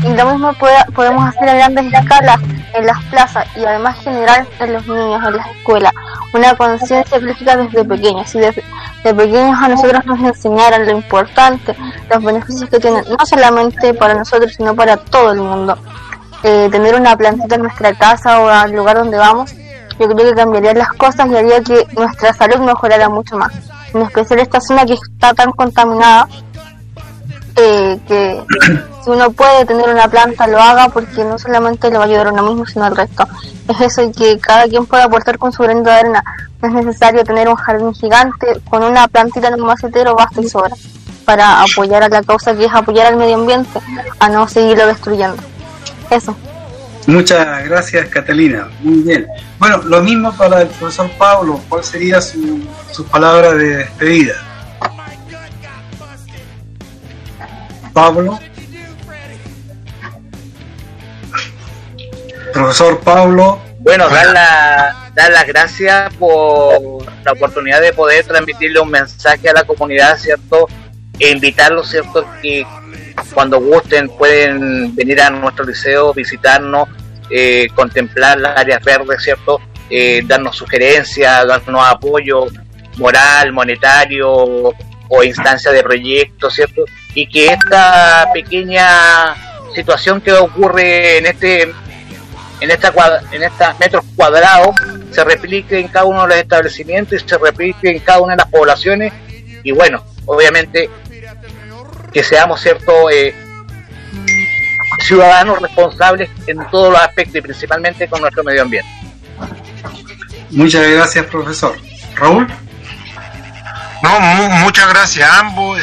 Y 0.02 0.14
lo 0.14 0.32
mismo 0.32 0.52
podemos 0.94 1.28
hacer 1.28 1.48
a 1.48 1.54
grandes 1.54 1.92
escalas 1.92 2.40
en 2.72 2.86
las 2.86 3.02
plazas 3.04 3.46
y 3.56 3.64
además 3.64 3.98
generar 4.02 4.46
en 4.58 4.72
los 4.72 4.86
niños, 4.86 5.22
en 5.26 5.36
las 5.36 5.46
escuelas, 5.48 5.92
una 6.32 6.54
conciencia 6.54 7.00
ecológica 7.00 7.56
desde 7.56 7.84
pequeños. 7.84 8.28
Si 8.30 8.38
desde 8.38 8.64
de 9.04 9.14
pequeños 9.14 9.58
a 9.58 9.68
nosotros 9.68 10.04
nos 10.04 10.20
enseñaran 10.20 10.86
lo 10.86 10.92
importante, 10.92 11.74
los 12.10 12.22
beneficios 12.22 12.68
que 12.68 12.78
tienen, 12.78 13.04
no 13.08 13.24
solamente 13.24 13.94
para 13.94 14.14
nosotros, 14.14 14.52
sino 14.54 14.74
para 14.74 14.96
todo 14.96 15.32
el 15.32 15.40
mundo. 15.40 15.78
Eh, 16.42 16.68
tener 16.70 16.94
una 16.94 17.16
plantita 17.16 17.54
en 17.54 17.62
nuestra 17.62 17.92
casa 17.94 18.40
o 18.40 18.48
al 18.48 18.72
lugar 18.72 18.96
donde 18.96 19.18
vamos, 19.18 19.52
yo 19.98 20.08
creo 20.08 20.30
que 20.30 20.34
cambiaría 20.34 20.72
las 20.72 20.92
cosas 20.94 21.28
y 21.30 21.36
haría 21.36 21.60
que 21.60 21.86
nuestra 21.96 22.32
salud 22.32 22.60
mejorara 22.60 23.08
mucho 23.08 23.36
más. 23.36 23.52
En 23.92 24.02
especial 24.02 24.40
esta 24.40 24.60
zona 24.60 24.86
que 24.86 24.94
está 24.94 25.34
tan 25.34 25.52
contaminada, 25.52 26.28
eh, 27.56 27.98
que 28.08 28.42
si 29.04 29.10
uno 29.10 29.30
puede 29.32 29.66
tener 29.66 29.88
una 29.88 30.08
planta 30.08 30.46
lo 30.46 30.58
haga 30.58 30.88
porque 30.88 31.24
no 31.24 31.38
solamente 31.38 31.90
le 31.90 31.98
va 31.98 32.04
a 32.04 32.06
ayudar 32.06 32.28
a 32.28 32.32
uno 32.32 32.42
mismo 32.44 32.64
sino 32.64 32.84
al 32.84 32.96
resto 32.96 33.26
es 33.68 33.80
eso 33.80 34.02
y 34.02 34.12
que 34.12 34.38
cada 34.38 34.68
quien 34.68 34.86
pueda 34.86 35.04
aportar 35.04 35.36
con 35.36 35.52
su 35.52 35.64
granito 35.64 35.90
de 35.90 35.96
arena 35.96 36.24
no 36.62 36.68
es 36.68 36.86
necesario 36.86 37.24
tener 37.24 37.48
un 37.48 37.56
jardín 37.56 37.92
gigante 37.92 38.60
con 38.70 38.84
una 38.84 39.08
plantita 39.08 39.48
en 39.48 39.54
un 39.54 39.66
macetero 39.66 40.14
basta 40.14 40.40
y 40.40 40.48
sobra 40.48 40.76
para 41.24 41.62
apoyar 41.62 42.02
a 42.02 42.08
la 42.08 42.22
causa 42.22 42.54
que 42.54 42.64
es 42.64 42.74
apoyar 42.74 43.06
al 43.06 43.16
medio 43.16 43.36
ambiente, 43.36 43.78
a 44.18 44.28
no 44.28 44.48
seguirlo 44.48 44.86
destruyendo. 44.86 45.40
Eso. 46.10 46.36
Muchas 47.06 47.64
gracias, 47.64 48.08
Catalina. 48.08 48.68
Muy 48.80 49.02
bien. 49.02 49.26
Bueno, 49.58 49.78
lo 49.78 50.02
mismo 50.02 50.36
para 50.36 50.62
el 50.62 50.68
profesor 50.68 51.10
Pablo. 51.18 51.60
¿Cuál 51.68 51.82
sería 51.82 52.20
su, 52.20 52.60
su 52.90 53.04
palabra 53.06 53.52
de 53.54 53.76
despedida? 53.76 54.34
Pablo. 57.92 58.38
Profesor 62.52 63.00
Pablo. 63.00 63.60
Bueno, 63.78 64.08
dar, 64.08 64.26
la, 64.26 65.10
dar 65.14 65.30
las 65.32 65.46
gracias 65.46 66.14
por 66.14 67.06
la 67.24 67.32
oportunidad 67.32 67.80
de 67.80 67.92
poder 67.92 68.24
transmitirle 68.24 68.78
un 68.80 68.90
mensaje 68.90 69.48
a 69.48 69.52
la 69.52 69.64
comunidad, 69.64 70.18
¿cierto? 70.18 70.68
E 71.18 71.30
invitarlos, 71.30 71.88
¿cierto? 71.88 72.26
Que 72.42 72.66
cuando 73.34 73.60
gusten 73.60 74.08
pueden 74.08 74.94
venir 74.94 75.20
a 75.20 75.30
nuestro 75.30 75.64
liceo, 75.64 76.12
visitarnos, 76.12 76.88
eh, 77.30 77.68
contemplar 77.74 78.38
las 78.40 78.58
áreas 78.58 78.82
verdes, 78.82 79.22
¿cierto? 79.22 79.60
Eh, 79.88 80.22
darnos 80.24 80.56
sugerencias, 80.56 81.46
darnos 81.46 81.86
apoyo 81.86 82.46
moral, 82.96 83.52
monetario 83.52 84.72
o 85.08 85.24
instancia 85.24 85.72
de 85.72 85.82
proyectos, 85.82 86.54
¿cierto? 86.54 86.84
Y 87.14 87.26
que 87.26 87.46
esta 87.46 88.28
pequeña 88.32 89.34
situación 89.74 90.20
que 90.20 90.32
ocurre 90.32 91.18
en 91.18 91.26
este 91.26 91.62
en 92.60 92.70
esta 92.70 92.92
en 93.32 93.42
estos 93.42 93.78
metros 93.78 94.04
cuadrados 94.14 94.74
se 95.10 95.24
replique 95.24 95.78
en 95.78 95.88
cada 95.88 96.04
uno 96.04 96.22
de 96.22 96.28
los 96.28 96.36
establecimientos 96.38 97.22
y 97.22 97.28
se 97.28 97.38
replique 97.38 97.90
en 97.90 97.98
cada 98.00 98.20
una 98.20 98.34
de 98.34 98.38
las 98.38 98.48
poblaciones 98.48 99.12
y 99.62 99.72
bueno, 99.72 100.04
obviamente 100.26 100.88
que 102.12 102.22
seamos 102.22 102.60
cierto 102.60 103.10
eh, 103.10 103.34
ciudadanos 105.06 105.60
responsables 105.60 106.30
en 106.46 106.58
todos 106.70 106.92
los 106.92 107.00
aspectos 107.00 107.36
y 107.36 107.40
principalmente 107.40 108.08
con 108.08 108.20
nuestro 108.20 108.42
medio 108.44 108.62
ambiente. 108.62 108.88
Muchas 110.50 110.86
gracias, 110.88 111.26
profesor. 111.26 111.76
Raúl. 112.16 112.46
No, 114.02 114.18
mu- 114.20 114.48
muchas 114.64 114.88
gracias 114.88 115.28
a 115.30 115.38
ambos. 115.40 115.78
eh, 115.78 115.82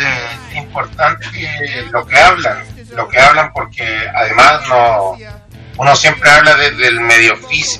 es 0.51 0.57
importante 0.57 1.25
eh, 1.35 1.85
lo 1.91 2.05
que 2.05 2.17
hablan, 2.19 2.57
lo 2.95 3.07
que 3.07 3.19
hablan 3.19 3.51
porque 3.53 3.85
además 4.15 4.61
no, 4.67 5.17
uno 5.77 5.95
siempre 5.95 6.29
habla 6.29 6.55
de- 6.55 6.71
del 6.71 6.99
medio 6.99 7.35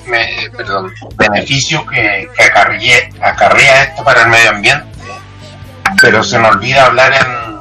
me- 0.06 0.48
perdón, 0.56 0.92
beneficio 1.16 1.84
que, 1.86 2.28
que 2.36 2.44
acarrea, 2.44 3.08
acarrea 3.20 3.82
esto 3.84 4.04
para 4.04 4.22
el 4.22 4.28
medio 4.28 4.50
ambiente, 4.50 4.86
pero 6.00 6.22
se 6.22 6.38
nos 6.38 6.54
olvida 6.54 6.86
hablar 6.86 7.12
en, 7.14 7.57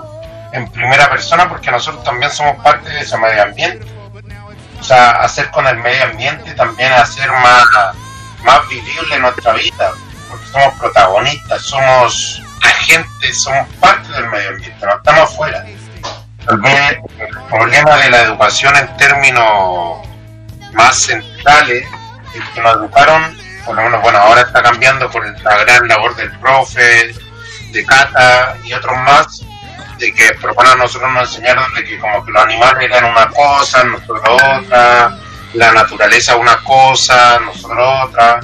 en 0.53 0.67
primera 0.69 1.09
persona 1.09 1.47
porque 1.49 1.71
nosotros 1.71 2.03
también 2.03 2.31
somos 2.31 2.61
parte 2.63 2.89
de 2.89 3.01
ese 3.01 3.17
medio 3.17 3.43
ambiente. 3.43 3.85
O 4.79 4.83
sea, 4.83 5.11
hacer 5.21 5.49
con 5.51 5.65
el 5.67 5.77
medio 5.77 6.03
ambiente 6.03 6.53
también 6.53 6.91
hacer 6.93 7.29
más, 7.31 7.65
más 8.43 8.67
vivible 8.69 9.19
nuestra 9.19 9.53
vida, 9.53 9.91
porque 10.29 10.45
somos 10.47 10.73
protagonistas, 10.75 11.61
somos 11.63 12.41
agentes, 12.63 13.41
somos 13.41 13.67
parte 13.79 14.11
del 14.13 14.27
medio 14.29 14.49
ambiente, 14.49 14.85
no 14.85 14.95
estamos 14.95 15.31
afuera. 15.31 15.65
Vez 16.49 16.97
el 17.19 17.29
problema 17.49 17.97
de 17.97 18.09
la 18.09 18.21
educación 18.21 18.73
en 18.77 18.95
términos 18.95 20.07
más 20.73 20.95
centrales 20.95 21.85
es 22.33 22.49
que 22.53 22.61
nos 22.61 22.75
educaron, 22.77 23.37
por 23.65 23.75
lo 23.75 23.81
menos, 23.81 24.01
bueno, 24.01 24.19
ahora 24.19 24.41
está 24.41 24.63
cambiando 24.63 25.09
por 25.09 25.25
la 25.43 25.57
gran 25.57 25.87
labor 25.87 26.15
del 26.15 26.31
profe, 26.39 27.13
de 27.71 27.85
Cata 27.85 28.55
y 28.63 28.73
otros 28.73 28.95
más, 28.99 29.43
de 29.97 30.13
que 30.13 30.33
por 30.35 30.65
a 30.65 30.75
nosotros 30.75 31.11
nos 31.13 31.29
enseñaron 31.29 31.73
de 31.73 31.83
que 31.83 31.99
como 31.99 32.23
que 32.25 32.31
los 32.31 32.43
animales 32.43 32.83
eran 32.83 33.05
una 33.05 33.27
cosa, 33.29 33.83
nosotros 33.83 34.21
otra, 34.25 35.17
la 35.53 35.71
naturaleza 35.71 36.35
una 36.35 36.57
cosa, 36.63 37.39
nosotros 37.39 38.05
otra. 38.05 38.39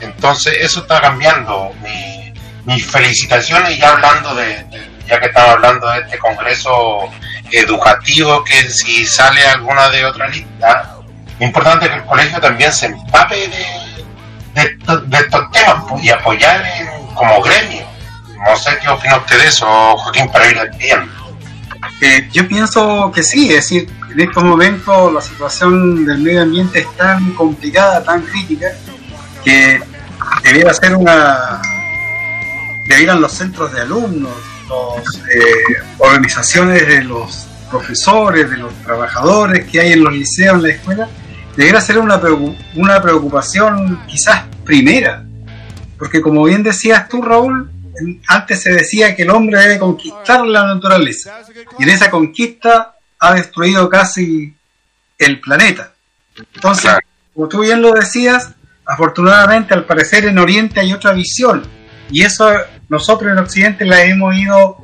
Entonces 0.00 0.54
eso 0.60 0.80
está 0.80 1.00
cambiando. 1.00 1.72
Mi, 1.82 2.32
mis 2.64 2.84
felicitaciones 2.84 3.78
ya 3.78 3.90
hablando 3.90 4.34
de, 4.34 4.66
ya 5.06 5.20
que 5.20 5.26
estamos 5.26 5.50
hablando 5.50 5.88
de 5.88 6.00
este 6.00 6.18
congreso 6.18 7.08
educativo, 7.52 8.42
que 8.44 8.68
si 8.68 9.06
sale 9.06 9.46
alguna 9.46 9.88
de 9.88 10.04
otra 10.04 10.26
lista, 10.28 10.96
importante 11.38 11.88
que 11.88 11.94
el 11.94 12.04
colegio 12.04 12.40
también 12.40 12.72
se 12.72 12.86
empape 12.86 13.48
de, 13.48 14.62
de, 14.62 14.76
de 15.06 15.18
estos 15.18 15.50
temas 15.52 15.84
pues, 15.88 16.04
y 16.04 16.10
apoyar 16.10 16.64
como 17.14 17.40
gremio. 17.40 17.85
No 18.44 18.56
sé 18.56 18.70
qué 18.82 18.88
opina 18.88 19.16
usted 19.18 19.38
de 19.38 19.48
eso, 19.48 19.66
Joaquín, 19.96 20.30
para 20.30 20.50
ir 20.50 20.58
despidiendo. 20.58 21.12
Eh, 22.00 22.28
yo 22.32 22.46
pienso 22.46 23.10
que 23.14 23.22
sí, 23.22 23.48
es 23.48 23.56
decir, 23.56 23.88
en 24.10 24.20
estos 24.20 24.44
momentos 24.44 25.12
la 25.12 25.20
situación 25.20 26.04
del 26.04 26.18
medio 26.18 26.42
ambiente 26.42 26.80
es 26.80 26.96
tan 26.96 27.32
complicada, 27.32 28.02
tan 28.02 28.22
crítica, 28.22 28.66
que 29.44 29.80
debiera 30.42 30.74
ser 30.74 30.96
una. 30.96 31.60
debieran 32.88 33.20
los 33.20 33.32
centros 33.32 33.72
de 33.72 33.82
alumnos, 33.82 34.32
las 34.68 35.22
organizaciones 35.98 36.86
de 36.86 37.04
los 37.04 37.46
profesores, 37.70 38.50
de 38.50 38.56
los 38.58 38.72
trabajadores 38.82 39.66
que 39.66 39.80
hay 39.80 39.92
en 39.92 40.04
los 40.04 40.12
liceos, 40.12 40.56
en 40.56 40.62
la 40.62 40.68
escuela, 40.70 41.08
debiera 41.56 41.80
ser 41.80 41.98
una, 41.98 42.20
una 42.74 43.00
preocupación 43.00 44.04
quizás 44.06 44.44
primera. 44.64 45.24
Porque 45.98 46.20
como 46.20 46.44
bien 46.44 46.62
decías 46.62 47.08
tú, 47.08 47.22
Raúl, 47.22 47.70
antes 48.28 48.62
se 48.62 48.72
decía 48.72 49.14
que 49.16 49.22
el 49.22 49.30
hombre 49.30 49.60
debe 49.60 49.78
conquistar 49.78 50.46
la 50.46 50.66
naturaleza. 50.66 51.38
Y 51.78 51.84
en 51.84 51.88
esa 51.90 52.10
conquista 52.10 52.96
ha 53.18 53.34
destruido 53.34 53.88
casi 53.88 54.54
el 55.18 55.40
planeta. 55.40 55.92
Entonces, 56.54 56.82
Claro. 56.84 57.06
como 57.34 57.48
tú 57.48 57.60
bien 57.60 57.80
lo 57.80 57.92
decías, 57.92 58.50
afortunadamente 58.84 59.74
al 59.74 59.84
parecer 59.84 60.26
en 60.26 60.38
Oriente 60.38 60.80
hay 60.80 60.92
otra 60.92 61.12
visión. 61.12 61.66
Y 62.10 62.22
eso 62.22 62.50
nosotros 62.88 63.32
en 63.32 63.38
Occidente 63.38 63.84
la 63.84 64.02
hemos 64.04 64.34
ido 64.36 64.76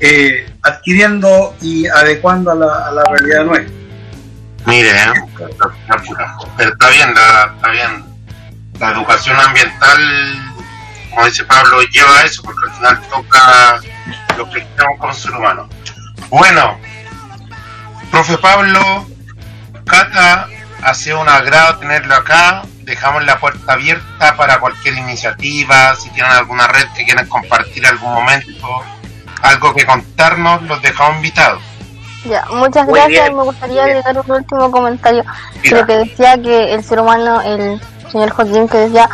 eh, 0.00 0.46
adquiriendo 0.62 1.56
y 1.60 1.86
adecuando 1.86 2.52
a 2.52 2.54
la, 2.54 2.88
a 2.88 2.92
la 2.92 3.02
realidad 3.04 3.44
nuestra. 3.44 3.74
Mire, 4.66 4.90
¿eh? 4.90 5.12
está 6.58 6.90
bien, 6.90 7.14
la, 7.14 7.52
está 7.56 7.70
bien. 7.70 8.04
La 8.78 8.90
educación 8.92 9.36
ambiental, 9.40 9.98
como 11.10 11.26
dice 11.26 11.44
Pablo, 11.44 11.82
lleva 11.82 12.18
a 12.18 12.24
eso, 12.24 12.42
porque 12.42 12.68
al 12.68 12.76
final 12.76 13.00
toca 13.08 13.80
lo 14.36 14.50
que 14.50 14.60
estamos 14.60 14.98
como 14.98 15.12
ser 15.12 15.32
humano. 15.32 15.68
Bueno, 16.30 16.78
profe 18.10 18.38
Pablo, 18.38 19.06
Cata, 19.86 20.48
ha 20.82 20.94
sido 20.94 21.20
un 21.20 21.28
agrado 21.28 21.78
tenerlo 21.78 22.14
acá. 22.14 22.62
Dejamos 22.82 23.24
la 23.24 23.38
puerta 23.38 23.72
abierta 23.72 24.36
para 24.36 24.60
cualquier 24.60 24.94
iniciativa, 24.94 25.94
si 25.96 26.08
tienen 26.10 26.32
alguna 26.32 26.66
red 26.68 26.86
que 26.96 27.04
quieran 27.04 27.26
compartir 27.28 27.86
algún 27.86 28.12
momento, 28.12 28.82
algo 29.42 29.74
que 29.74 29.84
contarnos, 29.84 30.62
los 30.62 30.80
dejamos 30.80 31.16
invitados. 31.16 31.62
Ya, 32.24 32.44
muchas 32.50 32.86
Muy 32.86 32.98
gracias. 32.98 33.24
bien, 33.24 33.36
Me 33.36 33.42
gustaría 33.42 33.84
agregar 33.84 34.18
un 34.18 34.30
último 34.30 34.70
comentario. 34.70 35.24
Mira. 35.62 35.80
Lo 35.80 35.86
que 35.86 35.96
decía 35.98 36.40
que 36.40 36.74
el 36.74 36.82
ser 36.82 37.00
humano, 37.00 37.40
el 37.42 37.80
señor 38.10 38.30
Joaquín, 38.30 38.68
que 38.68 38.78
decía 38.78 39.08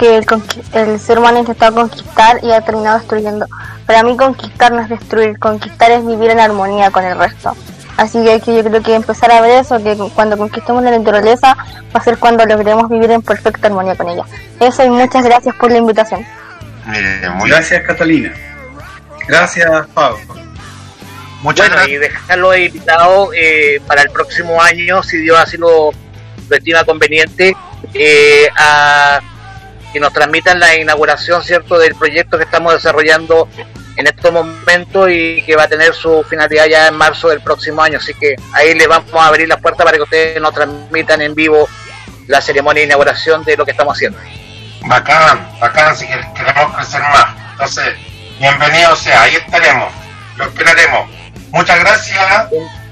que 0.00 0.16
el, 0.16 0.26
el 0.72 0.98
ser 0.98 1.18
humano 1.18 1.36
ha 1.36 1.40
intentado 1.40 1.74
conquistar 1.74 2.42
y 2.42 2.50
ha 2.50 2.62
terminado 2.62 2.98
destruyendo. 2.98 3.46
Para 3.86 4.02
mí 4.02 4.16
conquistar 4.16 4.72
no 4.72 4.80
es 4.80 4.88
destruir, 4.88 5.38
conquistar 5.38 5.90
es 5.90 6.04
vivir 6.06 6.30
en 6.30 6.40
armonía 6.40 6.90
con 6.90 7.04
el 7.04 7.18
resto. 7.18 7.54
Así 7.98 8.22
que, 8.24 8.30
hay 8.30 8.40
que 8.40 8.54
yo 8.54 8.64
creo 8.64 8.82
que 8.82 8.94
empezar 8.94 9.30
a 9.30 9.42
ver 9.42 9.60
eso, 9.60 9.82
que 9.82 9.94
cuando 10.14 10.38
conquistemos 10.38 10.82
la 10.82 10.96
naturaleza 10.96 11.54
va 11.54 12.00
a 12.00 12.02
ser 12.02 12.16
cuando 12.16 12.46
logremos 12.46 12.88
vivir 12.88 13.10
en 13.10 13.20
perfecta 13.20 13.66
armonía 13.66 13.94
con 13.94 14.08
ella. 14.08 14.24
Eso 14.58 14.84
y 14.84 14.88
muchas 14.88 15.22
gracias 15.22 15.54
por 15.56 15.70
la 15.70 15.78
invitación. 15.78 16.24
Gracias, 17.44 17.82
Catalina. 17.86 18.32
Gracias, 19.28 19.86
Pablo. 19.92 20.18
Muchas 21.42 21.68
bueno, 21.68 21.76
gracias. 21.76 21.88
y 21.88 21.96
dejarlo 21.96 22.56
invitado 22.56 23.30
eh, 23.34 23.80
para 23.86 24.02
el 24.02 24.10
próximo 24.10 24.62
año, 24.62 25.02
si 25.02 25.18
Dios 25.18 25.38
así 25.38 25.58
lo, 25.58 25.90
lo 26.48 26.56
estima 26.56 26.84
conveniente, 26.84 27.54
eh, 27.94 28.48
a 28.58 29.20
que 29.92 30.00
nos 30.00 30.12
transmitan 30.12 30.58
la 30.60 30.76
inauguración, 30.76 31.42
¿cierto?, 31.42 31.78
del 31.78 31.94
proyecto 31.94 32.38
que 32.38 32.44
estamos 32.44 32.72
desarrollando 32.74 33.48
en 33.96 34.06
estos 34.06 34.32
momentos 34.32 35.10
y 35.10 35.42
que 35.42 35.56
va 35.56 35.64
a 35.64 35.68
tener 35.68 35.92
su 35.94 36.22
finalidad 36.24 36.66
ya 36.66 36.86
en 36.88 36.94
marzo 36.94 37.28
del 37.28 37.40
próximo 37.40 37.82
año. 37.82 37.98
Así 37.98 38.14
que 38.14 38.36
ahí 38.54 38.74
les 38.74 38.88
vamos 38.88 39.12
a 39.14 39.26
abrir 39.26 39.48
las 39.48 39.60
puertas 39.60 39.84
para 39.84 39.96
que 39.96 40.02
ustedes 40.02 40.40
nos 40.40 40.54
transmitan 40.54 41.20
en 41.20 41.34
vivo 41.34 41.68
la 42.26 42.40
ceremonia 42.40 42.80
de 42.80 42.86
inauguración 42.86 43.44
de 43.44 43.56
lo 43.56 43.64
que 43.64 43.72
estamos 43.72 43.94
haciendo. 43.96 44.18
Bacán, 44.86 45.46
bacán, 45.60 45.94
si 45.96 46.06
que- 46.06 46.20
queremos 46.34 46.74
crecer 46.76 47.02
más. 47.02 47.26
Entonces, 47.52 47.94
bienvenido 48.38 48.96
sea, 48.96 49.22
ahí 49.22 49.34
estaremos, 49.36 49.92
lo 50.36 50.44
esperaremos. 50.44 51.10
Muchas 51.50 51.80
gracias, 51.80 52.46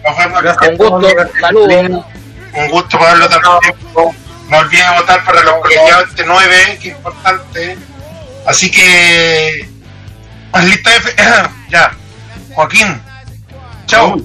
nos 0.05 0.19
vemos. 0.19 0.43
Gracias, 0.43 0.71
Un 0.71 0.77
gusto, 0.77 1.09
saludos. 1.41 2.05
Un 2.55 2.69
gusto 2.71 2.99
Pablo 2.99 3.29
también. 3.29 4.28
No 4.49 4.59
olviden 4.59 4.95
votar 4.97 5.25
para 5.25 5.43
los 5.43 5.55
colegiados 5.63 6.09
este 6.09 6.25
9, 6.25 6.79
que 6.81 6.89
es 6.89 6.97
importante. 6.97 7.79
Así 8.47 8.71
que, 8.71 9.69
¿estás 10.47 10.65
lista? 10.65 10.97
F? 10.97 11.15
ya, 11.69 11.93
Joaquín, 12.55 13.01
Chao. 13.87 14.17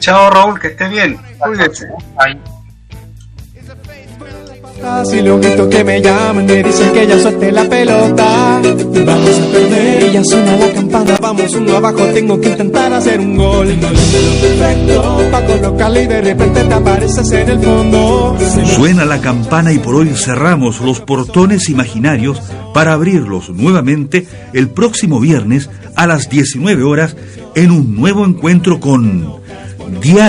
Chao 0.00 0.30
Raúl, 0.30 0.60
que 0.60 0.68
esté 0.68 0.88
bien. 0.88 1.20
Cuídese. 1.38 1.88
Lo 4.80 5.38
grito 5.38 5.68
que 5.68 5.84
me 5.84 6.00
llaman, 6.02 6.46
me 6.46 6.62
dicen 6.62 6.92
que 6.92 7.06
ya 7.06 7.18
suelte 7.18 7.52
la 7.52 7.64
pelota. 7.68 8.60
Vamos 9.06 9.40
a 9.40 9.52
perder 9.52 10.08
y 10.08 10.12
ya 10.12 10.24
suena 10.24 10.56
la 10.56 10.72
campana. 10.72 11.16
Vamos 11.20 11.54
uno 11.54 11.76
abajo, 11.76 12.04
tengo 12.12 12.40
que 12.40 12.48
intentar 12.48 12.92
hacer 12.92 13.20
un 13.20 13.36
gol. 13.36 13.68
Tengo 13.68 13.88
perfecto 13.88 15.30
para 15.30 15.46
colocarle 15.46 16.02
y 16.02 16.06
de 16.06 16.20
repente 16.20 16.64
te 16.64 16.74
apareces 16.74 17.32
en 17.32 17.48
el 17.48 17.60
fondo. 17.60 18.36
Suena 18.74 19.04
la 19.04 19.20
campana 19.20 19.72
y 19.72 19.78
por 19.78 19.94
hoy 19.94 20.10
cerramos 20.14 20.80
los 20.80 21.00
portones 21.00 21.68
imaginarios 21.68 22.40
para 22.72 22.92
abrirlos 22.92 23.50
nuevamente 23.50 24.26
el 24.52 24.68
próximo 24.68 25.20
viernes 25.20 25.70
a 25.94 26.06
las 26.06 26.28
19 26.28 26.82
horas 26.82 27.16
en 27.54 27.70
un 27.70 27.94
nuevo 27.94 28.24
encuentro 28.24 28.80
con 28.80 29.42
Diario 30.00 30.22